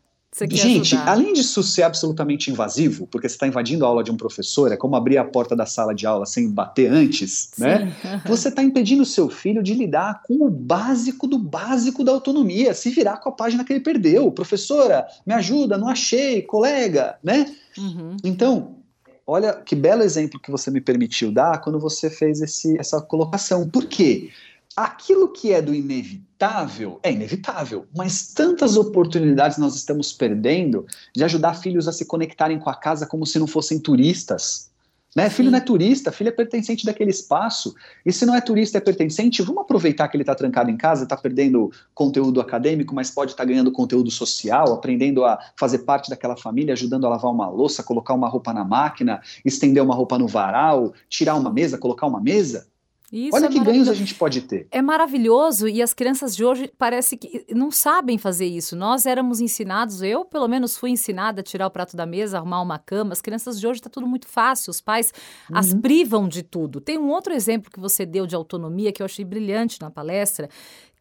Gente, 0.47 0.95
ajudar. 0.95 1.11
além 1.11 1.33
disso 1.33 1.63
ser 1.63 1.83
absolutamente 1.83 2.51
invasivo, 2.51 3.07
porque 3.07 3.27
você 3.27 3.35
está 3.35 3.47
invadindo 3.47 3.85
a 3.85 3.87
aula 3.87 4.03
de 4.03 4.11
um 4.11 4.17
professor, 4.17 4.71
é 4.71 4.77
como 4.77 4.95
abrir 4.95 5.17
a 5.17 5.23
porta 5.23 5.55
da 5.55 5.65
sala 5.65 5.93
de 5.93 6.05
aula 6.05 6.25
sem 6.25 6.49
bater 6.49 6.91
antes, 6.91 7.49
Sim. 7.53 7.63
né? 7.63 8.21
Você 8.25 8.49
está 8.49 8.63
impedindo 8.63 9.03
o 9.03 9.05
seu 9.05 9.29
filho 9.29 9.63
de 9.63 9.73
lidar 9.73 10.21
com 10.23 10.45
o 10.45 10.49
básico 10.49 11.27
do 11.27 11.37
básico 11.37 12.03
da 12.03 12.11
autonomia, 12.11 12.73
se 12.73 12.89
virar 12.89 13.17
com 13.17 13.29
a 13.29 13.31
página 13.31 13.63
que 13.63 13.73
ele 13.73 13.79
perdeu. 13.79 14.31
Professora, 14.31 15.07
me 15.25 15.33
ajuda, 15.33 15.77
não 15.77 15.87
achei, 15.87 16.41
colega, 16.41 17.17
né? 17.23 17.53
Uhum. 17.77 18.17
Então, 18.23 18.75
olha 19.25 19.53
que 19.53 19.75
belo 19.75 20.03
exemplo 20.03 20.39
que 20.39 20.51
você 20.51 20.69
me 20.71 20.81
permitiu 20.81 21.31
dar 21.31 21.61
quando 21.61 21.79
você 21.79 22.09
fez 22.09 22.41
esse, 22.41 22.79
essa 22.79 23.01
colocação. 23.01 23.67
Por 23.69 23.85
quê? 23.85 24.29
Aquilo 24.75 25.29
que 25.29 25.51
é 25.51 25.61
do 25.61 25.73
inevitável 25.73 26.28
é 27.03 27.11
inevitável, 27.11 27.85
mas 27.95 28.33
tantas 28.33 28.77
oportunidades 28.77 29.57
nós 29.57 29.75
estamos 29.75 30.13
perdendo 30.13 30.85
de 31.13 31.23
ajudar 31.23 31.53
filhos 31.55 31.87
a 31.87 31.91
se 31.91 32.05
conectarem 32.05 32.57
com 32.57 32.69
a 32.69 32.75
casa 32.75 33.05
como 33.05 33.25
se 33.25 33.37
não 33.37 33.45
fossem 33.45 33.77
turistas. 33.77 34.69
Né? 35.15 35.27
Sim. 35.27 35.35
Filho 35.35 35.51
não 35.51 35.57
é 35.57 35.61
turista, 35.61 36.11
filho 36.11 36.29
é 36.29 36.31
pertencente 36.31 36.85
daquele 36.85 37.09
espaço. 37.09 37.75
E 38.05 38.13
se 38.13 38.25
não 38.25 38.35
é 38.35 38.41
turista, 38.41 38.77
é 38.77 38.81
pertencente, 38.81 39.41
vamos 39.41 39.63
aproveitar 39.63 40.07
que 40.07 40.15
ele 40.15 40.23
está 40.23 40.35
trancado 40.35 40.69
em 40.69 40.77
casa, 40.77 41.03
está 41.03 41.17
perdendo 41.17 41.71
conteúdo 41.93 42.39
acadêmico, 42.39 42.93
mas 42.93 43.09
pode 43.09 43.31
estar 43.31 43.43
ganhando 43.43 43.71
conteúdo 43.71 44.11
social, 44.11 44.71
aprendendo 44.71 45.25
a 45.25 45.39
fazer 45.57 45.79
parte 45.79 46.09
daquela 46.09 46.37
família, 46.37 46.73
ajudando 46.73 47.05
a 47.05 47.09
lavar 47.09 47.31
uma 47.31 47.49
louça, 47.49 47.83
colocar 47.83 48.13
uma 48.13 48.29
roupa 48.29 48.53
na 48.53 48.63
máquina, 48.63 49.19
estender 49.43 49.83
uma 49.83 49.95
roupa 49.95 50.17
no 50.17 50.27
varal, 50.27 50.93
tirar 51.09 51.35
uma 51.35 51.51
mesa, 51.51 51.77
colocar 51.77 52.05
uma 52.05 52.21
mesa. 52.21 52.67
Isso 53.11 53.35
Olha 53.35 53.45
é 53.45 53.49
que 53.49 53.59
ganhos 53.59 53.87
a 53.89 53.93
gente 53.93 54.13
pode 54.15 54.41
ter. 54.41 54.67
É 54.71 54.81
maravilhoso 54.81 55.67
e 55.67 55.81
as 55.81 55.93
crianças 55.93 56.35
de 56.35 56.45
hoje 56.45 56.71
parece 56.77 57.17
que 57.17 57.45
não 57.53 57.71
sabem 57.71 58.17
fazer 58.17 58.45
isso. 58.45 58.75
Nós 58.75 59.05
éramos 59.05 59.39
ensinados, 59.41 60.01
eu 60.01 60.23
pelo 60.25 60.47
menos 60.47 60.77
fui 60.77 60.91
ensinada 60.91 61.41
a 61.41 61.43
tirar 61.43 61.67
o 61.67 61.71
prato 61.71 61.97
da 61.97 62.05
mesa, 62.05 62.37
arrumar 62.37 62.61
uma 62.61 62.77
cama. 62.77 63.13
As 63.13 63.21
crianças 63.21 63.59
de 63.59 63.65
hoje 63.67 63.79
está 63.79 63.89
tudo 63.89 64.05
muito 64.07 64.27
fácil, 64.27 64.69
os 64.71 64.79
pais 64.81 65.11
as 65.53 65.71
Uhum. 65.73 65.81
privam 65.81 66.27
de 66.27 66.43
tudo. 66.43 66.79
Tem 66.79 66.97
um 66.97 67.09
outro 67.09 67.33
exemplo 67.33 67.71
que 67.71 67.79
você 67.79 68.05
deu 68.05 68.27
de 68.27 68.35
autonomia 68.35 68.91
que 68.91 69.01
eu 69.01 69.05
achei 69.05 69.25
brilhante 69.25 69.81
na 69.81 69.89
palestra, 69.89 70.49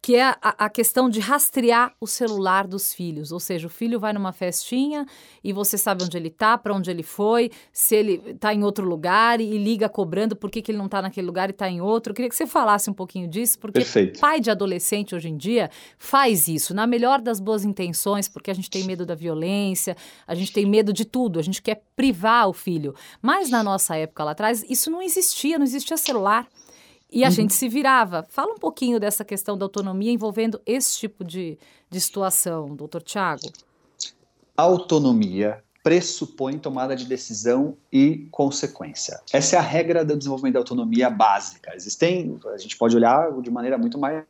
que 0.01 0.15
é 0.15 0.23
a, 0.23 0.65
a 0.65 0.69
questão 0.69 1.09
de 1.09 1.19
rastrear 1.19 1.93
o 1.99 2.07
celular 2.07 2.65
dos 2.65 2.93
filhos. 2.93 3.31
Ou 3.31 3.39
seja, 3.39 3.67
o 3.67 3.69
filho 3.69 3.99
vai 3.99 4.13
numa 4.13 4.31
festinha 4.31 5.05
e 5.43 5.51
você 5.51 5.77
sabe 5.77 6.03
onde 6.03 6.15
ele 6.15 6.29
está, 6.29 6.57
para 6.57 6.73
onde 6.73 6.89
ele 6.89 7.03
foi, 7.03 7.51
se 7.73 7.95
ele 7.95 8.21
está 8.27 8.53
em 8.53 8.63
outro 8.63 8.87
lugar 8.87 9.41
e 9.41 9.57
liga 9.57 9.89
cobrando 9.89 10.35
por 10.35 10.49
que, 10.49 10.61
que 10.61 10.71
ele 10.71 10.77
não 10.77 10.85
está 10.85 11.01
naquele 11.01 11.27
lugar 11.27 11.49
e 11.49 11.51
está 11.51 11.69
em 11.69 11.81
outro. 11.81 12.11
Eu 12.11 12.15
queria 12.15 12.29
que 12.29 12.35
você 12.35 12.47
falasse 12.47 12.89
um 12.89 12.93
pouquinho 12.93 13.27
disso, 13.27 13.59
porque 13.59 13.79
Perfeito. 13.79 14.19
pai 14.19 14.39
de 14.39 14.49
adolescente 14.49 15.13
hoje 15.13 15.27
em 15.27 15.35
dia 15.35 15.69
faz 15.97 16.47
isso, 16.47 16.73
na 16.73 16.87
melhor 16.87 17.21
das 17.21 17.39
boas 17.39 17.65
intenções, 17.65 18.29
porque 18.29 18.49
a 18.49 18.53
gente 18.53 18.69
tem 18.69 18.85
medo 18.85 19.05
da 19.05 19.15
violência, 19.15 19.97
a 20.25 20.33
gente 20.33 20.53
tem 20.53 20.65
medo 20.65 20.93
de 20.93 21.03
tudo, 21.03 21.39
a 21.39 21.43
gente 21.43 21.61
quer 21.61 21.83
privar 21.95 22.47
o 22.47 22.53
filho. 22.53 22.95
Mas 23.21 23.49
na 23.49 23.61
nossa 23.61 23.97
época 23.97 24.23
lá 24.23 24.31
atrás, 24.31 24.63
isso 24.69 24.89
não 24.89 25.01
existia, 25.01 25.57
não 25.57 25.65
existia 25.65 25.97
celular. 25.97 26.47
E 27.11 27.23
a 27.23 27.27
Uhum. 27.27 27.33
gente 27.33 27.53
se 27.53 27.67
virava. 27.67 28.25
Fala 28.29 28.53
um 28.53 28.57
pouquinho 28.59 28.99
dessa 28.99 29.25
questão 29.25 29.57
da 29.57 29.65
autonomia 29.65 30.11
envolvendo 30.11 30.61
esse 30.65 30.97
tipo 30.97 31.23
de, 31.23 31.57
de 31.89 31.99
situação, 31.99 32.75
doutor 32.75 33.01
Tiago. 33.01 33.51
Autonomia 34.55 35.63
pressupõe 35.81 36.57
tomada 36.59 36.95
de 36.95 37.05
decisão 37.05 37.77
e 37.91 38.27
consequência. 38.31 39.19
Essa 39.31 39.55
é 39.55 39.59
a 39.59 39.61
regra 39.61 40.03
do 40.03 40.15
desenvolvimento 40.17 40.53
da 40.53 40.59
autonomia 40.59 41.09
básica. 41.09 41.73
Existem, 41.73 42.37
a 42.53 42.57
gente 42.57 42.77
pode 42.77 42.95
olhar 42.95 43.31
de 43.41 43.49
maneira 43.49 43.77
muito 43.77 43.97
mais 43.97 44.23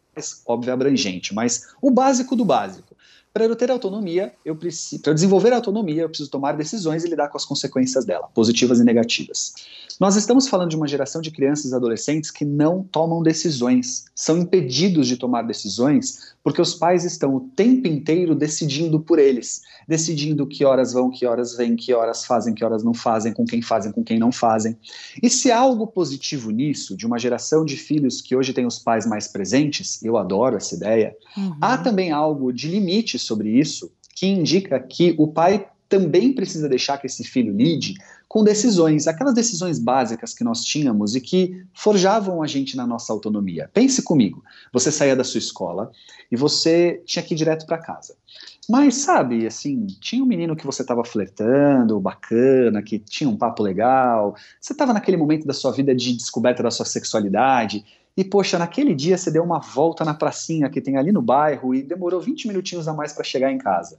óbvia 0.46 0.72
e 0.72 0.74
abrangente, 0.74 1.34
mas 1.34 1.74
o 1.82 1.90
básico 1.90 2.36
do 2.36 2.46
básico. 2.46 2.96
Para 3.34 3.46
eu 3.46 3.56
ter 3.56 3.70
autonomia, 3.70 4.34
eu 4.44 4.56
preciso, 4.56 5.02
para 5.02 5.14
desenvolver 5.14 5.54
a 5.54 5.58
autonomia, 5.58 6.04
eu 6.04 6.10
preciso 6.10 6.32
tomar 6.32 6.54
decisões 6.54 7.04
e 7.04 7.10
lidar 7.10 7.30
com 7.30 7.38
as 7.38 7.46
consequências 7.46 8.06
dela, 8.06 8.28
positivas 8.34 8.80
e 8.80 8.84
negativas. 8.84 9.54
Nós 10.00 10.16
estamos 10.16 10.48
falando 10.48 10.70
de 10.70 10.76
uma 10.76 10.88
geração 10.88 11.22
de 11.22 11.30
crianças 11.30 11.72
e 11.72 11.76
adolescentes 11.76 12.32
que 12.32 12.46
não 12.46 12.84
tomam 12.84 13.22
decisões, 13.22 14.06
são 14.16 14.38
impedidos 14.38 15.08
de 15.08 15.18
tomar 15.18 15.42
decisões 15.42 16.36
porque 16.44 16.62
os 16.62 16.74
pais 16.74 17.04
estão 17.04 17.36
o 17.36 17.42
tempo 17.42 17.88
inteiro 17.88 18.34
decidindo 18.34 19.00
por 19.00 19.20
eles, 19.20 19.62
decidindo 19.88 20.48
que 20.48 20.64
horas 20.64 20.94
vão, 20.94 21.10
que 21.10 21.26
horas 21.26 21.56
vêm, 21.56 21.76
que 21.76 21.94
horas 21.94 22.26
fazem, 22.26 22.54
que 22.54 22.64
horas 22.64 22.84
não 22.84 22.94
fazem, 22.94 23.34
com 23.34 23.46
quem 23.46 23.62
fazem, 23.62 23.92
com 23.92 24.04
quem 24.04 24.18
não 24.18 24.32
fazem. 24.32 24.78
E 25.22 25.30
se 25.30 25.52
há 25.52 25.60
algo 25.60 25.86
positivo 25.86 26.50
nisso, 26.50 26.96
de 26.96 27.06
uma 27.06 27.20
geração 27.20 27.66
de 27.66 27.76
filhos 27.76 28.22
que 28.22 28.36
hoje 28.36 28.54
tem 28.54 28.66
os 28.66 28.80
pais 28.80 29.06
mais 29.06 29.28
presentes, 29.28 30.02
eu 30.04 30.18
adoro 30.18 30.56
essa 30.56 30.76
ideia, 30.76 31.16
Uhum. 31.38 31.56
Há 31.62 31.78
também 31.78 32.12
algo 32.12 32.52
de 32.52 32.68
limite 32.68 33.18
sobre 33.18 33.50
isso 33.50 33.92
que 34.16 34.28
indica 34.28 34.80
que 34.80 35.16
o 35.18 35.28
pai 35.28 35.68
também 35.88 36.34
precisa 36.34 36.68
deixar 36.68 36.98
que 36.98 37.08
esse 37.08 37.24
filho 37.24 37.56
lide 37.56 37.96
com 38.30 38.44
decisões, 38.44 39.08
aquelas 39.08 39.34
decisões 39.34 39.80
básicas 39.80 40.36
que 40.36 40.44
nós 40.44 40.64
tínhamos 40.64 41.16
e 41.16 41.20
que 41.20 41.66
forjavam 41.74 42.44
a 42.44 42.48
gente 42.48 42.78
na 42.78 42.86
nossa 42.86 43.12
autonomia. 43.12 43.72
Pense 43.74 44.04
comigo, 44.04 44.44
você 44.72 44.92
saía 44.92 45.16
da 45.16 45.24
sua 45.24 45.40
escola 45.40 45.92
e 46.32 46.38
você 46.38 47.02
tinha 47.08 47.24
que 47.24 47.34
ir 47.34 47.38
direto 47.38 47.66
para 47.66 47.80
casa. 47.80 48.16
Mas 48.70 48.98
sabe, 48.98 49.48
assim, 49.48 49.88
tinha 50.00 50.24
um 50.24 50.28
menino 50.28 50.56
que 50.56 50.64
você 50.64 50.84
estava 50.84 51.04
flertando, 51.04 52.00
bacana, 52.00 52.84
que 52.84 53.00
tinha 53.00 53.28
um 53.28 53.36
papo 53.36 53.64
legal. 53.64 54.36
Você 54.62 54.74
estava 54.74 54.94
naquele 54.94 55.18
momento 55.18 55.48
da 55.48 55.54
sua 55.54 55.72
vida 55.72 55.96
de 55.96 56.14
descoberta 56.14 56.62
da 56.62 56.70
sua 56.70 56.86
sexualidade 56.86 57.84
e, 58.16 58.24
poxa, 58.24 58.60
naquele 58.60 58.94
dia 58.94 59.18
você 59.18 59.32
deu 59.32 59.44
uma 59.44 59.60
volta 59.60 60.06
na 60.06 60.14
pracinha 60.14 60.70
que 60.70 60.80
tem 60.80 60.98
ali 60.98 61.12
no 61.12 61.22
bairro 61.22 61.74
e 61.74 61.82
demorou 61.82 62.22
20 62.22 62.48
minutinhos 62.48 62.88
a 62.88 62.94
mais 62.94 63.12
para 63.12 63.24
chegar 63.24 63.52
em 63.52 63.58
casa. 63.58 63.98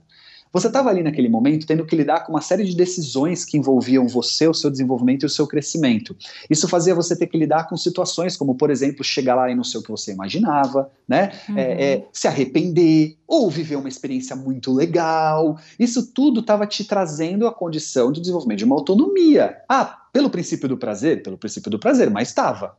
Você 0.53 0.67
estava 0.67 0.89
ali 0.89 1.01
naquele 1.01 1.29
momento 1.29 1.65
tendo 1.65 1.85
que 1.85 1.95
lidar 1.95 2.21
com 2.21 2.33
uma 2.33 2.41
série 2.41 2.63
de 2.63 2.75
decisões 2.75 3.45
que 3.45 3.57
envolviam 3.57 4.07
você, 4.07 4.47
o 4.47 4.53
seu 4.53 4.69
desenvolvimento 4.69 5.23
e 5.23 5.25
o 5.25 5.29
seu 5.29 5.47
crescimento. 5.47 6.15
Isso 6.49 6.67
fazia 6.67 6.93
você 6.93 7.15
ter 7.15 7.27
que 7.27 7.37
lidar 7.37 7.69
com 7.69 7.77
situações 7.77 8.35
como, 8.35 8.55
por 8.55 8.69
exemplo, 8.69 9.03
chegar 9.03 9.35
lá 9.35 9.49
e 9.49 9.55
não 9.55 9.63
ser 9.63 9.77
o 9.77 9.83
que 9.83 9.91
você 9.91 10.11
imaginava, 10.11 10.91
né? 11.07 11.31
Uhum. 11.47 11.57
É, 11.57 11.93
é, 11.93 12.07
se 12.11 12.27
arrepender 12.27 13.17
ou 13.25 13.49
viver 13.49 13.77
uma 13.77 13.87
experiência 13.87 14.35
muito 14.35 14.73
legal. 14.73 15.57
Isso 15.79 16.11
tudo 16.13 16.41
estava 16.41 16.67
te 16.67 16.83
trazendo 16.83 17.47
a 17.47 17.53
condição 17.53 18.11
de 18.11 18.19
desenvolvimento 18.19 18.59
de 18.59 18.65
uma 18.65 18.75
autonomia. 18.75 19.57
Ah, 19.69 20.01
pelo 20.11 20.29
princípio 20.29 20.67
do 20.67 20.77
prazer? 20.77 21.23
Pelo 21.23 21.37
princípio 21.37 21.71
do 21.71 21.79
prazer, 21.79 22.09
mas 22.09 22.27
estava. 22.27 22.75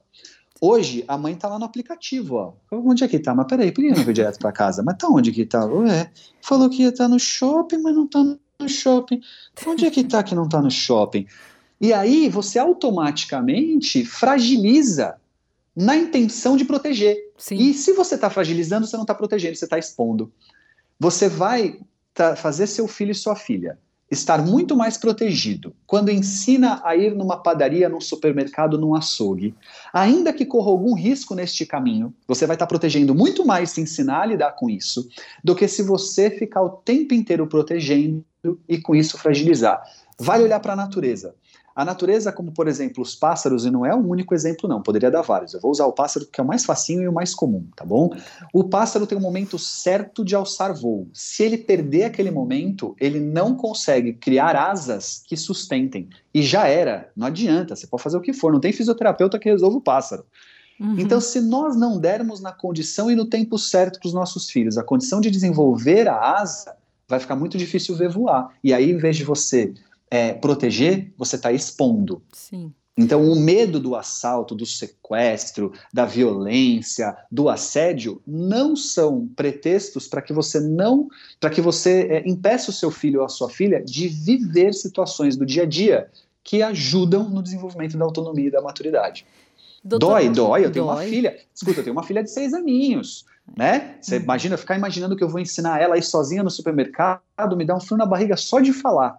Hoje, 0.64 1.04
a 1.08 1.18
mãe 1.18 1.34
tá 1.34 1.48
lá 1.48 1.58
no 1.58 1.64
aplicativo, 1.64 2.36
ó. 2.36 2.52
Onde 2.70 3.02
é 3.02 3.08
que 3.08 3.18
tá? 3.18 3.34
Mas 3.34 3.48
peraí, 3.48 3.72
por 3.72 3.82
que 3.82 3.90
não 3.90 3.96
veio 3.96 4.14
direto 4.14 4.38
pra 4.38 4.52
casa? 4.52 4.80
Mas 4.80 4.96
tá 4.96 5.08
onde 5.08 5.32
que 5.32 5.44
tá? 5.44 5.66
Ué, 5.66 6.08
falou 6.40 6.70
que 6.70 6.82
ia 6.84 6.90
estar 6.90 7.08
no 7.08 7.18
shopping, 7.18 7.78
mas 7.78 7.92
não 7.92 8.06
tá 8.06 8.22
no 8.22 8.68
shopping. 8.68 9.20
Onde 9.66 9.86
é 9.86 9.90
que 9.90 10.04
tá 10.04 10.22
que 10.22 10.36
não 10.36 10.48
tá 10.48 10.62
no 10.62 10.70
shopping? 10.70 11.26
E 11.80 11.92
aí, 11.92 12.28
você 12.28 12.60
automaticamente 12.60 14.04
fragiliza 14.04 15.16
na 15.74 15.96
intenção 15.96 16.56
de 16.56 16.64
proteger. 16.64 17.32
Sim. 17.36 17.56
E 17.56 17.74
se 17.74 17.92
você 17.92 18.14
está 18.14 18.30
fragilizando, 18.30 18.86
você 18.86 18.96
não 18.96 19.02
está 19.02 19.16
protegendo, 19.16 19.56
você 19.56 19.64
está 19.64 19.80
expondo. 19.80 20.32
Você 21.00 21.28
vai 21.28 21.80
tá- 22.14 22.36
fazer 22.36 22.68
seu 22.68 22.86
filho 22.86 23.10
e 23.10 23.16
sua 23.16 23.34
filha 23.34 23.76
estar 24.12 24.44
muito 24.44 24.76
mais 24.76 24.98
protegido 24.98 25.74
quando 25.86 26.10
ensina 26.10 26.82
a 26.84 26.94
ir 26.94 27.14
numa 27.14 27.42
padaria, 27.42 27.88
num 27.88 28.00
supermercado, 28.00 28.78
num 28.78 28.94
açougue. 28.94 29.54
Ainda 29.90 30.34
que 30.34 30.44
corra 30.44 30.70
algum 30.70 30.94
risco 30.94 31.34
neste 31.34 31.64
caminho, 31.64 32.14
você 32.28 32.46
vai 32.46 32.54
estar 32.54 32.66
protegendo 32.66 33.14
muito 33.14 33.46
mais 33.46 33.70
se 33.70 33.80
ensinar 33.80 34.20
a 34.20 34.26
lidar 34.26 34.52
com 34.52 34.68
isso 34.68 35.08
do 35.42 35.56
que 35.56 35.66
se 35.66 35.82
você 35.82 36.28
ficar 36.30 36.62
o 36.62 36.68
tempo 36.68 37.14
inteiro 37.14 37.46
protegendo 37.46 38.22
e 38.68 38.78
com 38.78 38.94
isso 38.94 39.16
fragilizar. 39.16 39.82
Vale 40.18 40.44
olhar 40.44 40.60
para 40.60 40.74
a 40.74 40.76
natureza. 40.76 41.34
A 41.74 41.84
natureza, 41.84 42.30
como 42.32 42.52
por 42.52 42.68
exemplo 42.68 43.02
os 43.02 43.14
pássaros, 43.14 43.64
e 43.64 43.70
não 43.70 43.84
é 43.86 43.94
um 43.94 44.08
único 44.08 44.34
exemplo, 44.34 44.68
não, 44.68 44.82
poderia 44.82 45.10
dar 45.10 45.22
vários. 45.22 45.54
Eu 45.54 45.60
vou 45.60 45.70
usar 45.70 45.86
o 45.86 45.92
pássaro 45.92 46.26
porque 46.26 46.40
é 46.40 46.44
o 46.44 46.46
mais 46.46 46.64
facinho 46.64 47.02
e 47.02 47.08
o 47.08 47.12
mais 47.12 47.34
comum, 47.34 47.66
tá 47.74 47.84
bom? 47.84 48.10
O 48.52 48.64
pássaro 48.64 49.06
tem 49.06 49.16
um 49.16 49.20
momento 49.20 49.58
certo 49.58 50.24
de 50.24 50.34
alçar 50.34 50.74
voo. 50.74 51.08
Se 51.12 51.42
ele 51.42 51.58
perder 51.58 52.04
aquele 52.04 52.30
momento, 52.30 52.94
ele 53.00 53.20
não 53.20 53.54
consegue 53.54 54.12
criar 54.12 54.54
asas 54.54 55.22
que 55.26 55.36
sustentem. 55.36 56.08
E 56.34 56.42
já 56.42 56.66
era, 56.66 57.10
não 57.16 57.26
adianta, 57.26 57.74
você 57.74 57.86
pode 57.86 58.02
fazer 58.02 58.16
o 58.16 58.22
que 58.22 58.32
for, 58.32 58.52
não 58.52 58.60
tem 58.60 58.72
fisioterapeuta 58.72 59.38
que 59.38 59.48
resolva 59.48 59.78
o 59.78 59.80
pássaro. 59.80 60.24
Uhum. 60.78 60.98
Então, 60.98 61.20
se 61.20 61.40
nós 61.40 61.76
não 61.76 61.98
dermos 61.98 62.40
na 62.40 62.52
condição 62.52 63.10
e 63.10 63.14
no 63.14 63.26
tempo 63.26 63.58
certo 63.58 64.00
para 64.00 64.08
os 64.08 64.14
nossos 64.14 64.50
filhos 64.50 64.76
a 64.76 64.82
condição 64.82 65.20
de 65.20 65.30
desenvolver 65.30 66.08
a 66.08 66.38
asa, 66.40 66.74
vai 67.08 67.20
ficar 67.20 67.36
muito 67.36 67.56
difícil 67.56 67.94
ver 67.94 68.08
voar. 68.08 68.48
E 68.64 68.72
aí, 68.72 68.90
em 68.90 68.96
vez 68.96 69.16
de 69.16 69.24
você 69.24 69.72
é, 70.12 70.34
proteger, 70.34 71.10
você 71.16 71.36
está 71.36 71.50
expondo. 71.50 72.22
Sim. 72.32 72.72
Então, 72.98 73.22
o 73.22 73.34
medo 73.34 73.80
do 73.80 73.96
assalto, 73.96 74.54
do 74.54 74.66
sequestro, 74.66 75.72
da 75.90 76.04
violência, 76.04 77.16
do 77.30 77.48
assédio, 77.48 78.20
não 78.26 78.76
são 78.76 79.26
pretextos 79.34 80.06
para 80.06 80.20
que 80.20 80.30
você 80.32 80.60
não, 80.60 81.08
para 81.40 81.48
que 81.48 81.62
você 81.62 82.06
é, 82.10 82.28
impeça 82.28 82.70
o 82.70 82.74
seu 82.74 82.90
filho 82.90 83.20
ou 83.20 83.26
a 83.26 83.30
sua 83.30 83.48
filha 83.48 83.82
de 83.82 84.08
viver 84.08 84.74
situações 84.74 85.36
do 85.36 85.46
dia 85.46 85.62
a 85.62 85.66
dia 85.66 86.10
que 86.44 86.62
ajudam 86.62 87.30
no 87.30 87.42
desenvolvimento 87.42 87.96
da 87.96 88.04
autonomia 88.04 88.48
e 88.48 88.50
da 88.50 88.60
maturidade. 88.60 89.24
Doutor- 89.82 90.10
Dói, 90.20 90.28
dói. 90.28 90.64
Eu 90.66 90.70
tenho 90.72 90.84
uma 90.84 90.96
Dói. 90.96 91.08
filha. 91.08 91.36
Escuta, 91.54 91.80
eu 91.80 91.84
tenho 91.84 91.96
uma 91.96 92.02
filha 92.04 92.22
de 92.22 92.30
seis 92.30 92.52
aninhos. 92.52 93.24
né? 93.56 93.96
Você 94.00 94.16
imagina, 94.16 94.56
ficar 94.58 94.76
imaginando 94.76 95.16
que 95.16 95.24
eu 95.24 95.28
vou 95.28 95.40
ensinar 95.40 95.80
ela 95.80 95.94
a 95.94 95.98
ir 95.98 96.02
sozinha 96.02 96.42
no 96.42 96.50
supermercado, 96.50 97.56
me 97.56 97.64
dá 97.64 97.74
um 97.74 97.80
frio 97.80 97.96
na 97.96 98.06
barriga 98.06 98.36
só 98.36 98.60
de 98.60 98.72
falar. 98.72 99.18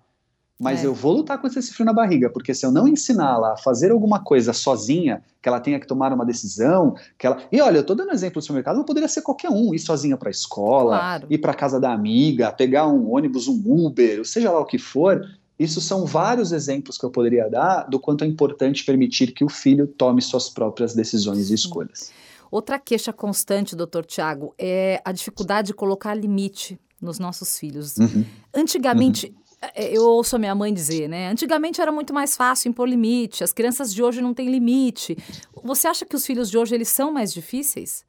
Mas 0.64 0.84
é. 0.84 0.88
eu 0.88 0.94
vou 0.94 1.14
lutar 1.14 1.40
com 1.40 1.46
esse 1.48 1.74
frio 1.74 1.86
na 1.86 1.94
barriga, 1.94 2.30
porque 2.30 2.54
se 2.54 2.66
eu 2.66 2.72
não 2.72 2.88
ensiná-la 2.88 3.54
a 3.54 3.58
fazer 3.58 3.92
alguma 3.92 4.24
coisa 4.24 4.54
sozinha, 4.54 5.22
que 5.42 5.50
ela 5.50 5.60
tenha 5.60 5.80
que 5.80 5.86
tomar 5.86 6.14
uma 6.14 6.26
decisão, 6.26 6.96
que 7.18 7.28
ela. 7.28 7.38
E 7.52 7.60
olha, 7.62 7.78
eu 7.80 7.84
tô 7.84 7.94
dando 7.94 8.14
exemplo 8.14 8.40
do 8.40 8.42
supermercado, 8.42 8.78
não 8.78 8.86
poderia 8.86 9.10
ser 9.10 9.22
qualquer 9.22 9.50
um, 9.50 9.76
ir 9.76 9.80
sozinha 9.80 10.16
para 10.16 10.30
a 10.30 10.32
escola, 10.32 10.98
claro. 10.98 11.28
ir 11.30 11.38
para 11.38 11.54
casa 11.54 11.80
da 11.80 11.92
amiga, 11.92 12.52
pegar 12.52 12.88
um 12.88 13.14
ônibus, 13.14 13.48
um 13.48 13.62
Uber, 13.66 14.26
seja 14.26 14.52
lá 14.52 14.60
o 14.60 14.66
que 14.66 14.78
for. 14.78 15.22
Isso 15.60 15.80
são 15.80 16.06
vários 16.06 16.52
exemplos 16.52 16.98
que 16.98 17.06
eu 17.06 17.12
poderia 17.12 17.50
dar 17.50 17.84
do 17.84 18.00
quanto 18.00 18.24
é 18.24 18.28
importante 18.28 18.84
permitir 18.84 19.34
que 19.34 19.44
o 19.44 19.50
filho 19.50 19.86
tome 19.86 20.22
suas 20.22 20.50
próprias 20.50 20.96
decisões 20.96 21.52
e 21.52 21.54
escolhas. 21.54 22.12
Outra 22.50 22.78
queixa 22.80 23.12
constante, 23.12 23.76
doutor 23.76 24.06
Tiago, 24.06 24.54
é 24.58 25.02
a 25.04 25.12
dificuldade 25.12 25.68
de 25.68 25.74
colocar 25.74 26.14
limite 26.14 26.80
nos 27.02 27.20
nossos 27.20 27.58
filhos. 27.58 27.98
Uhum. 27.98 28.26
Antigamente, 28.54 29.28
uhum. 29.28 29.43
É, 29.76 29.96
eu 29.96 30.04
ouço 30.04 30.36
a 30.36 30.40
minha 30.40 30.54
mãe 30.54 30.74
dizer, 30.74 31.08
né? 31.08 31.30
Antigamente 31.30 31.80
era 31.80 31.92
muito 31.92 32.14
mais 32.14 32.36
fácil 32.36 32.70
impor 32.70 32.88
limite, 32.88 33.44
as 33.44 33.54
crianças 33.54 33.94
de 33.94 34.04
hoje 34.04 34.22
não 34.22 34.34
têm 34.34 34.50
limite. 34.50 35.18
Você 35.64 35.88
acha 35.88 36.06
que 36.06 36.16
os 36.16 36.26
filhos 36.26 36.50
de 36.50 36.58
hoje 36.58 36.76
eles 36.76 36.90
são 36.90 37.12
mais 37.12 37.34
difíceis? 37.34 38.06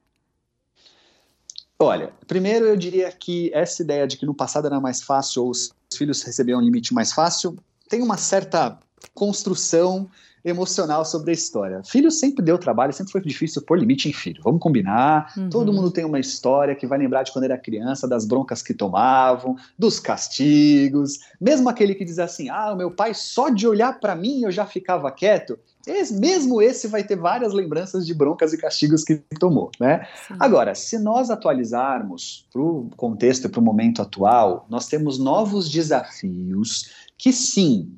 Olha, 1.79 2.13
primeiro 2.25 2.65
eu 2.65 2.75
diria 2.75 3.11
que 3.11 3.51
essa 3.53 3.81
ideia 3.81 4.07
de 4.07 4.17
que 4.17 4.25
no 4.25 4.33
passado 4.33 4.67
era 4.67 4.79
mais 4.79 5.01
fácil 5.01 5.43
ou 5.43 5.49
os 5.49 5.73
filhos 5.93 6.21
recebiam 6.23 6.59
um 6.59 6.63
limite 6.63 6.93
mais 6.93 7.11
fácil 7.11 7.57
tem 7.89 8.01
uma 8.01 8.17
certa 8.17 8.79
construção 9.13 10.09
emocional 10.45 11.03
sobre 11.03 11.31
a 11.31 11.33
história. 11.33 11.81
Filho 11.83 12.11
sempre 12.11 12.45
deu 12.45 12.57
trabalho, 12.59 12.93
sempre 12.93 13.11
foi 13.11 13.21
difícil 13.21 13.63
pôr 13.63 13.79
limite 13.79 14.07
em 14.07 14.13
filho. 14.13 14.41
Vamos 14.43 14.61
combinar. 14.61 15.33
Uhum. 15.35 15.49
Todo 15.49 15.73
mundo 15.73 15.89
tem 15.89 16.05
uma 16.05 16.19
história 16.19 16.75
que 16.75 16.85
vai 16.85 16.99
lembrar 16.99 17.23
de 17.23 17.33
quando 17.33 17.45
era 17.45 17.57
criança, 17.57 18.07
das 18.07 18.25
broncas 18.25 18.61
que 18.61 18.73
tomavam, 18.73 19.55
dos 19.77 19.99
castigos. 19.99 21.19
Mesmo 21.41 21.67
aquele 21.67 21.95
que 21.95 22.05
diz 22.05 22.19
assim: 22.19 22.47
ah, 22.49 22.73
o 22.73 22.77
meu 22.77 22.91
pai 22.91 23.15
só 23.15 23.49
de 23.49 23.67
olhar 23.67 23.99
para 23.99 24.15
mim 24.15 24.43
eu 24.43 24.51
já 24.51 24.67
ficava 24.67 25.11
quieto. 25.11 25.57
Esse, 25.87 26.19
mesmo 26.19 26.61
esse 26.61 26.87
vai 26.87 27.03
ter 27.03 27.15
várias 27.15 27.53
lembranças 27.53 28.05
de 28.05 28.13
broncas 28.13 28.53
e 28.53 28.57
castigos 28.57 29.03
que 29.03 29.17
tomou, 29.39 29.69
né? 29.79 30.07
Sim. 30.27 30.35
Agora, 30.39 30.73
se 30.73 30.97
nós 30.97 31.29
atualizarmos 31.29 32.47
para 32.51 32.61
o 32.61 32.89
contexto 32.95 33.45
e 33.45 33.49
para 33.49 33.59
o 33.59 33.63
momento 33.63 34.01
atual, 34.01 34.65
nós 34.67 34.87
temos 34.87 35.19
novos 35.19 35.69
desafios 35.69 36.91
que 37.17 37.31
sim 37.31 37.95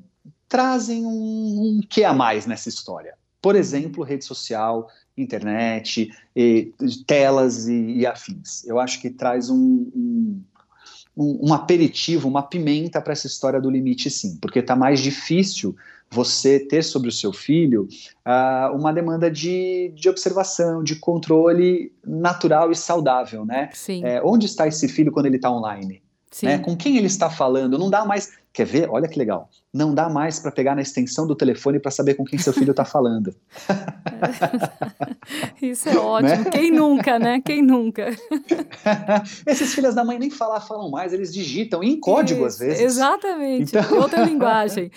trazem 0.48 1.04
um, 1.04 1.10
um 1.78 1.80
que 1.88 2.04
a 2.04 2.12
mais 2.12 2.46
nessa 2.46 2.68
história. 2.68 3.14
Por 3.40 3.54
exemplo, 3.54 4.02
rede 4.02 4.24
social, 4.24 4.88
internet, 5.16 6.10
e, 6.34 6.72
telas 7.06 7.68
e, 7.68 7.98
e, 7.98 8.06
afins. 8.06 8.64
Eu 8.64 8.80
acho 8.80 9.00
que 9.00 9.10
traz 9.10 9.50
um, 9.50 9.90
um, 11.16 11.48
um 11.48 11.54
aperitivo, 11.54 12.28
uma 12.28 12.42
pimenta 12.42 13.00
para 13.00 13.12
essa 13.12 13.26
história 13.26 13.60
do 13.60 13.70
limite, 13.70 14.10
sim, 14.10 14.38
porque 14.40 14.60
está 14.60 14.74
mais 14.74 15.00
difícil 15.00 15.76
você 16.10 16.58
ter 16.58 16.82
sobre 16.82 17.08
o 17.08 17.12
seu 17.12 17.32
filho 17.32 17.86
uh, 18.26 18.74
uma 18.74 18.92
demanda 18.92 19.30
de, 19.30 19.92
de 19.94 20.08
observação, 20.08 20.82
de 20.82 20.96
controle 20.96 21.92
natural 22.04 22.72
e 22.72 22.76
saudável, 22.76 23.44
né? 23.44 23.68
Sim. 23.74 24.02
É, 24.04 24.22
onde 24.24 24.46
está 24.46 24.66
esse 24.66 24.88
filho 24.88 25.12
quando 25.12 25.26
ele 25.26 25.36
está 25.36 25.50
online? 25.50 26.02
Né? 26.42 26.58
Com 26.58 26.76
quem 26.76 26.96
ele 26.96 27.06
está 27.06 27.30
falando? 27.30 27.78
Não 27.78 27.90
dá 27.90 28.04
mais. 28.04 28.32
Quer 28.58 28.66
ver? 28.66 28.90
Olha 28.90 29.06
que 29.06 29.16
legal. 29.16 29.48
Não 29.72 29.94
dá 29.94 30.08
mais 30.08 30.40
para 30.40 30.50
pegar 30.50 30.74
na 30.74 30.82
extensão 30.82 31.28
do 31.28 31.36
telefone 31.36 31.78
para 31.78 31.92
saber 31.92 32.14
com 32.14 32.24
quem 32.24 32.40
seu 32.40 32.52
filho 32.52 32.72
está 32.72 32.84
falando. 32.84 33.32
Isso 35.62 35.88
é 35.88 35.96
ótimo. 35.96 36.28
Né? 36.28 36.50
Quem 36.50 36.72
nunca, 36.72 37.20
né? 37.20 37.40
Quem 37.40 37.62
nunca? 37.62 38.08
Esses 39.46 39.72
filhos 39.72 39.94
da 39.94 40.04
mãe 40.04 40.18
nem 40.18 40.28
falar 40.28 40.60
falam 40.60 40.90
mais, 40.90 41.12
eles 41.12 41.32
digitam 41.32 41.84
em 41.84 42.00
código 42.00 42.40
Isso, 42.40 42.46
às 42.48 42.58
vezes. 42.58 42.80
Exatamente. 42.80 43.76
Então... 43.76 43.96
Outra 44.00 44.24
linguagem. 44.26 44.90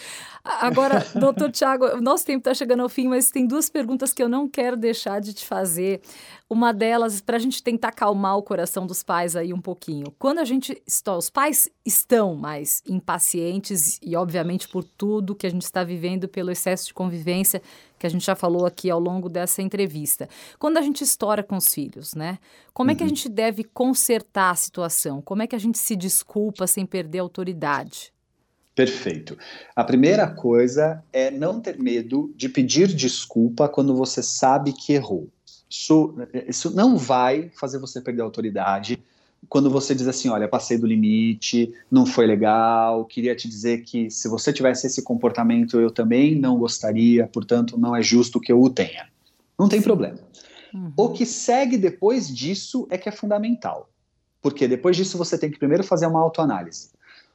Agora, 0.44 1.06
doutor 1.14 1.52
Tiago, 1.52 2.02
nosso 2.02 2.26
tempo 2.26 2.40
está 2.40 2.54
chegando 2.54 2.82
ao 2.82 2.90
fim, 2.90 3.08
mas 3.08 3.30
tem 3.30 3.46
duas 3.46 3.70
perguntas 3.70 4.12
que 4.12 4.24
eu 4.24 4.28
não 4.28 4.50
quero 4.50 4.76
deixar 4.76 5.22
de 5.22 5.34
te 5.36 5.46
fazer. 5.46 6.02
Uma 6.50 6.74
delas, 6.74 7.22
para 7.22 7.38
a 7.38 7.40
gente 7.40 7.62
tentar 7.62 7.90
acalmar 7.90 8.38
o 8.38 8.44
coração 8.44 8.88
dos 8.88 9.04
pais 9.04 9.36
aí 9.36 9.54
um 9.54 9.62
pouquinho. 9.62 10.12
Quando 10.18 10.40
a 10.40 10.44
gente 10.44 10.82
está, 10.86 11.16
os 11.16 11.30
pais 11.30 11.70
estão 11.86 12.36
mais 12.36 12.82
impacientes 12.88 13.51
e, 14.02 14.16
obviamente, 14.16 14.68
por 14.68 14.84
tudo 14.84 15.36
que 15.36 15.46
a 15.46 15.50
gente 15.50 15.64
está 15.64 15.84
vivendo, 15.84 16.28
pelo 16.28 16.52
excesso 16.52 16.88
de 16.88 16.94
convivência 16.94 17.62
que 18.00 18.08
a 18.08 18.10
gente 18.10 18.26
já 18.26 18.36
falou 18.36 18.66
aqui 18.66 18.90
ao 18.90 19.00
longo 19.00 19.30
dessa 19.30 19.62
entrevista. 19.62 20.28
Quando 20.58 20.78
a 20.78 20.82
gente 20.82 21.04
estoura 21.04 21.44
com 21.44 21.56
os 21.56 21.72
filhos, 21.74 22.14
né? 22.14 22.40
Como 22.74 22.90
é 22.90 22.96
que 22.96 23.04
a 23.04 23.06
uhum. 23.06 23.10
gente 23.10 23.30
deve 23.30 23.64
consertar 23.64 24.52
a 24.52 24.56
situação? 24.56 25.22
Como 25.22 25.44
é 25.44 25.48
que 25.48 25.56
a 25.56 25.60
gente 25.60 25.78
se 25.78 25.96
desculpa 25.96 26.66
sem 26.66 26.86
perder 26.86 27.20
a 27.20 27.24
autoridade? 27.24 28.12
Perfeito. 28.74 29.38
A 29.76 29.84
primeira 29.84 30.28
coisa 30.28 31.04
é 31.12 31.30
não 31.30 31.60
ter 31.60 31.78
medo 31.78 32.34
de 32.36 32.48
pedir 32.48 32.88
desculpa 32.88 33.68
quando 33.68 33.96
você 33.96 34.24
sabe 34.24 34.74
que 34.74 34.94
errou. 34.94 35.30
Isso, 35.70 36.16
isso 36.48 36.76
não 36.76 36.98
vai 36.98 37.52
fazer 37.60 37.80
você 37.80 38.02
perder 38.02 38.22
a 38.22 38.26
autoridade. 38.26 39.02
Quando 39.50 39.70
você 39.70 39.96
diz 39.96 40.08
assim, 40.08 40.30
olha, 40.30 40.48
passei 40.48 40.78
do 40.78 40.88
limite, 40.88 41.74
não 41.90 42.06
foi 42.06 42.26
legal, 42.26 43.04
queria 43.06 43.36
te 43.36 43.50
dizer 43.50 43.84
que 43.84 44.10
se 44.10 44.28
você 44.28 44.54
tivesse 44.54 44.88
esse 44.88 45.02
comportamento 45.04 45.80
eu 45.80 45.92
também 45.92 46.36
não 46.36 46.58
gostaria, 46.58 47.28
portanto 47.28 47.78
não 47.78 47.96
é 47.96 48.02
justo 48.02 48.40
que 48.40 48.52
eu 48.52 48.62
o 48.62 48.70
tenha. 48.70 49.08
Não 49.60 49.68
tem 49.68 49.82
problema. 49.82 50.20
Uhum. 50.74 50.94
O 50.96 51.10
que 51.10 51.26
segue 51.26 51.78
depois 51.78 52.34
disso 52.34 52.88
é 52.90 52.98
que 52.98 53.10
é 53.10 53.12
fundamental. 53.12 53.90
Porque 54.42 54.68
depois 54.68 54.96
disso 54.96 55.18
você 55.18 55.38
tem 55.38 55.52
que 55.52 55.60
primeiro 55.60 55.84
fazer 55.84 56.08
uma 56.08 56.20
autoanálise. 56.20 56.90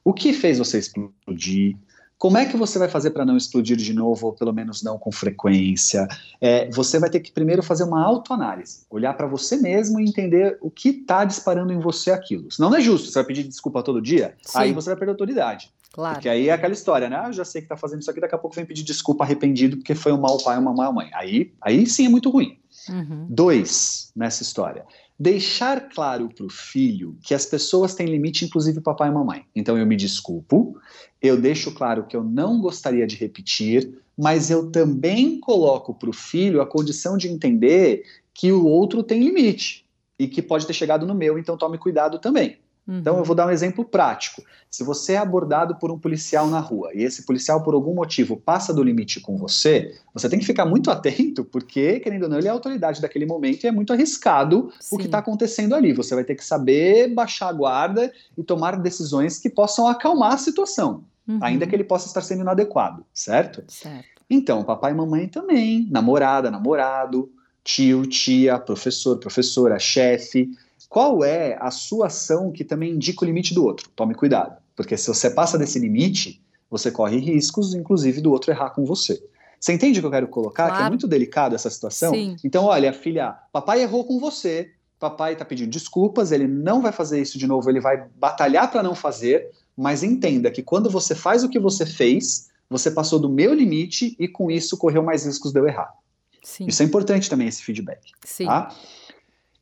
O 0.05 0.13
que 0.13 0.33
fez 0.33 0.59
você 0.59 0.79
explodir? 0.79 1.77
Como 2.19 2.39
é 2.39 2.47
que 2.47 2.57
você 2.57 2.79
vai 2.79 2.89
fazer 2.89 3.11
para 3.11 3.27
não 3.27 3.37
explodir 3.37 3.77
de 3.77 3.93
novo, 3.93 4.29
ou 4.29 4.33
pelo 4.33 4.53
menos 4.53 4.83
não 4.83 4.99
com 4.99 5.13
frequência? 5.13 6.09
É, 6.41 6.71
você 6.71 6.99
vai 6.99 7.11
ter 7.11 7.21
que 7.21 7.31
primeiro 7.31 7.63
fazer 7.63 7.85
uma 7.85 8.03
autoanálise, 8.03 8.87
olhar 8.91 9.13
para 9.15 9.27
você 9.27 9.57
mesmo 9.57 10.01
e 10.01 10.05
entender 10.05 10.57
o 10.63 10.71
que 10.71 10.89
está 10.89 11.25
disparando 11.25 11.73
em 11.73 11.79
você 11.79 12.11
aquilo. 12.11 12.51
Senão 12.51 12.71
não 12.71 12.79
é 12.79 12.81
justo, 12.81 13.09
você 13.09 13.19
vai 13.19 13.25
pedir 13.25 13.45
desculpa 13.45 13.83
todo 13.83 14.01
dia, 14.01 14.35
Sim. 14.43 14.59
aí 14.59 14.73
você 14.73 14.89
vai 14.89 14.97
perder 14.97 15.13
autoridade. 15.13 15.71
Claro. 15.93 16.15
Porque 16.15 16.29
aí 16.29 16.49
é 16.49 16.53
aquela 16.53 16.75
história, 16.75 17.09
né? 17.09 17.17
Ah, 17.19 17.29
eu 17.29 17.33
já 17.33 17.45
sei 17.45 17.63
que 17.63 17.67
está 17.67 17.77
fazendo 17.77 18.01
isso 18.01 18.11
aqui, 18.11 18.21
daqui 18.21 18.35
a 18.35 18.39
pouco 18.39 18.55
vem 18.55 18.67
pedir 18.67 18.83
desculpa 18.83 19.25
arrependido 19.25 19.79
porque 19.79 19.95
foi 19.95 20.13
um 20.13 20.21
mau 20.21 20.39
pai, 20.43 20.59
uma 20.59 20.73
má 20.73 20.93
mãe. 20.93 21.11
Aí, 21.15 21.53
aí 21.61 21.87
sim 21.87 22.07
é 22.07 22.09
muito 22.09 22.29
ruim. 22.31 22.59
Uhum. 22.89 23.27
Dois 23.31 24.13
nessa 24.15 24.43
história 24.43 24.85
deixar 25.19 25.89
claro 25.89 26.29
para 26.29 26.45
o 26.45 26.51
filho 26.51 27.17
que 27.23 27.35
as 27.35 27.47
pessoas 27.47 27.95
têm 27.95 28.07
limite, 28.07 28.45
inclusive 28.45 28.81
papai 28.81 29.09
e 29.09 29.13
mamãe. 29.13 29.45
Então 29.55 29.79
eu 29.79 29.87
me 29.87 29.97
desculpo, 29.97 30.79
eu 31.21 31.41
deixo 31.41 31.73
claro 31.73 32.07
que 32.07 32.17
eu 32.17 32.23
não 32.23 32.61
gostaria 32.61 33.07
de 33.07 33.17
repetir, 33.17 33.99
mas 34.17 34.51
eu 34.51 34.71
também 34.71 35.41
coloco 35.41 35.95
para 35.95 36.11
o 36.11 36.13
filho 36.13 36.61
a 36.61 36.67
condição 36.67 37.17
de 37.17 37.29
entender 37.29 38.05
que 38.35 38.53
o 38.53 38.67
outro 38.67 39.03
tem 39.03 39.21
limite 39.21 39.87
e 40.19 40.29
que 40.29 40.43
pode 40.43 40.67
ter 40.67 40.73
chegado 40.73 41.07
no 41.07 41.15
meu, 41.15 41.39
então 41.39 41.57
tome 41.57 41.79
cuidado 41.79 42.19
também. 42.19 42.59
Uhum. 42.87 42.99
Então 42.99 43.19
eu 43.19 43.25
vou 43.25 43.35
dar 43.35 43.47
um 43.47 43.51
exemplo 43.51 43.85
prático. 43.85 44.43
Se 44.71 44.85
você 44.85 45.15
é 45.15 45.19
abordado 45.19 45.77
por 45.77 45.91
um 45.91 45.99
policial 45.99 46.47
na 46.47 46.61
rua 46.61 46.91
e 46.95 47.03
esse 47.03 47.25
policial 47.25 47.63
por 47.63 47.75
algum 47.75 47.95
motivo 47.95 48.37
passa 48.37 48.73
do 48.73 48.83
limite 48.83 49.21
com 49.21 49.37
você, 49.37 49.95
você 50.15 50.29
tem 50.29 50.39
que 50.39 50.45
ficar 50.45 50.65
muito 50.65 50.91
atento 50.93 51.45
porque, 51.45 51.99
querendo 52.01 52.25
ou 52.25 52.29
não, 52.29 52.39
ele 52.39 52.47
é 52.47 52.51
a 52.51 52.55
autoridade 52.55 53.01
daquele 53.01 53.27
momento 53.27 53.65
e 53.65 53.67
é 53.67 53.73
muito 53.73 53.93
arriscado 53.93 54.73
Sim. 54.79 54.97
o 54.97 54.99
que 54.99 55.07
está 55.07 55.19
acontecendo 55.19 55.75
ali. 55.75 55.93
Você 55.93 56.15
vai 56.15 56.25
ter 56.25 56.35
que 56.35 56.45
saber 56.45 57.13
baixar 57.13 57.49
a 57.49 57.53
guarda 57.53 58.13
e 58.39 58.43
tomar 58.43 58.81
decisões 58.81 59.39
que 59.39 59.51
possam 59.51 59.89
acalmar 59.89 60.35
a 60.35 60.39
situação, 60.39 61.05
uhum. 61.27 61.39
ainda 61.43 61.67
que 61.67 61.75
ele 61.75 61.85
possa 61.85 62.07
estar 62.07 62.21
sendo 62.21 62.43
inadequado, 62.43 63.05
certo? 63.13 63.65
Certo. 63.69 64.17
Então, 64.29 64.63
papai 64.65 64.93
e 64.93 64.95
mamãe 64.95 65.29
também, 65.29 65.89
namorada, 65.91 66.51
namorado, 66.51 67.31
tio, 67.63 68.07
tia, 68.07 68.59
professor, 68.59 69.19
professora, 69.19 69.79
chefe 69.79 70.51
qual 70.89 71.25
é 71.25 71.57
a 71.61 71.71
sua 71.71 72.07
ação 72.07 72.53
que 72.53 72.65
também 72.65 72.93
indica 72.93 73.25
o 73.25 73.27
limite 73.27 73.55
do 73.55 73.65
outro? 73.65 73.89
Tome 73.97 74.15
cuidado, 74.15 74.57
porque 74.75 74.97
se 74.97 75.09
você 75.09 75.31
passa 75.31 75.59
desse 75.59 75.79
limite, 75.79 76.43
você 76.71 76.91
corre 76.91 77.19
riscos, 77.19 77.75
inclusive 77.75 78.21
do 78.21 78.31
outro 78.31 78.51
errar 78.51 78.71
com 78.71 78.85
você. 78.85 79.23
Você 79.59 79.73
entende 79.73 79.99
o 79.99 80.03
que 80.03 80.07
eu 80.07 80.11
quero 80.11 80.29
colocar? 80.29 80.67
Claro. 80.67 80.81
Que 80.81 80.87
é 80.87 80.89
muito 80.91 81.09
delicado 81.09 81.55
essa 81.55 81.71
situação. 81.71 82.13
Sim. 82.13 82.37
Então, 82.45 82.65
olha, 82.65 82.93
filha, 82.93 83.33
papai 83.53 83.83
errou 83.83 84.05
com 84.05 84.19
você, 84.19 84.71
papai 84.99 85.33
está 85.33 85.45
pedindo 85.45 85.71
desculpas, 85.71 86.33
ele 86.33 86.47
não 86.47 86.83
vai 86.83 86.93
fazer 86.93 87.21
isso 87.21 87.39
de 87.39 87.47
novo, 87.47 87.69
ele 87.71 87.81
vai 87.81 88.07
batalhar 88.17 88.71
para 88.71 88.83
não 88.83 88.95
fazer, 88.95 89.51
mas 89.77 90.03
entenda 90.03 90.51
que 90.51 90.63
quando 90.63 90.91
você 90.91 91.15
faz 91.15 91.43
o 91.43 91.49
que 91.49 91.59
você 91.59 91.85
fez, 91.85 92.49
você 92.69 92.91
passou 92.91 93.19
do 93.19 93.29
meu 93.29 93.55
limite 93.55 94.17
e 94.19 94.29
com 94.29 94.51
isso 94.51 94.77
correu 94.77 95.03
mais 95.03 95.25
riscos 95.25 95.53
de 95.53 95.61
eu 95.61 95.67
errar. 95.67 95.93
Sim. 96.43 96.67
Isso 96.67 96.83
é 96.83 96.87
importante 96.87 97.29
também, 97.29 97.49
esse 97.49 97.63
feedback. 97.63 98.13
Sim. 98.25 98.47
Tá? 98.47 98.75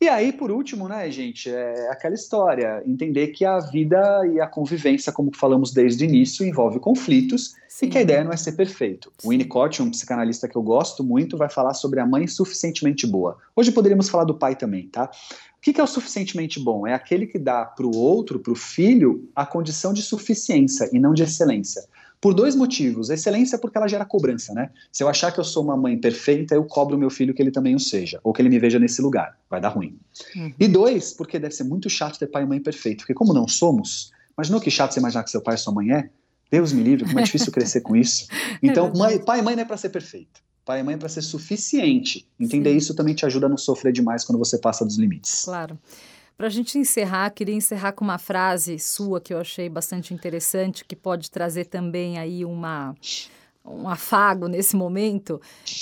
E 0.01 0.09
aí, 0.09 0.32
por 0.32 0.51
último, 0.51 0.88
né, 0.88 1.11
gente, 1.11 1.49
é 1.49 1.88
aquela 1.90 2.14
história, 2.14 2.82
entender 2.86 3.28
que 3.28 3.45
a 3.45 3.59
vida 3.61 4.22
e 4.32 4.40
a 4.40 4.47
convivência, 4.47 5.12
como 5.12 5.30
falamos 5.34 5.72
desde 5.72 6.05
o 6.05 6.07
início, 6.07 6.47
envolve 6.47 6.78
conflitos 6.78 7.55
Sim. 7.68 7.86
e 7.86 7.88
que 7.88 7.99
a 7.99 8.03
ideia 8.03 8.24
não 8.24 8.32
é 8.32 8.36
ser 8.36 8.53
perfeito. 8.53 9.12
Sim. 9.18 9.28
O 9.28 9.30
Winnicott, 9.30 9.82
um 9.82 9.90
psicanalista 9.90 10.49
que 10.49 10.57
eu 10.57 10.62
gosto 10.62 11.03
muito, 11.05 11.36
vai 11.36 11.49
falar 11.49 11.74
sobre 11.74 12.01
a 12.01 12.07
mãe 12.07 12.26
suficientemente 12.26 13.07
boa. 13.07 13.38
Hoje 13.55 13.70
poderíamos 13.72 14.09
falar 14.09 14.24
do 14.24 14.34
pai 14.34 14.57
também, 14.57 14.88
tá? 14.88 15.11
O 15.57 15.61
que 15.61 15.80
é 15.80 15.82
o 15.82 15.86
suficientemente 15.86 16.61
bom? 16.61 16.86
É 16.86 16.92
aquele 16.92 17.26
que 17.26 17.38
dá 17.38 17.64
para 17.64 17.86
o 17.86 17.97
outro, 17.97 18.38
para 18.38 18.53
o 18.53 18.57
filho, 18.57 19.26
a 19.34 19.47
condição 19.47 19.95
de 19.95 20.03
suficiência 20.03 20.90
e 20.92 20.99
não 20.99 21.14
de 21.14 21.22
excelência. 21.22 21.82
Por 22.25 22.33
dois 22.33 22.57
motivos. 22.57 23.11
Excelência 23.11 23.59
porque 23.59 23.77
ela 23.77 23.87
gera 23.87 24.03
cobrança, 24.03 24.55
né? 24.55 24.70
Se 24.91 25.05
eu 25.05 25.11
achar 25.11 25.31
que 25.31 25.39
eu 25.39 25.45
sou 25.45 25.62
uma 25.62 25.77
mãe 25.77 26.01
perfeita, 26.01 26.55
eu 26.55 26.64
cobro 26.64 26.97
meu 26.97 27.11
filho 27.11 27.35
que 27.35 27.43
ele 27.43 27.51
também 27.51 27.75
o 27.75 27.79
seja, 27.79 28.18
ou 28.25 28.33
que 28.33 28.41
ele 28.41 28.49
me 28.49 28.59
veja 28.59 28.79
nesse 28.79 29.03
lugar. 29.03 29.39
Vai 29.51 29.61
dar 29.61 29.68
ruim. 29.68 29.99
Uhum. 30.35 30.55
E 30.59 30.66
dois, 30.66 31.12
porque 31.12 31.39
deve 31.39 31.55
ser 31.55 31.64
muito 31.64 31.91
chato 31.91 32.18
ter 32.18 32.27
pai 32.27 32.45
e 32.45 32.47
mãe 32.47 32.59
perfeito. 32.62 33.01
Porque 33.01 33.12
como 33.12 33.35
não 33.35 33.47
somos, 33.47 34.11
imaginou 34.39 34.59
que 34.59 34.70
chato 34.70 34.95
você 34.95 35.01
imaginar 35.01 35.22
que 35.22 35.31
seu 35.31 35.43
pai 35.43 35.57
e 35.57 35.59
sua 35.59 35.75
mãe 35.75 35.93
é? 35.93 36.09
Deus 36.51 36.72
me 36.72 36.83
livre, 36.83 37.05
como 37.05 37.20
é 37.20 37.25
difícil 37.25 37.53
crescer 37.53 37.83
com 37.83 37.95
isso. 37.95 38.27
É 38.33 38.59
então, 38.62 38.87
é 38.87 38.97
mãe, 38.97 39.18
pai 39.22 39.41
e 39.41 39.43
mãe 39.43 39.55
não 39.55 39.62
é 39.62 39.66
para 39.66 39.77
ser 39.77 39.91
perfeito. 39.91 40.41
Pai 40.64 40.81
e 40.81 40.83
mãe 40.83 40.95
é 40.95 40.97
para 40.97 41.11
ser 41.11 41.20
suficiente. 41.20 42.27
Entender 42.41 42.70
Sim. 42.70 42.77
isso 42.79 42.95
também 42.95 43.14
te 43.14 43.27
ajuda 43.27 43.45
a 43.45 43.49
não 43.51 43.59
sofrer 43.59 43.93
demais 43.93 44.25
quando 44.25 44.39
você 44.39 44.57
passa 44.57 44.83
dos 44.83 44.97
limites. 44.97 45.43
Claro. 45.45 45.79
Para 46.37 46.49
a 46.49 46.51
gente 46.51 46.78
encerrar, 46.78 47.30
queria 47.30 47.55
encerrar 47.55 47.93
com 47.93 48.05
uma 48.05 48.18
frase 48.18 48.78
sua 48.78 49.20
que 49.20 49.32
eu 49.32 49.39
achei 49.39 49.68
bastante 49.68 50.12
interessante, 50.12 50.85
que 50.85 50.97
pode 50.97 51.30
trazer 51.30 51.66
também 51.66 52.18
aí 52.18 52.45
uma, 52.45 52.95
um 53.64 53.89
afago 53.89 54.49
nesse 54.49 54.74
momento. 54.74 55.41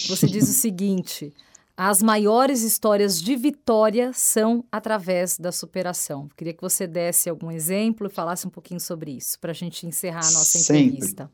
Você 0.09 0.27
diz 0.27 0.49
o 0.49 0.53
seguinte: 0.53 1.33
as 1.75 2.03
maiores 2.03 2.63
histórias 2.63 3.21
de 3.21 3.35
vitória 3.35 4.13
são 4.13 4.63
através 4.71 5.39
da 5.39 5.51
superação. 5.51 6.29
Queria 6.37 6.53
que 6.53 6.61
você 6.61 6.87
desse 6.87 7.31
algum 7.31 7.51
exemplo 7.51 8.07
e 8.07 8.11
falasse 8.11 8.47
um 8.47 8.51
pouquinho 8.51 8.81
sobre 8.81 9.13
isso, 9.13 9.41
para 9.41 9.53
a 9.53 9.55
gente 9.55 9.87
encerrar 9.87 10.21
a 10.21 10.31
nossa 10.33 10.59
sempre. 10.59 10.85
entrevista. 10.85 11.31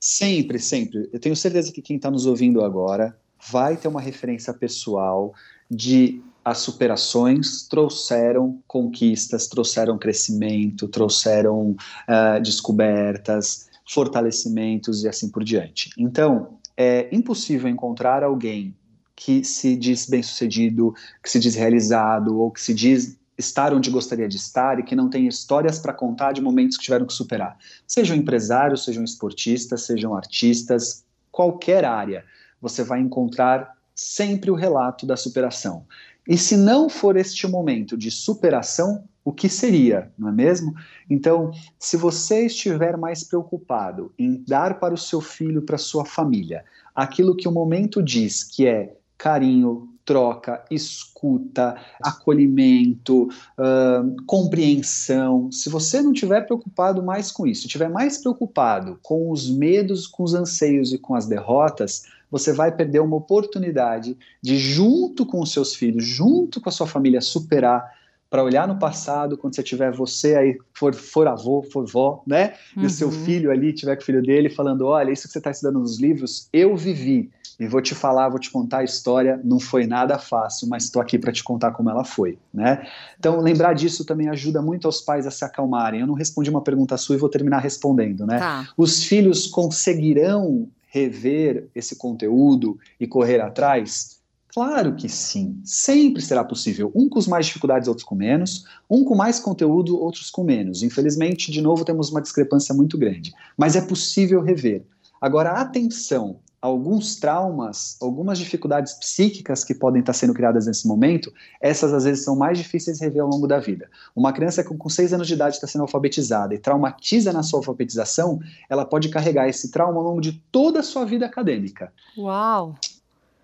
Sempre, 0.00 0.58
sempre. 0.58 1.10
Eu 1.12 1.20
tenho 1.20 1.36
certeza 1.36 1.72
que 1.72 1.82
quem 1.82 1.96
está 1.96 2.10
nos 2.10 2.24
ouvindo 2.24 2.64
agora 2.64 3.18
vai 3.50 3.76
ter 3.76 3.88
uma 3.88 4.00
referência 4.00 4.54
pessoal 4.54 5.34
de 5.70 6.22
as 6.48 6.58
superações 6.58 7.68
trouxeram 7.68 8.62
conquistas, 8.66 9.46
trouxeram 9.48 9.98
crescimento, 9.98 10.88
trouxeram 10.88 11.72
uh, 11.72 12.42
descobertas, 12.42 13.68
fortalecimentos 13.86 15.04
e 15.04 15.08
assim 15.08 15.28
por 15.28 15.44
diante. 15.44 15.90
Então, 15.98 16.58
é 16.74 17.08
impossível 17.12 17.68
encontrar 17.68 18.22
alguém 18.22 18.74
que 19.14 19.44
se 19.44 19.76
diz 19.76 20.06
bem-sucedido, 20.06 20.94
que 21.22 21.30
se 21.30 21.38
diz 21.38 21.54
realizado 21.54 22.38
ou 22.38 22.50
que 22.50 22.62
se 22.62 22.72
diz 22.72 23.18
estar 23.36 23.74
onde 23.74 23.90
gostaria 23.90 24.28
de 24.28 24.36
estar 24.36 24.78
e 24.78 24.82
que 24.82 24.96
não 24.96 25.10
tem 25.10 25.26
histórias 25.26 25.78
para 25.78 25.92
contar 25.92 26.32
de 26.32 26.40
momentos 26.40 26.78
que 26.78 26.84
tiveram 26.84 27.06
que 27.06 27.12
superar. 27.12 27.58
Sejam 27.86 28.16
empresários, 28.16 28.84
sejam 28.84 29.04
esportistas, 29.04 29.82
sejam 29.82 30.14
artistas, 30.14 31.04
qualquer 31.30 31.84
área, 31.84 32.24
você 32.60 32.82
vai 32.82 33.00
encontrar 33.00 33.76
sempre 33.94 34.50
o 34.50 34.54
relato 34.54 35.04
da 35.04 35.16
superação. 35.16 35.84
E 36.28 36.36
se 36.36 36.58
não 36.58 36.90
for 36.90 37.16
este 37.16 37.48
momento 37.48 37.96
de 37.96 38.10
superação, 38.10 39.04
o 39.24 39.32
que 39.32 39.48
seria, 39.48 40.12
não 40.18 40.28
é 40.28 40.32
mesmo? 40.32 40.74
Então, 41.08 41.50
se 41.78 41.96
você 41.96 42.46
estiver 42.46 42.98
mais 42.98 43.24
preocupado 43.24 44.12
em 44.18 44.44
dar 44.46 44.78
para 44.78 44.92
o 44.92 44.98
seu 44.98 45.22
filho, 45.22 45.62
para 45.62 45.76
a 45.76 45.78
sua 45.78 46.04
família, 46.04 46.64
aquilo 46.94 47.34
que 47.34 47.48
o 47.48 47.52
momento 47.52 48.02
diz, 48.02 48.44
que 48.44 48.66
é 48.66 48.94
carinho, 49.16 49.88
troca, 50.04 50.64
escuta, 50.70 51.76
acolhimento, 52.02 53.24
uh, 53.24 54.24
compreensão. 54.26 55.52
Se 55.52 55.68
você 55.68 56.00
não 56.00 56.12
estiver 56.12 56.46
preocupado 56.46 57.02
mais 57.02 57.30
com 57.30 57.46
isso, 57.46 57.66
estiver 57.66 57.90
mais 57.90 58.16
preocupado 58.16 58.98
com 59.02 59.30
os 59.30 59.50
medos, 59.50 60.06
com 60.06 60.22
os 60.22 60.32
anseios 60.32 60.94
e 60.94 60.98
com 60.98 61.14
as 61.14 61.26
derrotas, 61.26 62.04
você 62.30 62.52
vai 62.52 62.70
perder 62.70 63.00
uma 63.00 63.16
oportunidade 63.16 64.16
de, 64.42 64.58
junto 64.58 65.24
com 65.24 65.40
os 65.40 65.52
seus 65.52 65.74
filhos, 65.74 66.04
junto 66.04 66.60
com 66.60 66.68
a 66.68 66.72
sua 66.72 66.86
família, 66.86 67.20
superar 67.20 67.98
para 68.30 68.44
olhar 68.44 68.68
no 68.68 68.78
passado, 68.78 69.38
quando 69.38 69.54
você 69.54 69.62
tiver 69.62 69.90
você 69.90 70.34
aí, 70.34 70.58
for, 70.74 70.94
for 70.94 71.26
avô, 71.26 71.62
for 71.62 71.86
vó, 71.86 72.22
né? 72.26 72.54
Uhum. 72.76 72.82
E 72.82 72.86
o 72.86 72.90
seu 72.90 73.08
uhum. 73.08 73.24
filho 73.24 73.50
ali, 73.50 73.72
tiver 73.72 73.96
com 73.96 74.02
o 74.02 74.04
filho 74.04 74.22
dele, 74.22 74.50
falando: 74.50 74.86
olha, 74.86 75.10
isso 75.10 75.26
que 75.26 75.32
você 75.32 75.38
está 75.38 75.50
estudando 75.50 75.78
nos 75.80 75.98
livros, 75.98 76.48
eu 76.52 76.76
vivi. 76.76 77.30
E 77.58 77.66
vou 77.66 77.82
te 77.82 77.92
falar, 77.92 78.28
vou 78.28 78.38
te 78.38 78.50
contar 78.50 78.78
a 78.78 78.84
história. 78.84 79.40
Não 79.42 79.58
foi 79.58 79.84
nada 79.84 80.16
fácil, 80.16 80.68
mas 80.68 80.84
estou 80.84 81.02
aqui 81.02 81.18
para 81.18 81.32
te 81.32 81.42
contar 81.42 81.72
como 81.72 81.90
ela 81.90 82.04
foi, 82.04 82.38
né? 82.54 82.86
Então, 83.18 83.40
lembrar 83.40 83.72
disso 83.72 84.04
também 84.04 84.28
ajuda 84.28 84.62
muito 84.62 84.86
aos 84.86 85.00
pais 85.00 85.26
a 85.26 85.30
se 85.30 85.44
acalmarem. 85.44 86.00
Eu 86.00 86.06
não 86.06 86.14
respondi 86.14 86.48
uma 86.50 86.62
pergunta 86.62 86.96
sua 86.96 87.16
e 87.16 87.18
vou 87.18 87.28
terminar 87.28 87.58
respondendo, 87.58 88.24
né? 88.24 88.38
Tá. 88.38 88.68
Os 88.76 89.02
filhos 89.02 89.48
conseguirão 89.48 90.68
rever 90.88 91.68
esse 91.74 91.96
conteúdo 91.96 92.78
e 92.98 93.06
correr 93.06 93.40
atrás? 93.40 94.18
Claro 94.48 94.96
que 94.96 95.08
sim, 95.08 95.60
sempre 95.62 96.22
será 96.22 96.42
possível. 96.42 96.90
Um 96.94 97.08
com 97.08 97.20
mais 97.28 97.46
dificuldades, 97.46 97.86
outros 97.86 98.04
com 98.04 98.14
menos. 98.14 98.64
Um 98.88 99.04
com 99.04 99.14
mais 99.14 99.38
conteúdo, 99.38 100.00
outros 100.00 100.30
com 100.30 100.42
menos. 100.42 100.82
Infelizmente, 100.82 101.52
de 101.52 101.60
novo, 101.60 101.84
temos 101.84 102.10
uma 102.10 102.22
discrepância 102.22 102.74
muito 102.74 102.96
grande. 102.96 103.32
Mas 103.56 103.76
é 103.76 103.80
possível 103.80 104.40
rever. 104.40 104.84
Agora, 105.20 105.52
atenção, 105.52 106.40
alguns 106.68 107.16
traumas, 107.16 107.96
algumas 108.00 108.38
dificuldades 108.38 108.92
psíquicas 108.94 109.64
que 109.64 109.74
podem 109.74 110.00
estar 110.00 110.12
sendo 110.12 110.34
criadas 110.34 110.66
nesse 110.66 110.86
momento, 110.86 111.32
essas 111.60 111.92
às 111.92 112.04
vezes 112.04 112.24
são 112.24 112.36
mais 112.36 112.58
difíceis 112.58 112.98
de 112.98 113.04
rever 113.04 113.22
ao 113.22 113.28
longo 113.28 113.46
da 113.46 113.58
vida. 113.58 113.88
Uma 114.14 114.32
criança 114.32 114.62
que 114.62 114.74
com 114.74 114.88
seis 114.88 115.12
anos 115.12 115.26
de 115.26 115.34
idade 115.34 115.56
está 115.56 115.66
sendo 115.66 115.82
alfabetizada 115.82 116.54
e 116.54 116.58
traumatiza 116.58 117.32
na 117.32 117.42
sua 117.42 117.60
alfabetização, 117.60 118.40
ela 118.68 118.84
pode 118.84 119.08
carregar 119.08 119.48
esse 119.48 119.70
trauma 119.70 119.98
ao 119.98 120.04
longo 120.04 120.20
de 120.20 120.32
toda 120.52 120.80
a 120.80 120.82
sua 120.82 121.04
vida 121.04 121.26
acadêmica. 121.26 121.92
Uau! 122.16 122.74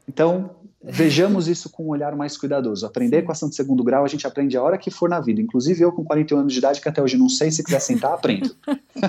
Então, 0.06 0.50
vejamos 0.82 1.48
isso 1.48 1.70
com 1.70 1.84
um 1.84 1.88
olhar 1.88 2.14
mais 2.14 2.36
cuidadoso. 2.36 2.84
Aprender 2.86 3.18
equação 3.18 3.48
de 3.48 3.54
segundo 3.54 3.82
grau 3.82 4.04
a 4.04 4.08
gente 4.08 4.26
aprende 4.26 4.56
a 4.56 4.62
hora 4.62 4.76
que 4.76 4.90
for 4.90 5.08
na 5.08 5.18
vida. 5.18 5.40
Inclusive 5.40 5.82
eu 5.82 5.90
com 5.90 6.04
41 6.04 6.40
anos 6.40 6.52
de 6.52 6.58
idade, 6.58 6.80
que 6.80 6.88
até 6.88 7.02
hoje 7.02 7.16
não 7.16 7.28
sei, 7.28 7.50
se 7.50 7.64
quiser 7.64 7.80
sentar, 7.80 8.12
aprendo. 8.12 8.54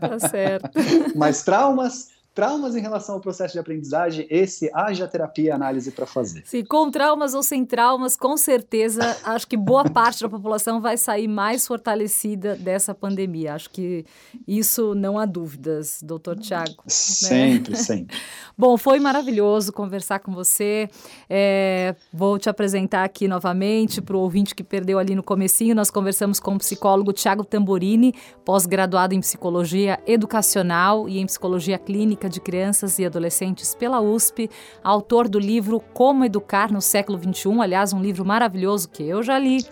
tá 0.00 0.18
certo. 0.20 0.70
Mas 1.16 1.42
traumas 1.42 2.15
traumas 2.36 2.76
em 2.76 2.82
relação 2.82 3.14
ao 3.14 3.20
processo 3.20 3.54
de 3.54 3.58
aprendizagem, 3.58 4.26
esse 4.28 4.70
haja 4.74 5.08
terapia 5.08 5.46
e 5.46 5.50
análise 5.50 5.90
para 5.90 6.04
fazer. 6.04 6.42
Sim, 6.44 6.66
com 6.66 6.90
traumas 6.90 7.32
ou 7.32 7.42
sem 7.42 7.64
traumas, 7.64 8.14
com 8.14 8.36
certeza, 8.36 9.16
acho 9.24 9.48
que 9.48 9.56
boa 9.56 9.88
parte 9.88 10.20
da 10.20 10.28
população 10.28 10.78
vai 10.78 10.98
sair 10.98 11.28
mais 11.28 11.66
fortalecida 11.66 12.54
dessa 12.54 12.94
pandemia. 12.94 13.54
Acho 13.54 13.70
que 13.70 14.04
isso 14.46 14.94
não 14.94 15.18
há 15.18 15.24
dúvidas, 15.24 16.00
doutor 16.02 16.38
Tiago. 16.38 16.84
Sempre, 16.86 17.72
né? 17.72 17.78
sempre. 17.78 18.18
Bom, 18.56 18.76
foi 18.76 19.00
maravilhoso 19.00 19.72
conversar 19.72 20.18
com 20.18 20.34
você. 20.34 20.90
É, 21.30 21.96
vou 22.12 22.38
te 22.38 22.50
apresentar 22.50 23.04
aqui 23.04 23.26
novamente 23.26 24.02
para 24.02 24.14
o 24.14 24.20
ouvinte 24.20 24.54
que 24.54 24.62
perdeu 24.62 24.98
ali 24.98 25.14
no 25.14 25.22
comecinho. 25.22 25.74
Nós 25.74 25.90
conversamos 25.90 26.38
com 26.38 26.54
o 26.54 26.58
psicólogo 26.58 27.14
Tiago 27.14 27.46
Tamborini, 27.46 28.14
pós-graduado 28.44 29.14
em 29.14 29.20
psicologia 29.20 29.98
educacional 30.06 31.08
e 31.08 31.18
em 31.18 31.24
psicologia 31.24 31.78
clínica 31.78 32.25
de 32.28 32.40
Crianças 32.40 32.98
e 32.98 33.06
Adolescentes 33.06 33.74
pela 33.74 34.00
USP, 34.00 34.50
autor 34.82 35.28
do 35.28 35.38
livro 35.38 35.80
Como 35.92 36.24
Educar 36.24 36.72
no 36.72 36.80
Século 36.80 37.18
XXI, 37.18 37.60
aliás, 37.60 37.92
um 37.92 38.00
livro 38.00 38.24
maravilhoso 38.24 38.88
que 38.88 39.02
eu 39.02 39.22
já 39.22 39.38
li, 39.38 39.64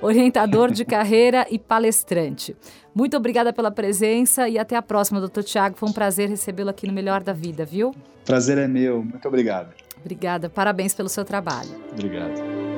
orientador 0.00 0.70
de 0.70 0.84
carreira 0.86 1.46
e 1.50 1.58
palestrante. 1.58 2.56
Muito 2.94 3.16
obrigada 3.16 3.52
pela 3.52 3.70
presença 3.70 4.48
e 4.48 4.58
até 4.58 4.76
a 4.76 4.82
próxima, 4.82 5.18
doutor 5.18 5.42
Tiago. 5.42 5.76
Foi 5.76 5.88
um 5.88 5.92
prazer 5.92 6.28
recebê-lo 6.28 6.70
aqui 6.70 6.86
no 6.86 6.92
Melhor 6.92 7.22
da 7.22 7.32
Vida, 7.32 7.64
viu? 7.64 7.92
Prazer 8.24 8.58
é 8.58 8.68
meu. 8.68 9.02
Muito 9.02 9.26
obrigado. 9.26 9.74
Obrigada. 10.00 10.48
Parabéns 10.48 10.94
pelo 10.94 11.08
seu 11.08 11.24
trabalho. 11.24 11.70
Obrigado. 11.92 12.73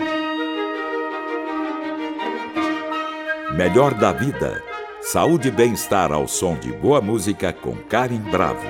Melhor 3.56 3.94
da 3.94 4.12
vida. 4.12 4.64
Saúde 5.02 5.50
e 5.50 5.52
bem-estar 5.52 6.12
ao 6.12 6.28
som 6.28 6.56
de 6.58 6.72
boa 6.72 7.02
música 7.02 7.54
com 7.54 7.76
Karen 7.76 8.22
Bravo. 8.32 8.68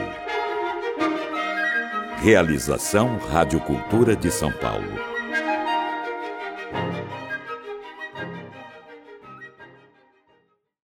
Realização 2.18 3.18
Rádio 3.18 3.62
Cultura 3.62 4.16
de 4.16 4.30
São 4.30 4.52
Paulo. 4.52 5.11